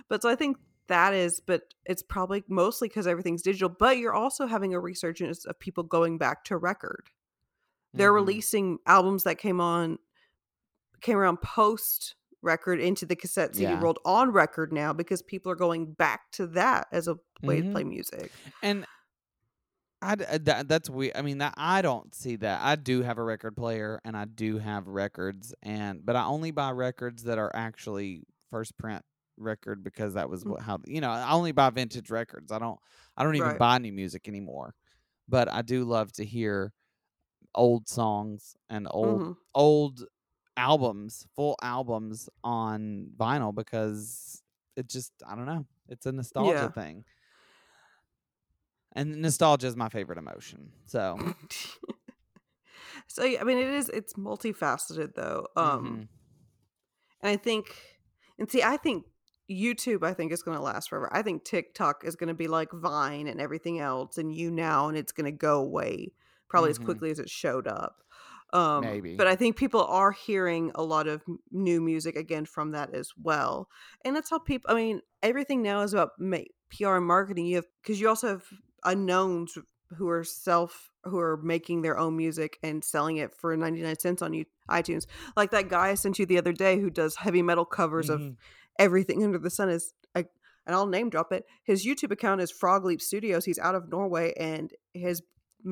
but 0.09 0.21
so 0.21 0.29
I 0.29 0.35
think 0.35 0.57
that 0.87 1.13
is 1.13 1.39
but 1.39 1.73
it's 1.85 2.03
probably 2.03 2.43
mostly 2.49 2.87
because 2.89 3.07
everything's 3.07 3.41
digital 3.41 3.69
but 3.69 3.97
you're 3.97 4.13
also 4.13 4.47
having 4.47 4.73
a 4.73 4.79
resurgence 4.79 5.45
of 5.45 5.57
people 5.59 5.83
going 5.83 6.17
back 6.17 6.43
to 6.45 6.57
record 6.57 7.09
they're 7.93 8.11
Mhm. 8.11 8.15
releasing 8.15 8.77
albums 8.85 9.23
that 9.23 9.37
came 9.37 9.61
on 9.61 9.97
came 11.01 11.17
around 11.17 11.41
post 11.41 12.15
record 12.41 12.79
into 12.79 13.05
the 13.05 13.15
cassette 13.15 13.55
CD 13.55 13.71
Yeah. 13.71 13.81
world 13.81 13.99
on 14.05 14.31
record 14.31 14.71
now 14.73 14.93
because 14.93 15.21
people 15.21 15.51
are 15.51 15.55
going 15.55 15.93
back 15.93 16.31
to 16.33 16.47
that 16.47 16.87
as 16.91 17.07
a 17.07 17.15
way 17.41 17.61
Mhm. 17.61 17.65
to 17.65 17.71
play 17.71 17.83
music. 17.83 18.31
And 18.61 18.85
I 20.01 20.13
uh, 20.13 20.37
that, 20.43 20.67
that's 20.67 20.89
we. 20.89 21.13
I 21.13 21.21
mean, 21.21 21.39
that 21.39 21.55
I 21.57 21.81
don't 21.81 22.13
see 22.13 22.35
that. 22.37 22.61
I 22.61 22.75
do 22.75 23.01
have 23.01 23.17
a 23.17 23.23
record 23.23 23.57
player, 23.57 23.99
and 24.05 24.15
I 24.15 24.25
do 24.25 24.59
have 24.59 24.87
records, 24.87 25.55
and 25.63 26.05
but 26.05 26.15
I 26.15 26.25
only 26.25 26.51
buy 26.51 26.71
records 26.71 27.23
that 27.23 27.37
are 27.39 27.51
actually 27.55 28.23
first 28.51 28.77
print 28.77 29.03
record 29.37 29.83
because 29.83 30.13
that 30.15 30.29
was 30.29 30.45
Mm. 30.45 30.53
what 30.53 30.61
how 30.61 30.79
you 30.85 31.01
know 31.01 31.09
I 31.09 31.31
only 31.31 31.51
buy 31.51 31.69
vintage 31.71 32.11
records. 32.11 32.51
I 32.51 32.59
don't 32.59 32.79
I 33.15 33.23
don't 33.23 33.35
even 33.35 33.53
Right. 33.53 33.57
buy 33.57 33.79
new 33.79 33.91
music 33.93 34.27
anymore. 34.27 34.75
But 35.27 35.51
I 35.51 35.61
do 35.63 35.85
love 35.85 36.11
to 36.13 36.25
hear 36.25 36.73
old 37.55 37.87
songs 37.87 38.55
and 38.69 38.87
old 38.91 39.23
Mhm. 39.23 39.37
old 39.55 40.05
albums, 40.57 41.27
full 41.35 41.55
albums 41.61 42.29
on 42.43 43.11
vinyl 43.17 43.53
because 43.55 44.43
it 44.75 44.87
just 44.87 45.13
I 45.27 45.35
don't 45.35 45.45
know. 45.45 45.65
It's 45.89 46.05
a 46.05 46.11
nostalgia 46.11 46.69
Yeah. 46.69 46.71
thing. 46.71 47.05
And 48.93 49.21
nostalgia 49.21 49.67
is 49.67 49.75
my 49.75 49.89
favorite 49.89 50.17
emotion. 50.17 50.71
So, 50.85 51.19
so 53.07 53.23
yeah, 53.23 53.41
I 53.41 53.43
mean 53.43 53.57
it 53.57 53.69
is 53.69 53.89
it's 53.89 54.13
multifaceted 54.13 55.13
though. 55.15 55.47
Um 55.55 55.85
mhm. 55.85 56.07
and 57.21 57.31
I 57.31 57.37
think 57.37 57.75
and 58.39 58.49
see 58.49 58.63
I 58.63 58.77
think 58.77 59.05
YouTube 59.49 60.03
I 60.03 60.13
think 60.13 60.31
is 60.31 60.43
going 60.43 60.57
to 60.57 60.63
last 60.63 60.89
forever. 60.89 61.09
I 61.11 61.21
think 61.21 61.43
TikTok 61.45 62.03
is 62.05 62.15
going 62.15 62.27
to 62.29 62.33
be 62.33 62.47
like 62.47 62.69
Vine 62.73 63.27
and 63.27 63.39
everything 63.39 63.79
else 63.79 64.17
and 64.17 64.33
you 64.33 64.51
now 64.51 64.87
and 64.89 64.97
it's 64.97 65.11
going 65.11 65.25
to 65.25 65.31
go 65.31 65.59
away 65.59 66.11
probably 66.49 66.69
as 66.71 66.79
Mhm. 66.79 66.85
quickly 66.85 67.11
as 67.11 67.19
it 67.19 67.29
showed 67.29 67.67
up. 67.67 68.03
Um, 68.53 68.81
Maybe. 68.81 69.15
but 69.17 69.27
I 69.27 69.35
think 69.35 69.57
people 69.57 69.83
are 69.83 70.11
hearing 70.11 70.71
a 70.75 70.81
lot 70.81 71.07
of 71.07 71.21
m- 71.27 71.39
new 71.51 71.81
music 71.81 72.15
again 72.15 72.45
from 72.45 72.71
that 72.71 72.93
as 72.93 73.11
well, 73.21 73.67
and 74.05 74.15
that's 74.15 74.29
how 74.29 74.39
people. 74.39 74.71
I 74.71 74.73
mean, 74.73 75.01
everything 75.21 75.61
now 75.61 75.81
is 75.81 75.91
about 75.91 76.11
ma- 76.17 76.37
PR 76.69 76.95
and 76.95 77.05
marketing. 77.05 77.45
You 77.47 77.57
have 77.57 77.65
because 77.81 77.99
you 77.99 78.07
also 78.07 78.29
have 78.29 78.45
unknowns 78.83 79.57
who 79.97 80.09
are 80.09 80.23
self 80.23 80.91
who 81.05 81.17
are 81.19 81.37
making 81.37 81.81
their 81.81 81.97
own 81.97 82.17
music 82.17 82.59
and 82.61 82.83
selling 82.83 83.17
it 83.17 83.33
for 83.33 83.55
99 83.55 83.97
cents 83.99 84.21
on 84.21 84.33
you 84.33 84.45
iTunes. 84.69 85.05
Like 85.37 85.51
that 85.51 85.69
guy 85.69 85.89
I 85.89 85.93
sent 85.95 86.19
you 86.19 86.25
the 86.25 86.37
other 86.37 86.51
day 86.51 86.79
who 86.79 86.89
does 86.89 87.15
heavy 87.15 87.41
metal 87.41 87.63
covers 87.63 88.09
of 88.09 88.19
Mhm. 88.19 88.35
everything 88.77 89.23
under 89.23 89.37
the 89.37 89.49
sun 89.49 89.69
is 89.69 89.93
I, 90.13 90.25
and 90.65 90.75
I'll 90.75 90.87
name 90.87 91.09
drop 91.09 91.31
it. 91.31 91.45
His 91.63 91.85
YouTube 91.85 92.11
account 92.11 92.41
is 92.41 92.51
Frog 92.51 92.83
Leap 92.83 93.01
Studios. 93.01 93.45
He's 93.45 93.59
out 93.59 93.75
of 93.75 93.87
Norway 93.87 94.33
and 94.37 94.73
his 94.93 95.21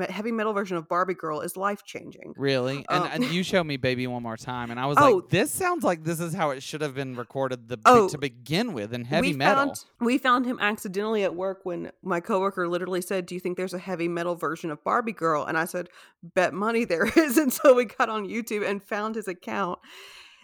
heavy 0.09 0.31
metal 0.31 0.51
version 0.51 0.75
of 0.77 0.88
Barbie 0.89 1.13
Girl 1.13 1.41
is 1.41 1.55
life 1.55 1.83
changing. 1.83 2.33
Really? 2.38 2.86
And, 2.89 3.03
Um, 3.03 3.09
and 3.13 3.23
you 3.25 3.43
showed 3.43 3.63
me 3.65 3.77
Baby 3.77 4.07
One 4.07 4.23
More 4.23 4.36
Time, 4.36 4.71
and 4.71 4.79
I 4.79 4.86
was 4.88 4.97
Oh. 4.99 5.17
like, 5.17 5.29
this 5.29 5.51
sounds 5.51 5.83
like 5.83 6.03
this 6.03 6.19
is 6.19 6.33
how 6.33 6.49
it 6.49 6.61
should 6.63 6.81
have 6.81 6.95
been 6.95 7.15
recorded 7.15 7.67
the, 7.69 7.77
Oh. 7.86 8.07
to 8.09 8.17
begin 8.17 8.73
with 8.73 8.93
in 8.93 9.05
heavy 9.05 9.31
we 9.31 9.38
metal. 9.38 9.65
Found, 9.67 9.86
we 10.01 10.17
found 10.17 10.45
him 10.45 10.57
accidentally 10.59 11.23
at 11.23 11.36
work 11.36 11.61
when 11.63 11.91
my 12.03 12.19
coworker 12.19 12.67
literally 12.67 13.01
said, 13.01 13.25
"Do 13.25 13.36
you 13.36 13.39
think 13.39 13.57
there's 13.57 13.73
a 13.73 13.79
heavy 13.79 14.07
metal 14.07 14.36
version 14.36 14.71
of 14.71 14.83
Barbie 14.83 15.11
Girl?" 15.13 15.43
And 15.45 15.57
I 15.57 15.65
said, 15.65 15.89
"Bet 16.23 16.53
money 16.53 16.83
there 16.86 17.05
is." 17.17 17.38
And 17.38 17.53
so 17.53 17.73
we 17.73 17.86
got 17.86 18.09
on 18.09 18.27
YouTube 18.27 18.67
and 18.67 18.83
found 18.83 19.15
his 19.15 19.27
account, 19.27 19.79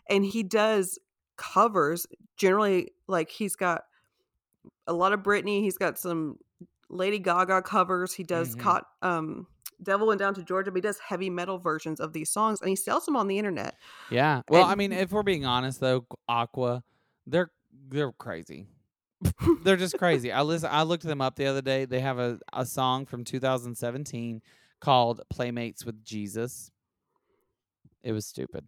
and 0.09 0.23
he 0.23 0.43
does 0.43 0.97
covers. 1.35 2.05
Generally, 2.37 2.91
like 3.07 3.29
he's 3.29 3.55
got 3.55 3.83
a 4.87 4.93
lot 4.93 5.13
of 5.13 5.21
Britney. 5.21 5.61
He's 5.61 5.77
got 5.77 5.97
some 5.97 6.37
Lady 6.91 7.19
Gaga 7.19 7.61
covers. 7.63 8.13
He 8.13 8.23
does 8.23 8.55
Mhm. 8.55 8.59
caught 8.59 8.85
um 9.01 9.47
Devil 9.81 10.05
Went 10.07 10.19
Down 10.19 10.35
to 10.35 10.43
Georgia, 10.43 10.69
but 10.71 10.77
he 10.77 10.81
does 10.81 10.99
heavy 10.99 11.29
metal 11.29 11.57
versions 11.57 11.99
of 11.99 12.13
these 12.13 12.29
songs 12.29 12.61
and 12.61 12.69
he 12.69 12.75
sells 12.75 13.05
them 13.05 13.15
on 13.15 13.27
the 13.27 13.39
internet. 13.39 13.75
Yeah. 14.11 14.41
Well, 14.49 14.63
I 14.65 14.75
mean, 14.75 14.91
if 14.91 15.11
we're 15.11 15.23
being 15.23 15.45
honest 15.45 15.79
though, 15.79 16.05
Aqua, 16.27 16.83
they're 17.25 17.51
they're 17.89 18.11
crazy. 18.11 18.67
they're 19.63 19.77
just 19.77 19.97
crazy. 19.97 20.31
I 20.31 20.41
listen. 20.41 20.69
I 20.71 20.83
looked 20.83 21.03
them 21.03 21.21
up 21.21 21.35
the 21.35 21.45
other 21.47 21.61
day. 21.61 21.85
They 21.85 21.99
have 22.01 22.19
a 22.19 22.39
a 22.53 22.65
song 22.65 23.05
from 23.05 23.23
2017 23.23 24.41
called 24.79 25.21
"Playmates 25.29 25.85
with 25.85 26.03
Jesus." 26.03 26.71
It 28.03 28.11
was 28.13 28.25
stupid. 28.25 28.65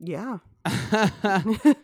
Yeah. 0.00 0.38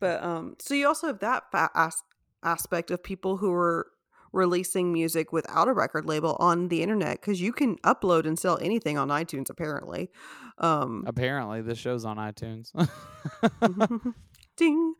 but 0.00 0.22
um 0.22 0.56
so 0.58 0.74
you 0.74 0.86
also 0.86 1.06
have 1.08 1.20
that 1.20 1.44
fa- 1.50 1.70
as- 1.74 2.02
aspect 2.42 2.90
of 2.90 3.02
people 3.02 3.36
who 3.38 3.52
are 3.52 3.86
releasing 4.34 4.92
music 4.92 5.32
without 5.32 5.68
a 5.68 5.72
record 5.72 6.04
label 6.06 6.36
on 6.40 6.68
the 6.68 6.82
internet 6.82 7.20
because 7.20 7.40
you 7.40 7.52
can 7.52 7.76
upload 7.78 8.26
and 8.26 8.38
sell 8.38 8.58
anything 8.60 8.98
on 8.98 9.08
itunes 9.08 9.48
apparently 9.48 10.10
um 10.58 11.04
Apparently, 11.06 11.62
this 11.62 11.78
show's 11.78 12.04
on 12.04 12.16
iTunes. 12.16 12.70
ding 14.56 14.94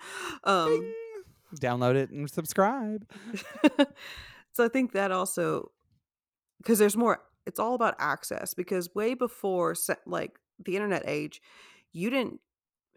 um 0.45 0.68
Ding. 0.68 0.93
Download 1.61 1.95
it 1.95 2.11
and 2.11 2.28
subscribe. 2.28 3.07
so 4.53 4.64
i 4.64 4.68
think 4.68 4.93
that 4.93 5.12
also 5.12 5.70
because 6.59 6.78
there's 6.78 6.97
more 6.97 7.20
it's 7.47 7.61
all 7.61 7.74
about 7.74 7.95
access 7.99 8.55
because 8.55 8.95
way 8.95 9.14
before 9.14 9.74
like 10.07 10.39
the 10.64 10.74
internet 10.74 11.03
age 11.07 11.41
you 11.93 12.11
didn't 12.11 12.41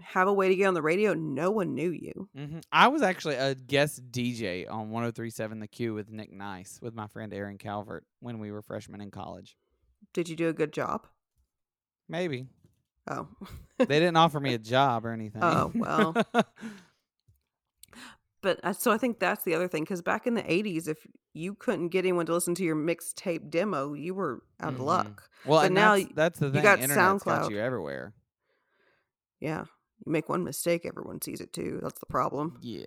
have 0.01 0.27
a 0.27 0.33
way 0.33 0.47
to 0.49 0.55
get 0.55 0.65
on 0.67 0.73
the 0.73 0.81
radio 0.81 1.13
no 1.13 1.49
one 1.51 1.73
knew 1.73 1.89
you 1.89 2.29
hmm 2.35 2.59
I 2.71 2.87
was 2.89 3.01
actually 3.01 3.35
a 3.35 3.55
guest 3.55 4.11
DJ 4.11 4.69
on 4.69 4.89
1037 4.91 5.59
The 5.59 5.67
Q 5.67 5.93
with 5.93 6.09
Nick 6.11 6.31
Nice 6.31 6.79
with 6.81 6.93
my 6.93 7.07
friend 7.07 7.33
Aaron 7.33 7.57
Calvert 7.57 8.05
when 8.19 8.39
we 8.39 8.51
were 8.51 8.61
freshmen 8.61 9.01
in 9.01 9.09
college. 9.11 9.57
did 10.13 10.29
you 10.29 10.35
do 10.35 10.49
a 10.49 10.53
good 10.53 10.71
job 10.73 11.07
Maybe. 12.09 12.47
oh 13.09 13.27
They 13.79 13.85
didn't 13.99 14.17
offer 14.17 14.39
me 14.39 14.53
a 14.53 14.57
job 14.75 15.05
or 15.05 15.11
anything. 15.11 15.43
Oh, 15.43 15.71
well. 15.75 16.15
but 18.41 18.59
uh, 18.63 18.73
so 18.73 18.91
I 18.91 18.97
think 18.97 19.19
that's 19.19 19.43
the 19.43 19.55
other 19.55 19.67
thing 19.67 19.83
because 19.83 20.01
back 20.01 20.25
in 20.27 20.33
the 20.35 20.43
'80s, 20.43 20.87
if 20.87 21.05
you 21.33 21.53
couldn't 21.53 21.89
get 21.89 22.05
anyone 22.05 22.25
to 22.27 22.33
listen 22.33 22.55
to 22.55 22.63
your 22.63 22.75
mixtape 22.75 23.49
demo, 23.49 23.93
you 23.93 24.13
were 24.13 24.41
out 24.61 24.73
Mhm. 24.73 24.75
of 24.75 24.81
luck. 24.81 25.29
well, 25.45 25.59
but 25.61 25.65
and 25.67 25.75
now 25.75 25.95
that's, 25.95 26.13
that's 26.13 26.39
the 26.39 26.45
you 26.47 26.51
thing. 26.53 26.63
got 26.63 26.79
Internet's 26.79 27.23
got 27.23 27.49
you 27.51 27.59
everywhere. 27.59 28.13
Yeah, 29.39 29.65
you 30.05 30.11
make 30.11 30.29
one 30.29 30.43
mistake, 30.43 30.85
everyone 30.85 31.21
sees 31.21 31.41
it 31.41 31.53
too. 31.53 31.79
That's 31.81 31.99
the 31.99 32.05
problem. 32.05 32.57
Yeah. 32.61 32.85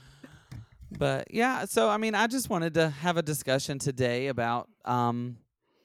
but 0.98 1.32
yeah, 1.32 1.64
so 1.64 1.88
I 1.88 1.96
mean, 1.96 2.14
I 2.14 2.26
just 2.26 2.50
wanted 2.50 2.74
to 2.74 2.90
have 2.90 3.16
a 3.16 3.22
discussion 3.22 3.78
today 3.78 4.28
about 4.28 4.68
um 4.84 5.36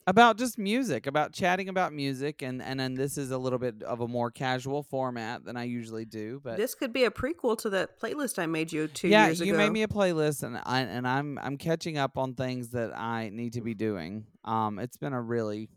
about 0.08 0.38
just 0.38 0.60
music, 0.60 1.08
about 1.08 1.34
chatting 1.34 1.68
about 1.68 1.92
music, 1.92 2.42
and 2.42 2.62
and 2.62 2.80
then 2.80 2.94
this 2.94 3.18
is 3.18 3.32
a 3.32 3.38
little 3.38 3.60
bit 3.60 3.82
of 3.84 4.02
a 4.02 4.08
more 4.08 4.30
casual 4.30 4.84
format 4.84 5.46
than 5.46 5.58
I 5.58 5.64
usually 5.64 6.06
do. 6.06 6.40
But 6.44 6.58
This 6.58 6.76
could 6.76 6.94
be 6.94 7.06
a 7.06 7.12
prequel 7.12 7.58
to 7.60 7.70
that 7.72 8.00
playlist 8.00 8.38
I 8.38 8.46
made 8.46 8.72
you 8.72 8.88
two 8.88 9.08
yeah, 9.08 9.28
years 9.28 9.40
you 9.40 9.56
made 9.56 9.72
me 9.72 9.84
a 9.84 9.88
playlist, 9.88 10.44
and 10.44 10.60
I 10.64 10.82
and 10.82 11.08
I'm 11.08 11.40
I'm 11.40 11.58
catching 11.58 11.98
up 11.98 12.18
on 12.18 12.36
things 12.36 12.70
that 12.70 12.98
I 12.98 13.30
need 13.30 13.54
to 13.54 13.62
be 13.62 13.74
doing. 13.74 14.28
Um, 14.44 14.80
it's 14.80 14.98
been 14.98 15.14
a 15.14 15.22
really 15.22 15.70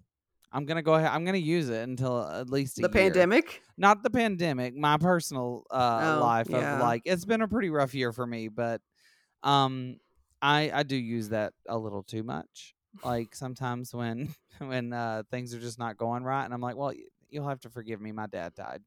I'm 0.52 0.64
gonna 0.64 0.82
go 0.82 0.94
ahead. 0.94 1.10
I'm 1.10 1.24
gonna 1.24 1.38
use 1.38 1.68
it 1.68 1.82
until 1.88 2.22
at 2.26 2.48
least 2.50 2.76
the 2.76 2.82
year. 2.82 2.88
pandemic. 2.88 3.62
not 3.76 4.02
the 4.02 4.10
pandemic, 4.10 4.74
my 4.74 4.96
personal 4.96 5.64
uh, 5.70 6.16
Oh, 6.18 6.24
life 6.24 6.48
yeah. 6.50 6.76
of 6.76 6.80
like 6.80 7.02
it's 7.04 7.24
been 7.24 7.42
a 7.42 7.48
pretty 7.48 7.70
rough 7.70 7.94
year 7.94 8.12
for 8.12 8.26
me, 8.26 8.48
but 8.48 8.80
um 9.42 9.96
I 10.40 10.70
I 10.72 10.82
do 10.84 10.96
use 10.96 11.28
that 11.30 11.52
a 11.68 11.76
little 11.76 12.02
too 12.02 12.22
much. 12.22 12.74
Like 13.04 13.34
sometimes 13.34 13.94
when 13.94 14.34
when 14.58 14.92
uh 14.92 15.22
things 15.30 15.54
are 15.54 15.60
just 15.60 15.78
not 15.78 15.96
going 15.96 16.24
right 16.24 16.44
and 16.44 16.54
I'm 16.54 16.60
like, 16.60 16.76
well, 16.76 16.92
you'll 17.30 17.48
have 17.48 17.60
to 17.60 17.70
forgive 17.70 18.00
me, 18.00 18.12
my 18.12 18.26
dad 18.26 18.54
died. 18.54 18.82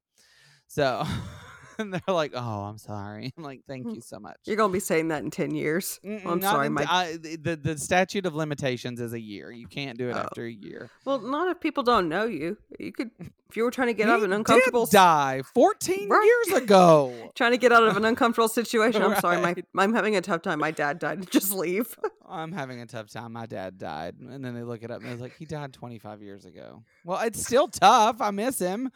So 0.68 1.04
and 1.78 1.94
they're 1.94 2.02
like, 2.16 2.32
"Oh, 2.36 2.40
I'm 2.64 2.78
sorry." 2.78 3.34
I'm 3.38 3.44
like, 3.44 3.62
"Thank 3.68 3.88
mm, 3.88 3.96
you 3.96 4.02
so 4.02 4.20
much." 4.20 4.38
You're 4.46 4.58
gonna 4.58 4.74
be 4.74 4.80
saying 4.80 5.10
that 5.10 5.24
in 5.24 5.32
ten 5.32 5.54
years. 5.56 6.00
Oh, 6.04 6.08
Mm-mm, 6.08 6.26
I'm 6.26 6.42
sorry, 6.42 6.68
in- 6.68 6.74
my 6.74 6.86
I, 6.90 7.18
the 7.18 7.56
the- 7.62 7.78
statute 7.78 8.26
of 8.26 8.36
limitations 8.36 9.00
is 9.02 9.14
a 9.14 9.20
year. 9.20 9.52
You 9.52 9.68
can't 9.68 9.98
do 9.98 10.10
it 10.10 10.16
Oh. 10.16 10.20
after 10.20 10.46
a 10.46 10.52
year. 10.52 10.90
well, 11.06 11.20
not 11.20 11.50
if 11.50 11.60
people 11.60 11.84
don't 11.84 12.10
know 12.10 12.26
you. 12.26 12.58
You 12.80 12.92
could 12.92 13.12
if 13.50 13.58
you 13.58 13.64
were 13.64 13.72
trying 13.72 13.88
to 13.90 13.94
get 13.94 14.08
out 14.08 14.18
of 14.18 14.24
an 14.24 14.32
uncomfortable 14.32 14.86
die 14.86 15.42
14 15.54 16.08
Right. 16.08 16.24
years 16.48 16.62
ago. 16.64 17.32
trying 17.36 17.52
to 17.52 17.58
get 17.58 17.72
out 17.74 17.84
of 17.84 17.98
an 17.98 18.06
uncomfortable 18.06 18.48
situation. 18.48 19.02
I'm 19.04 19.20
sorry, 19.20 19.42
my 19.42 19.56
I'm 19.78 19.94
having 19.94 20.16
a 20.16 20.22
tough 20.22 20.42
time. 20.42 20.60
My 20.60 20.72
dad 20.72 21.00
died. 21.00 21.30
Just 21.30 21.52
leave. 21.54 21.98
I'm 22.30 22.54
having 22.54 22.80
a 22.80 22.86
tough 22.86 23.10
time. 23.12 23.34
My 23.34 23.46
dad 23.46 23.78
died. 23.78 24.16
And 24.20 24.44
then 24.46 24.56
they 24.56 24.64
look 24.64 24.84
it 24.84 24.92
up 24.92 25.02
and 25.02 25.10
they're 25.12 25.18
like, 25.18 25.36
he 25.38 25.44
died 25.46 25.74
25 25.74 26.22
years 26.22 26.46
ago. 26.46 26.84
Well, 27.04 27.20
it's 27.22 27.42
still 27.46 27.68
tough. 27.68 28.22
I 28.22 28.32
miss 28.32 28.58
him. 28.60 28.90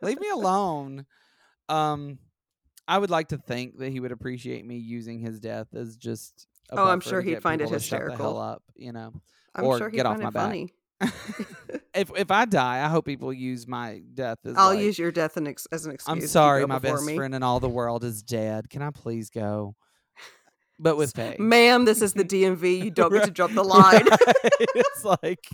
Leave 0.00 0.18
me 0.20 0.28
alone. 0.30 1.06
Um, 1.72 2.18
I 2.88 2.98
would 2.98 3.10
like 3.10 3.28
to 3.28 3.38
think 3.38 3.78
that 3.78 3.90
he 3.90 4.00
would 4.00 4.12
appreciate 4.12 4.64
me 4.66 4.76
using 4.76 5.20
his 5.20 5.40
death 5.40 5.68
as 5.74 5.96
just. 5.96 6.46
A 6.70 6.78
Oh, 6.78 6.84
I'm 6.86 7.00
sure 7.00 7.20
he'd 7.20 7.42
find 7.42 7.60
it 7.60 7.64
people 7.64 7.78
to 7.78 7.84
shut 7.84 7.98
the 8.00 8.04
hysterical. 8.10 8.34
hell 8.34 8.40
up, 8.40 8.62
you 8.76 8.92
know. 8.92 9.12
I'm 9.54 9.64
Or 9.64 9.78
sure 9.78 9.88
he'd 9.90 9.96
get 9.96 10.06
off 10.06 10.18
my 10.18 10.28
it 10.28 10.32
back. 10.34 10.42
funny. 10.44 10.72
if 11.94 12.10
if 12.16 12.30
I 12.30 12.44
die, 12.44 12.84
I 12.84 12.88
hope 12.88 13.04
people 13.04 13.32
use 13.32 13.66
my 13.66 14.02
death 14.14 14.38
as. 14.44 14.54
I'll 14.56 14.68
like, 14.74 14.80
use 14.80 14.98
your 14.98 15.10
death 15.12 15.36
an 15.36 15.46
ex- 15.48 15.66
as 15.72 15.84
an 15.86 15.92
excuse. 15.92 16.12
I'm 16.22 16.26
sorry, 16.28 16.64
my 16.66 16.78
best 16.78 17.04
me. 17.04 17.16
friend 17.16 17.34
in 17.34 17.42
all 17.42 17.60
the 17.60 17.68
world 17.68 18.04
is 18.04 18.22
dead. 18.22 18.70
Can 18.70 18.82
I 18.82 18.90
please 18.90 19.28
go? 19.30 19.74
But 20.78 20.96
with 20.96 21.14
pay. 21.14 21.36
Ma'am, 21.38 21.84
this 21.84 22.02
is 22.02 22.12
the 22.14 22.24
DMV. 22.32 22.84
You 22.84 22.90
don't 22.90 23.12
get 23.12 23.24
to 23.24 23.30
drop 23.30 23.52
the 23.52 23.62
line. 23.76 24.04
Right. 24.04 24.68
it's 24.74 25.04
like, 25.04 25.44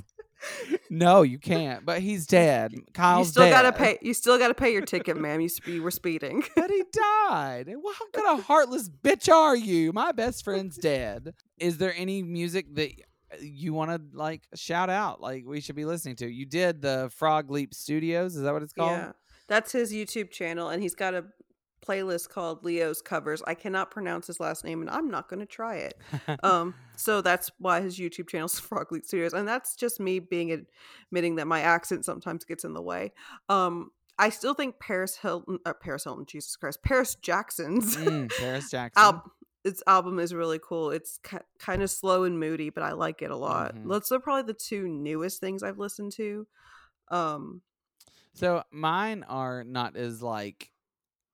no, 0.90 1.22
you 1.22 1.38
can't. 1.38 1.84
But 1.84 2.00
he's 2.00 2.26
dead. 2.26 2.74
Kyle's 2.94 3.28
you 3.28 3.32
still 3.32 3.50
gotta 3.50 3.70
dead. 3.70 3.78
pay. 3.78 3.98
You 4.02 4.14
still 4.14 4.38
gotta 4.38 4.54
pay 4.54 4.72
your 4.72 4.82
ticket, 4.82 5.16
ma'am. 5.16 5.40
You, 5.40 5.48
you 5.66 5.82
were 5.82 5.90
speeding. 5.90 6.44
But 6.56 6.70
he 6.70 6.82
died. 6.92 7.72
Well, 7.82 7.94
how 7.98 8.10
kind 8.10 8.38
of 8.38 8.44
heartless 8.46 8.88
bitch 8.88 9.32
are 9.32 9.56
you? 9.56 9.92
My 9.92 10.12
best 10.12 10.44
friend's 10.44 10.76
dead. 10.76 11.34
Is 11.58 11.78
there 11.78 11.94
any 11.96 12.22
music 12.22 12.74
that 12.74 12.90
uh, 13.32 13.36
you 13.40 13.72
want 13.72 13.90
to 13.90 14.16
like 14.16 14.42
shout 14.54 14.90
out? 14.90 15.20
Like 15.20 15.44
we 15.46 15.60
should 15.60 15.76
be 15.76 15.84
listening 15.84 16.16
to? 16.16 16.28
You 16.28 16.46
did 16.46 16.82
the 16.82 17.10
Frog 17.14 17.50
Leap 17.50 17.74
Studios. 17.74 18.34
Is 18.36 18.42
that 18.42 18.52
what 18.52 18.62
it's 18.62 18.72
called? 18.72 18.90
Yeah, 18.90 19.12
that's 19.46 19.72
his 19.72 19.92
YouTube 19.92 20.30
channel, 20.30 20.68
and 20.68 20.82
he's 20.82 20.94
got 20.94 21.14
a 21.14 21.24
playlist 21.86 22.28
called 22.28 22.64
Leo's 22.64 23.00
Covers. 23.02 23.42
I 23.46 23.54
cannot 23.54 23.90
pronounce 23.90 24.26
his 24.26 24.40
last 24.40 24.64
name, 24.64 24.80
and 24.80 24.90
I'm 24.90 25.10
not 25.10 25.28
going 25.28 25.40
to 25.40 25.46
try 25.46 25.76
it. 25.76 26.00
um, 26.42 26.74
so 26.96 27.20
that's 27.20 27.50
why 27.58 27.80
his 27.80 27.98
YouTube 27.98 28.28
channel 28.28 28.46
is 28.46 28.58
Frog 28.58 28.90
Leap 28.92 29.04
Studios, 29.04 29.32
and 29.32 29.46
that's 29.46 29.76
just 29.76 30.00
me 30.00 30.18
being 30.18 30.66
admitting 31.10 31.36
that 31.36 31.46
my 31.46 31.60
accent 31.60 32.04
sometimes 32.04 32.44
gets 32.44 32.64
in 32.64 32.72
the 32.74 32.82
way. 32.82 33.12
Um, 33.48 33.90
I 34.18 34.30
still 34.30 34.54
think 34.54 34.80
Paris 34.80 35.16
Hilton, 35.16 35.58
uh, 35.64 35.72
Paris 35.74 36.04
Hilton, 36.04 36.26
Jesus 36.26 36.56
Christ, 36.56 36.82
Paris 36.82 37.14
Jackson's 37.14 37.96
Mm, 37.96 38.30
Paris 38.36 38.70
Jackson. 38.72 39.02
al- 39.04 39.32
its 39.64 39.82
album 39.86 40.18
is 40.18 40.32
really 40.34 40.58
cool. 40.62 40.90
It's 40.90 41.18
ki- 41.22 41.36
kind 41.58 41.82
of 41.82 41.90
slow 41.90 42.24
and 42.24 42.38
moody, 42.40 42.70
but 42.70 42.82
I 42.82 42.92
like 42.92 43.22
it 43.22 43.30
a 43.30 43.36
lot. 43.36 43.74
Mhm. 43.76 43.88
Those 43.88 44.10
are 44.12 44.18
probably 44.18 44.50
the 44.52 44.58
two 44.58 44.88
newest 44.88 45.40
things 45.40 45.62
I've 45.62 45.78
listened 45.78 46.12
to. 46.12 46.46
Um, 47.10 47.62
So 48.34 48.62
mine 48.70 49.24
are 49.28 49.64
not 49.64 49.96
as 49.96 50.22
like 50.22 50.70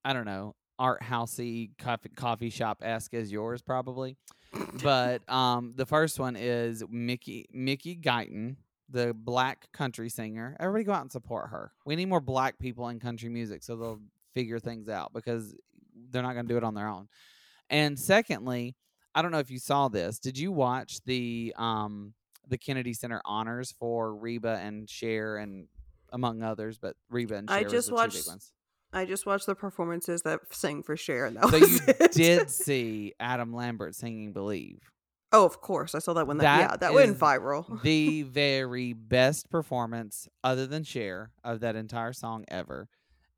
I 0.04 0.12
don't 0.12 0.26
know 0.26 0.54
art 0.78 1.02
housey 1.02 1.70
coffee 1.78 2.08
coffee 2.08 2.50
shop 2.50 2.78
esque 2.82 3.14
as 3.14 3.30
yours 3.30 3.62
probably, 3.62 4.16
but 4.82 5.28
um 5.30 5.72
the 5.76 5.86
first 5.86 6.18
one 6.18 6.36
is 6.36 6.82
Mickey 6.90 7.46
Mickey 7.52 7.96
Guyton, 7.96 8.56
the 8.88 9.14
black 9.14 9.70
country 9.72 10.08
singer. 10.08 10.56
Everybody 10.58 10.84
go 10.84 10.92
out 10.92 11.02
and 11.02 11.12
support 11.12 11.50
her. 11.50 11.72
We 11.86 11.96
need 11.96 12.08
more 12.08 12.20
black 12.20 12.58
people 12.58 12.88
in 12.88 12.98
country 13.00 13.28
music 13.28 13.62
so 13.62 13.76
they'll 13.76 14.00
figure 14.34 14.58
things 14.58 14.88
out 14.88 15.12
because 15.12 15.54
they're 16.10 16.22
not 16.22 16.34
going 16.34 16.46
to 16.46 16.52
do 16.52 16.56
it 16.56 16.64
on 16.64 16.74
their 16.74 16.88
own. 16.88 17.08
And 17.70 17.98
secondly, 17.98 18.74
I 19.14 19.22
don't 19.22 19.30
know 19.30 19.38
if 19.38 19.50
you 19.50 19.58
saw 19.58 19.88
this. 19.88 20.18
Did 20.18 20.36
you 20.36 20.50
watch 20.52 21.02
the 21.04 21.54
um 21.56 22.14
the 22.46 22.58
Kennedy 22.58 22.92
Center 22.92 23.22
honors 23.24 23.72
for 23.72 24.14
Reba 24.14 24.60
and 24.62 24.88
Cher 24.90 25.36
and 25.36 25.68
among 26.12 26.42
others, 26.42 26.78
but 26.78 26.96
Reba 27.10 27.36
and 27.36 27.48
Cher 27.48 27.58
I 27.58 27.64
just 27.64 27.90
watched 27.90 28.16
big 28.16 28.26
ones. 28.26 28.52
I 28.94 29.04
just 29.04 29.26
watched 29.26 29.46
the 29.46 29.54
performances 29.54 30.22
that 30.22 30.40
sang 30.50 30.82
for 30.82 30.96
Cher, 30.96 31.26
and 31.26 31.36
that 31.36 31.48
So 31.50 31.56
you 31.56 31.78
it. 32.00 32.12
did 32.12 32.50
see 32.50 33.12
Adam 33.20 33.52
Lambert 33.54 33.94
singing 33.94 34.32
"Believe." 34.32 34.90
Oh, 35.32 35.44
of 35.44 35.60
course, 35.60 35.94
I 35.96 35.98
saw 35.98 36.12
that 36.12 36.26
one. 36.28 36.38
that, 36.38 36.42
That 36.44 36.60
yeah 36.70 36.76
that 36.76 36.94
went 36.94 37.18
viral. 37.18 37.82
the 37.82 38.22
very 38.22 38.92
best 38.92 39.50
performance 39.50 40.28
other 40.44 40.66
than 40.66 40.84
Cher 40.84 41.32
of 41.42 41.60
that 41.60 41.74
entire 41.76 42.12
song 42.12 42.44
ever. 42.48 42.88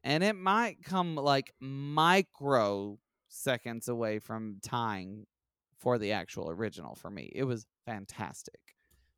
And 0.05 0.23
it 0.23 0.37
might 0.37 0.85
come 0.85 1.17
like 1.17 1.53
micro 1.61 2.99
seconds 3.29 3.89
away 3.89 4.19
from 4.19 4.59
tying 4.63 5.27
for 5.81 5.99
the 5.99 6.13
actual 6.13 6.51
original 6.51 6.95
for 6.95 7.11
me. 7.11 7.31
It 7.35 7.45
was 7.45 7.67
fantastic. 7.87 8.61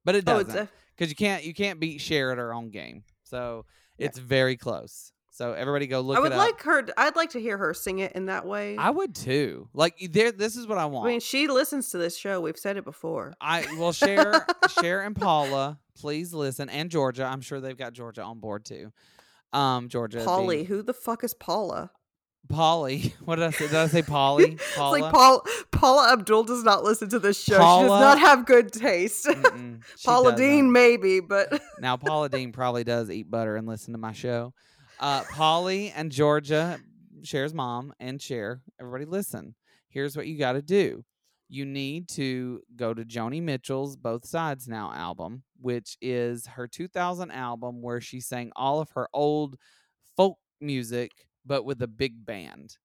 But 0.05 0.15
it 0.15 0.25
Oh, 0.29 0.43
doesn't 0.43 0.59
a, 0.59 0.69
because 0.97 1.11
you 1.11 1.17
can't 1.17 1.45
you 1.45 1.53
can't 1.53 1.81
beat 1.81 2.01
Cher 2.01 2.31
at 2.33 2.39
her 2.39 2.55
own 2.55 2.71
game. 2.71 3.03
So 3.25 3.67
it's 3.99 4.19
very 4.19 4.57
close. 4.57 5.13
So 5.39 5.53
everybody 5.53 5.87
go 5.87 6.01
look 6.01 6.17
I 6.17 6.21
would 6.21 6.33
like 6.33 6.61
her. 6.63 6.85
I'd 6.97 7.15
like 7.15 7.31
to 7.31 7.41
hear 7.41 7.57
her 7.57 7.73
sing 7.73 8.01
it 8.01 8.11
in 8.15 8.27
that 8.27 8.45
way. 8.45 8.77
I 8.77 8.91
would 8.91 9.15
too. 9.15 9.69
Like 9.73 9.95
there 10.11 10.33
this 10.33 10.57
is 10.57 10.67
what 10.67 10.79
I 10.79 10.87
want. 10.87 11.07
I 11.07 11.13
mean, 11.13 11.21
she 11.21 11.47
listens 11.47 11.93
to 11.93 11.99
this 11.99 12.17
show. 12.19 12.41
We've 12.41 12.59
said 12.59 12.77
it 12.77 12.85
before. 12.85 13.35
I 13.41 13.65
will 13.79 13.93
share 13.93 14.45
share 14.81 15.03
and 15.03 15.15
Paula, 15.15 15.79
please 15.97 16.35
listen, 16.35 16.69
and 16.69 16.91
Georgia. 16.91 17.23
I'm 17.25 17.41
sure 17.41 17.61
they've 17.61 17.79
got 17.79 17.93
Georgia 17.93 18.25
on 18.25 18.41
board 18.41 18.65
too. 18.65 18.91
Um, 19.53 19.89
Georgia, 19.89 20.25
Polly, 20.25 20.57
being- 20.57 20.67
who 20.67 20.83
the 20.83 20.93
fuck 20.93 21.23
is 21.23 21.35
Paula? 21.35 21.93
Polly. 22.49 23.15
What 23.25 23.37
did 23.37 23.45
I 23.45 23.51
say? 23.51 23.69
Did 23.69 23.77
I 23.77 23.87
say 23.87 24.03
Polly? 24.17 24.59
Paula. 24.75 24.97
It's 24.97 25.03
like 25.05 25.13
Paul 25.15 25.47
Paula 25.71 26.13
Abdul 26.15 26.43
does 26.45 26.65
not 26.65 26.83
listen 26.83 27.09
to 27.11 27.21
this 27.21 27.41
show. 27.41 27.55
she 27.55 27.59
does 27.61 27.89
not 27.89 28.19
have 28.19 28.45
good 28.45 28.73
taste. 28.73 29.29
Paula 30.05 30.33
doesn't. 30.33 30.45
Deen, 30.45 30.73
maybe, 30.73 31.21
but 31.21 31.63
Now 31.79 31.97
Paula 31.97 32.29
Deen 32.29 32.51
probably 32.51 32.83
does 32.83 33.09
eat 33.09 33.31
butter 33.31 33.55
and 33.55 33.69
listen 33.69 33.93
to 33.93 33.99
my 34.01 34.11
show. 34.11 34.53
Uh, 35.01 35.23
Polly 35.31 35.91
and 35.95 36.11
Georgia, 36.11 36.81
Cher's 37.23 37.55
mom, 37.55 37.93
and 38.01 38.21
Cher. 38.21 38.63
Everybody, 38.81 39.05
listen. 39.05 39.55
Here's 39.89 40.17
what 40.17 40.27
you 40.27 40.39
got 40.39 40.53
to 40.53 40.63
do. 40.63 41.05
You 41.49 41.65
need 41.65 42.09
to 42.11 42.61
go 42.77 42.93
to 42.93 43.05
Joni 43.05 43.43
Mitchell's 43.43 43.97
Both 43.97 44.27
Sides 44.27 44.69
Now 44.69 44.93
album, 44.93 45.45
which 45.61 45.97
is 46.03 46.47
her 46.47 46.67
2000 46.69 47.31
album 47.31 47.81
where 47.81 48.01
she 48.01 48.21
sang 48.21 48.53
all 48.55 48.81
of 48.81 48.91
her 48.91 49.09
old 49.15 49.57
folk 50.17 50.37
music, 50.61 51.13
but 51.47 51.65
with 51.65 51.81
a 51.81 51.87
big 51.87 52.27
band, 52.27 52.77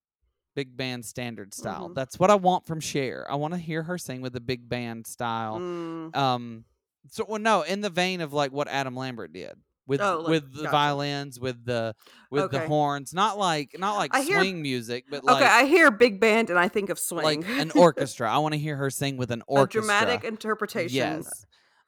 big 0.55 0.77
band 0.77 1.03
standard 1.03 1.53
style. 1.53 1.89
Mhm. 1.89 1.95
That's 1.95 2.17
what 2.19 2.31
I 2.31 2.35
want 2.35 2.65
from 2.65 2.79
Cher. 2.79 3.25
I 3.29 3.35
want 3.35 3.53
to 3.53 3.59
hear 3.59 3.83
her 3.83 3.97
sing 3.97 4.21
with 4.21 4.35
a 4.35 4.39
big 4.41 4.69
band 4.69 5.07
style 5.07 5.59
Mm, 5.59 6.15
um 6.15 6.65
so 7.09 7.25
well 7.27 7.39
no 7.41 7.63
in 7.63 7.81
the 7.81 7.89
vein 7.89 8.21
of 8.21 8.31
like 8.31 8.53
what 8.53 8.69
adam 8.69 8.95
lambert 8.95 9.33
did 9.33 9.59
with 9.87 10.01
Oh, 10.01 10.19
like- 10.19 10.27
with 10.29 10.51
the 10.53 10.63
gotcha. 10.63 10.71
violins 10.71 11.39
with 11.39 11.65
the 11.65 11.95
with 12.31 12.51
the 12.51 12.61
horns 12.67 13.13
not 13.13 13.37
like 13.37 13.75
not 13.77 13.95
like 13.97 14.15
I 14.15 14.21
hear- 14.21 14.39
swing 14.39 14.61
music 14.61 15.05
but 15.09 15.23
like 15.23 15.37
okay, 15.37 15.45
I 15.51 15.65
hear 15.65 15.91
big 15.91 16.19
band 16.19 16.49
and 16.49 16.57
I 16.57 16.67
think 16.67 16.89
of 16.89 16.97
swing. 16.99 17.23
like 17.41 17.47
an 17.59 17.71
orchestra 17.75 18.31
i 18.33 18.37
want 18.37 18.53
to 18.53 18.59
hear 18.59 18.75
her 18.77 18.89
sing 18.89 19.17
with 19.17 19.31
an 19.31 19.41
a 19.41 19.43
orchestra 19.47 19.81
dramatic 19.81 20.23
interpretation. 20.23 20.95
yes 20.95 21.45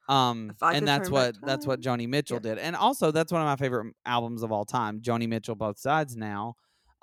um 0.08 0.52
and 0.62 0.86
that's 0.86 1.10
what 1.10 1.34
that's 1.42 1.66
what 1.66 1.80
joni 1.80 2.08
mitchell 2.08 2.36
Yeah. 2.36 2.54
did 2.54 2.58
and 2.58 2.76
also 2.76 3.10
that's 3.10 3.32
one 3.32 3.40
of 3.42 3.46
my 3.46 3.56
favorite 3.56 3.94
albums 4.04 4.42
of 4.44 4.52
all 4.52 4.64
time 4.64 5.00
joni 5.00 5.28
mitchell 5.28 5.54
both 5.56 5.78
sides 5.78 6.14
now 6.16 6.54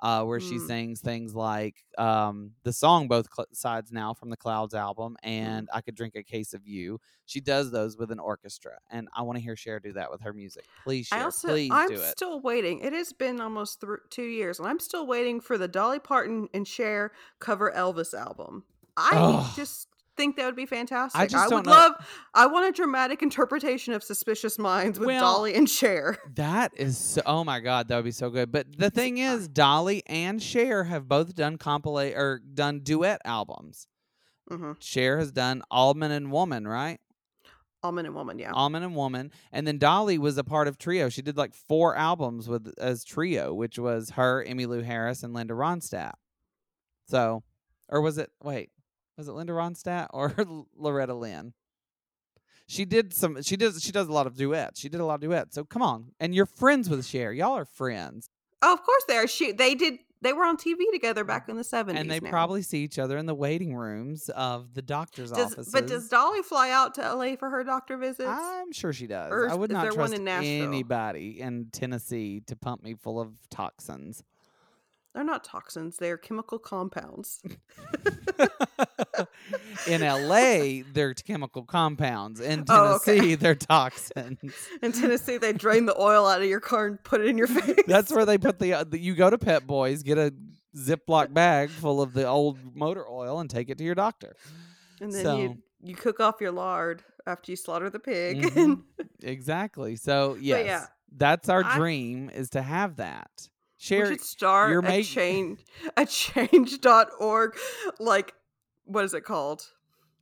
uh, 0.04 0.22
where 0.22 0.38
she 0.38 0.56
Mm. 0.56 0.66
sings 0.66 1.00
things 1.00 1.34
like 1.34 1.82
um, 1.96 2.52
the 2.62 2.72
song 2.72 3.08
"Both 3.08 3.26
Cl- 3.34 3.46
Sides 3.52 3.90
Now" 3.90 4.12
from 4.14 4.28
the 4.30 4.36
Clouds 4.36 4.74
album, 4.74 5.14
Mm. 5.24 5.28
and 5.28 5.68
"I 5.72 5.80
Could 5.80 5.94
Drink 5.94 6.14
a 6.14 6.22
Case 6.22 6.52
of 6.52 6.66
You." 6.66 7.00
She 7.24 7.40
does 7.40 7.70
those 7.70 7.96
with 7.96 8.10
an 8.12 8.18
orchestra, 8.20 8.78
and 8.90 9.08
I 9.16 9.22
want 9.22 9.38
to 9.38 9.42
hear 9.42 9.56
Cher 9.56 9.80
do 9.80 9.92
that 9.94 10.10
with 10.10 10.20
her 10.20 10.32
music. 10.34 10.66
Please, 10.84 11.06
Cher, 11.06 11.18
I 11.20 11.24
also, 11.24 11.48
please 11.48 11.70
I'm 11.72 11.88
do 11.88 11.94
it. 11.94 12.10
still 12.18 12.40
waiting. 12.40 12.80
It 12.80 12.92
has 12.92 13.12
been 13.14 13.40
almost 13.40 13.80
thr 13.80 13.94
two 14.10 14.22
years, 14.24 14.58
and 14.58 14.68
I'm 14.68 14.78
still 14.80 15.06
waiting 15.06 15.40
for 15.40 15.56
the 15.56 15.68
Dolly 15.68 15.98
Parton 15.98 16.48
and 16.52 16.68
Cher 16.68 17.12
cover 17.38 17.72
Elvis 17.74 18.12
album. 18.12 18.64
I 18.96 19.10
Ugh. 19.14 19.52
just 19.56 19.88
think 20.16 20.36
that 20.36 20.46
would 20.46 20.56
be 20.56 20.66
fantastic. 20.66 21.30
just 21.30 21.52
would 21.52 21.66
know- 21.66 21.72
love. 21.72 21.92
I 22.34 22.46
want 22.46 22.66
a 22.68 22.72
dramatic 22.72 23.22
interpretation 23.22 23.92
of 23.94 24.02
Suspicious 24.02 24.58
Minds 24.58 24.98
with 24.98 25.06
Well, 25.06 25.20
Dolly 25.20 25.54
and 25.54 25.68
Cher. 25.68 26.18
That 26.34 26.72
is 26.76 26.96
so. 26.98 27.22
Oh 27.26 27.44
my 27.44 27.60
God, 27.60 27.88
that 27.88 27.96
would 27.96 28.04
be 28.04 28.10
so 28.10 28.30
good. 28.30 28.50
But 28.52 28.76
the 28.78 28.90
thing 28.90 29.18
is, 29.18 29.48
Dolly 29.48 30.02
and 30.06 30.42
Cher 30.42 30.84
have 30.84 31.08
both 31.08 31.34
done 31.34 31.58
compilate 31.58 32.16
or 32.16 32.40
done 32.40 32.80
duet 32.80 33.20
albums. 33.24 33.86
hmm 34.48 34.72
Cher 34.78 35.18
has 35.18 35.32
done 35.32 35.62
Allman 35.70 36.10
and 36.10 36.30
Woman, 36.32 36.66
right? 36.66 37.00
Allman 37.82 38.06
and 38.06 38.14
Woman, 38.14 38.38
yeah. 38.38 38.50
Allman 38.52 38.82
and 38.82 38.96
Woman, 38.96 39.30
and 39.52 39.66
then 39.66 39.76
Dolly 39.76 40.16
was 40.16 40.38
a 40.38 40.44
part 40.44 40.68
of 40.68 40.78
Trio. 40.78 41.10
She 41.10 41.20
did 41.20 41.36
like 41.36 41.52
four 41.54 41.94
albums 41.94 42.48
with 42.48 42.72
as 42.78 43.04
Trio, 43.04 43.52
which 43.52 43.78
was 43.78 44.10
her, 44.10 44.42
Emmylou 44.48 44.82
Harris, 44.84 45.22
and 45.22 45.34
Linda 45.34 45.52
Ronstadt. 45.52 46.14
So, 47.08 47.42
or 47.90 48.00
was 48.00 48.16
it? 48.16 48.30
Wait, 48.42 48.70
was 49.16 49.28
it 49.28 49.32
Linda 49.32 49.52
Ronstadt 49.52 50.08
or 50.10 50.34
Loretta 50.76 51.14
Lynn? 51.14 51.52
She 52.66 52.84
did 52.84 53.12
some. 53.12 53.42
She 53.42 53.56
does. 53.56 53.82
She 53.82 53.92
does 53.92 54.08
a 54.08 54.12
lot 54.12 54.26
of 54.26 54.36
duets. 54.36 54.80
She 54.80 54.88
did 54.88 55.00
a 55.00 55.04
lot 55.04 55.16
of 55.16 55.20
duets. 55.20 55.54
So 55.54 55.64
come 55.64 55.82
on, 55.82 56.12
and 56.18 56.34
you're 56.34 56.46
friends 56.46 56.88
with 56.88 57.04
Cher. 57.04 57.30
Y'all 57.32 57.56
are 57.56 57.66
friends, 57.66 58.30
oh, 58.64 58.72
of 58.72 58.82
course 58.82 59.04
they 59.06 59.16
are. 59.16 59.26
She, 59.26 59.52
they 59.52 59.74
did. 59.74 59.98
They 60.22 60.32
were 60.32 60.44
on 60.44 60.56
TV 60.56 60.78
together 60.90 61.22
back 61.22 61.50
in 61.50 61.56
the 61.56 61.62
70s. 61.62 61.96
and 61.96 62.10
they 62.10 62.18
now. 62.18 62.30
probably 62.30 62.62
see 62.62 62.78
each 62.82 62.98
other 62.98 63.18
in 63.18 63.26
the 63.26 63.34
waiting 63.34 63.76
rooms 63.76 64.30
of 64.30 64.72
the 64.72 64.80
doctor's 64.80 65.30
Does, 65.30 65.52
offices. 65.52 65.70
but 65.70 65.86
does 65.86 66.08
Dolly 66.08 66.40
fly 66.40 66.70
out 66.70 66.94
to 66.94 67.14
LA 67.14 67.36
for 67.36 67.50
her 67.50 67.62
doctor 67.62 67.98
visits? 67.98 68.26
I'm 68.26 68.72
sure 68.72 68.94
she 68.94 69.06
does. 69.06 69.30
Or 69.30 69.50
I 69.50 69.54
would 69.54 69.70
not 69.70 69.92
trust 69.92 70.14
in 70.14 70.26
anybody 70.26 71.42
in 71.42 71.68
Tennessee 71.72 72.40
to 72.46 72.56
pump 72.56 72.82
me 72.82 72.94
full 72.94 73.20
of 73.20 73.34
toxins. 73.50 74.22
They're 75.14 75.24
not 75.24 75.44
toxins; 75.44 75.96
they're 75.98 76.16
chemical 76.18 76.58
compounds. 76.58 77.40
in 79.86 80.00
LA, 80.00 80.82
they're 80.92 81.14
chemical 81.14 81.62
compounds. 81.64 82.40
In 82.40 82.64
Oh, 82.68 82.96
okay. 82.96 83.16
Tennessee, 83.16 83.34
they're 83.36 83.54
toxins. 83.54 84.40
In 84.82 84.92
Tennessee, 84.92 85.36
they 85.38 85.52
drain 85.52 85.86
the 85.86 85.98
oil 86.00 86.26
out 86.26 86.42
of 86.42 86.48
your 86.48 86.60
car 86.60 86.86
and 86.86 87.02
put 87.04 87.20
it 87.20 87.28
in 87.28 87.38
your 87.38 87.46
face. 87.46 87.76
That's 87.86 88.12
where 88.12 88.26
they 88.26 88.38
put 88.38 88.58
the, 88.58 88.74
uh, 88.74 88.84
the. 88.88 88.98
You 88.98 89.14
go 89.14 89.30
to 89.30 89.38
Pep 89.38 89.66
Boys, 89.66 90.02
get 90.02 90.18
a 90.18 90.34
Ziploc 90.76 91.32
bag 91.32 91.70
full 91.70 92.02
of 92.02 92.12
the 92.12 92.26
old 92.26 92.58
motor 92.74 93.08
oil, 93.08 93.38
and 93.40 93.48
take 93.48 93.70
it 93.70 93.78
to 93.78 93.84
your 93.84 93.94
doctor. 93.94 94.34
And 95.00 95.12
then 95.12 95.22
So- 95.24 95.36
you 95.38 95.58
you 95.86 95.94
cook 95.94 96.18
off 96.18 96.36
your 96.40 96.50
lard 96.52 97.02
after 97.26 97.52
you 97.52 97.56
slaughter 97.56 97.90
the 97.90 97.98
pig. 98.00 98.42
Mhm. 98.42 98.82
Exactly. 99.22 99.96
So 99.96 100.36
yes, 100.40 100.66
yeah, 100.66 100.86
that's 101.16 101.48
our 101.48 101.62
I- 101.64 101.76
dream 101.76 102.30
is 102.30 102.50
to 102.50 102.62
have 102.62 102.96
that. 102.96 103.48
We 103.90 104.06
should 104.06 104.20
start 104.20 104.70
you're 104.70 104.82
a 104.84 105.02
change 105.02 105.60
a 105.96 106.06
change.org 106.06 107.56
like 107.98 108.34
what 108.84 109.04
is 109.04 109.14
it 109.14 109.24
called? 109.24 109.66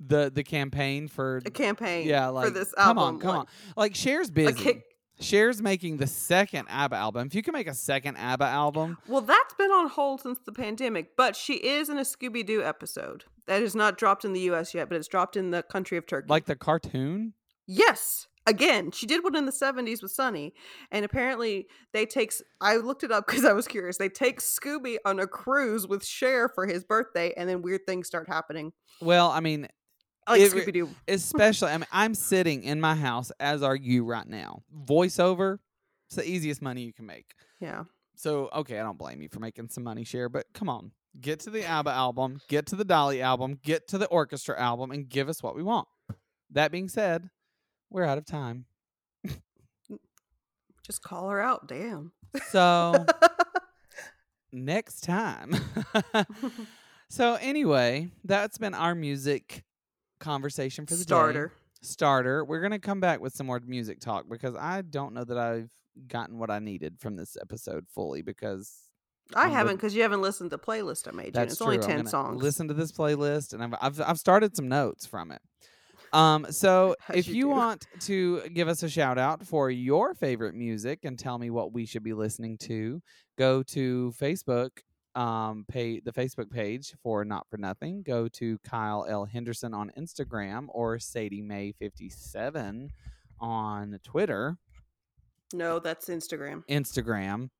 the 0.05 0.31
the 0.35 0.43
campaign 0.43 1.07
for 1.09 1.41
A 1.47 1.51
campaign 1.51 2.07
yeah 2.09 2.29
like 2.29 2.47
for 2.47 2.51
this 2.51 2.73
come 2.77 2.99
on 2.99 3.19
come 3.21 3.29
like, 3.29 3.39
on 3.39 3.47
like 3.77 3.95
Cher's 3.95 4.31
busy. 4.31 4.53
kick- 4.63 4.85
Cher's 5.21 5.63
making 5.63 5.99
the 5.99 6.07
second 6.09 6.67
ABBA 6.69 6.97
album. 6.97 7.29
If 7.29 7.35
you 7.37 7.43
can 7.45 7.53
make 7.53 7.69
a 7.69 7.75
second 7.75 8.17
ABBA 8.17 8.45
album, 8.47 8.99
well, 9.07 9.21
that's 9.21 9.55
been 9.55 9.71
on 9.71 9.89
hold 9.89 10.23
since 10.23 10.41
the 10.45 10.51
pandemic, 10.51 11.17
but 11.17 11.37
she 11.37 11.55
is 11.55 11.89
in 11.89 11.97
a 11.99 12.01
Scooby 12.03 12.45
Doo 12.45 12.61
episode 12.65 13.25
that 13.47 13.63
is 13.63 13.77
not 13.77 13.97
dropped 13.97 14.25
in 14.25 14.33
the 14.33 14.41
US 14.51 14.75
yet, 14.75 14.89
but 14.89 14.97
it's 14.97 15.07
dropped 15.07 15.37
in 15.37 15.51
the 15.53 15.63
country 15.63 15.97
of 15.97 16.07
Turkey. 16.07 16.27
like 16.29 16.47
the 16.47 16.57
cartoon, 16.57 17.35
Yes. 17.69 18.27
Again, 18.47 18.91
she 18.91 19.07
did 19.07 19.23
one 19.23 19.37
in 19.37 19.47
the 19.47 19.53
70s 19.53 20.03
with 20.03 20.11
Sonny. 20.11 20.53
And 20.91 21.05
apparently 21.05 21.67
they 21.93 22.07
take 22.07 22.33
i 22.61 22.77
looked 22.77 23.05
it 23.05 23.13
up 23.13 23.27
because 23.27 23.45
I 23.45 23.53
was 23.53 23.69
curious. 23.69 23.99
They 23.99 24.09
take 24.09 24.41
Scooby 24.41 24.97
on 25.05 25.21
a 25.21 25.27
cruise 25.27 25.87
with 25.87 26.05
Cher 26.05 26.49
for 26.49 26.67
his 26.67 26.83
birthday 26.85 27.33
and 27.37 27.49
then 27.49 27.63
weird 27.63 27.83
things 27.87 28.07
start 28.07 28.29
happening. 28.29 28.73
well, 29.01 29.31
I 29.31 29.41
mean, 29.41 29.69
Like 30.29 30.41
Scooby 30.41 30.73
Doo. 30.73 30.89
especially 31.07 31.71
I 31.71 31.79
mean, 31.79 31.87
I'm 31.93 32.15
sitting 32.15 32.65
in 32.65 32.81
my 32.81 32.95
house 32.97 33.31
as 33.39 33.63
are 33.63 33.77
you 33.77 34.05
right 34.05 34.27
now. 34.27 34.63
Voiceover, 34.87 35.59
it's 36.09 36.17
the 36.17 36.29
easiest 36.29 36.63
money 36.63 36.83
you 36.83 36.93
can 36.93 37.07
make. 37.07 37.35
Yeah. 37.61 37.85
So 38.17 38.51
okay, 38.53 38.79
I 38.79 38.83
don't 38.83 38.99
blame 38.99 39.23
you 39.23 39.29
for 39.29 39.41
making 39.41 39.69
some 39.69 39.85
money, 39.85 40.05
Cher, 40.05 40.29
but 40.29 40.47
come 40.53 40.69
on, 40.69 40.93
get 41.21 41.41
to 41.41 41.51
the 41.51 41.65
ABBA 41.65 41.91
album, 41.91 42.41
get 42.49 42.67
to 42.67 42.77
the 42.77 42.85
Dolly 42.85 43.23
album, 43.23 43.59
get 43.63 43.89
to 43.89 43.99
the 43.99 44.07
orchestra 44.07 44.61
album, 44.61 44.91
and 44.91 45.09
give 45.09 45.29
us 45.29 45.43
what 45.43 45.55
we 45.57 45.63
want. 45.63 45.87
That 46.51 46.71
being 46.71 46.89
said, 46.89 47.31
we're 47.93 48.05
out 48.05 48.19
of 48.19 48.25
time. 48.25 48.65
Just 50.85 51.03
call 51.03 51.29
her 51.31 51.41
out. 51.41 51.69
Damn. 51.69 52.13
So 52.51 53.07
next 54.53 55.03
time. 55.03 55.55
so 57.09 57.35
anyway, 57.41 58.11
that's 58.25 58.59
been 58.59 58.75
our 58.75 58.95
music 58.95 59.63
conversation 60.19 60.87
for 60.87 60.95
the 60.95 61.03
Starter. 61.03 61.47
day. 61.49 61.55
starter. 61.83 62.45
We're 62.45 62.61
gonna 62.61 62.79
come 62.81 63.01
back 63.01 63.21
with 63.21 63.33
some 63.35 63.47
more 63.47 63.61
music 63.65 64.01
talk 64.01 64.25
because 64.29 64.57
I 64.57 64.83
don't 64.83 65.15
know 65.15 65.25
that 65.25 65.39
I've 65.39 65.71
gotten 66.09 66.39
what 66.39 66.51
I 66.51 66.59
needed 66.59 66.99
from 66.99 67.17
this 67.17 67.37
episode 67.41 67.87
fully 67.95 68.23
because 68.23 68.73
I 69.37 69.45
I'm 69.45 69.51
haven't 69.53 69.77
because 69.77 69.95
you 69.95 70.03
haven't 70.03 70.23
listened 70.23 70.51
to 70.51 70.57
the 70.57 70.63
playlist 70.63 71.07
I 71.07 71.13
made. 71.13 71.35
that's 71.35 71.53
It's 71.53 71.59
true. 71.59 71.67
only 71.67 71.79
I'm 71.79 71.85
ten 71.85 72.07
songs. 72.07 72.43
Listen 72.43 72.67
to 72.69 72.75
this 72.75 72.91
playlist, 72.91 73.53
and 73.53 73.63
I've 73.63 73.75
I've, 73.81 74.01
I've 74.01 74.19
started 74.19 74.57
some 74.57 74.69
notes 74.69 75.07
from 75.07 75.31
it. 75.31 75.41
Um, 76.13 76.47
so 76.51 76.95
As 77.09 77.17
if 77.17 77.29
you 77.29 77.35
you 77.35 77.49
want 77.49 77.87
to 78.01 78.41
give 78.51 78.69
us 78.69 78.83
a 78.83 78.89
shout 78.89 79.19
out 79.19 79.45
for 79.47 79.71
your 79.71 80.15
favorite 80.15 80.55
music 80.55 81.01
and 81.05 81.19
tell 81.19 81.39
me 81.39 81.51
what 81.51 81.73
we 81.73 81.87
should 81.87 82.03
be 82.03 82.13
listening 82.13 82.59
to, 82.59 83.01
go 83.39 83.63
to 83.65 84.13
Facebook, 84.21 84.71
um, 85.15 85.65
pay 85.69 86.01
the 86.01 86.13
Facebook 86.13 86.51
page 86.51 86.95
for 87.03 87.25
Not 87.25 87.47
for 87.51 87.59
Nothing. 87.59 88.03
Go 88.03 88.29
to 88.29 88.59
Kyle 88.59 89.07
L 89.09 89.25
Henderson 89.25 89.75
on 89.75 89.91
Instagram 89.99 90.67
or 90.69 90.99
Sadie 90.99 91.43
May 91.43 91.73
fifty 91.73 92.09
seven 92.09 92.91
on 93.41 93.99
Twitter. 94.03 94.57
No, 95.53 95.79
that's 95.79 96.09
Instagram. 96.09 96.63
Instagram. 96.71 97.51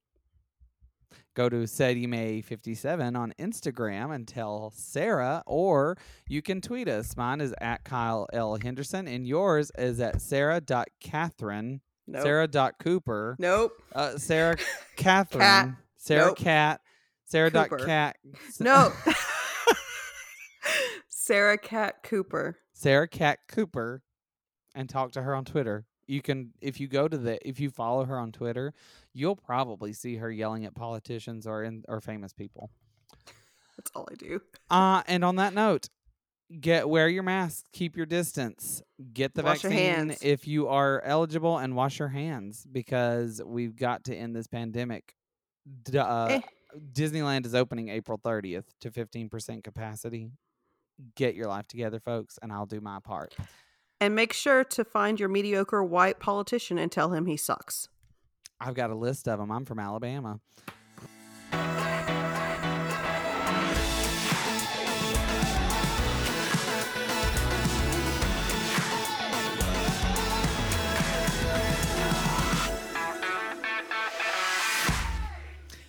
Go 1.35 1.49
to 1.49 1.67
Sadie 1.67 2.07
May 2.07 2.41
57 2.41 3.17
on 3.17 3.33
Instagram 3.39 4.15
and 4.15 4.27
tell 4.29 4.73
Sarah, 4.75 5.43
or 5.47 5.97
you 6.29 6.43
can 6.43 6.61
tweet 6.61 6.89
us. 6.89 7.17
Mine 7.17 7.41
is 7.41 7.55
at 7.61 7.85
Kyle 7.85 8.27
L. 8.33 8.57
Henderson, 8.57 9.09
and 9.09 9.27
yours 9.27 9.71
is 9.79 10.01
at 10.01 10.21
Sarah.Catherine, 10.21 11.81
Nope. 12.07 12.23
Sarah.Cooper, 12.23 13.37
Nope. 13.39 13.73
uh, 13.95 14.19
Sarah 14.19 14.57
Catherine, 14.97 15.77
Sarah 15.97 16.27
Nope. 16.27 16.37
Cat, 16.39 16.81
Sarah 17.25 17.51
dot 17.51 17.71
Cooper. 17.71 17.85
Cat, 17.87 18.17
No. 18.61 18.93
Sarah 21.09 21.59
Cat 21.59 22.03
Cooper. 22.03 22.57
Sarah 22.73 23.09
Cat 23.09 23.39
Cooper, 23.49 24.03
and 24.75 24.89
talk 24.89 25.13
to 25.13 25.23
her 25.23 25.35
on 25.35 25.45
Twitter. 25.45 25.85
You 26.09 26.21
can 26.21 26.51
if 26.61 26.81
you 26.81 26.89
go 26.89 27.07
to 27.09 27.17
the 27.17 27.49
if 27.49 27.61
you 27.61 27.71
follow 27.71 28.05
her 28.05 28.19
on 28.19 28.33
Twitter, 28.33 28.75
you'll 29.15 29.37
probably 29.37 29.93
see 29.93 30.17
her 30.17 30.31
yelling 30.31 30.65
at 30.65 30.75
politicians 30.75 31.47
or 31.47 31.63
in 31.63 31.85
or 31.89 32.01
famous 32.01 32.33
people. 32.33 32.71
That's 33.77 33.91
all 33.95 34.09
I 34.11 34.15
do. 34.15 34.41
Uh 34.71 35.03
and 35.07 35.25
on 35.25 35.37
that 35.37 35.55
note, 35.55 35.89
get 36.61 36.89
wear 36.89 37.09
your 37.09 37.23
mask, 37.23 37.65
keep 37.73 37.97
your 37.97 38.07
distance, 38.07 38.83
get 39.13 39.35
the 39.35 39.43
Wash 39.43 39.63
vaccine 39.63 40.17
if 40.23 40.47
you 40.47 40.69
are 40.69 41.03
eligible, 41.05 41.59
and 41.59 41.75
wash 41.75 41.99
your 41.99 42.09
hands 42.09 42.67
because 42.71 43.41
we've 43.45 43.77
got 43.77 44.05
to 44.05 44.15
end 44.15 44.37
this 44.37 44.47
pandemic. 44.47 45.15
Uh, 45.95 46.27
Eh. 46.31 46.41
Disneyland 46.93 47.45
is 47.47 47.55
opening 47.55 47.89
April 47.91 48.19
30th 48.19 48.65
to 48.81 48.91
15% 48.91 49.63
capacity. 49.63 50.31
Get 51.17 51.35
your 51.35 51.47
life 51.47 51.69
together, 51.69 52.01
folks, 52.01 52.39
and 52.41 52.51
I'll 52.53 52.67
do 52.67 52.81
my 52.81 52.99
part. 53.01 53.35
And 54.01 54.15
make 54.15 54.33
sure 54.33 54.65
to 54.65 54.85
find 54.85 55.21
your 55.21 55.29
mediocre 55.29 55.85
white 55.85 56.19
politician 56.19 56.79
and 56.79 56.91
tell 56.91 57.13
him 57.13 57.27
he 57.27 57.37
sucks. 57.37 57.89
I've 58.65 58.75
got 58.75 58.91
a 58.91 58.95
list 58.95 59.27
of 59.27 59.41
them. 59.41 59.51
I'm 59.51 59.65
from 59.65 59.81
Alabama. 59.81 60.39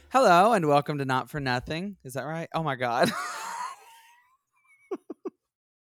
Hello 0.09 0.53
and 0.53 0.67
welcome 0.67 0.97
to 0.97 1.05
Not 1.05 1.29
for 1.29 1.39
Nothing. 1.39 1.97
Is 2.03 2.13
that 2.13 2.25
right? 2.25 2.49
Oh 2.55 2.63
my 2.63 2.75
God. 2.75 3.11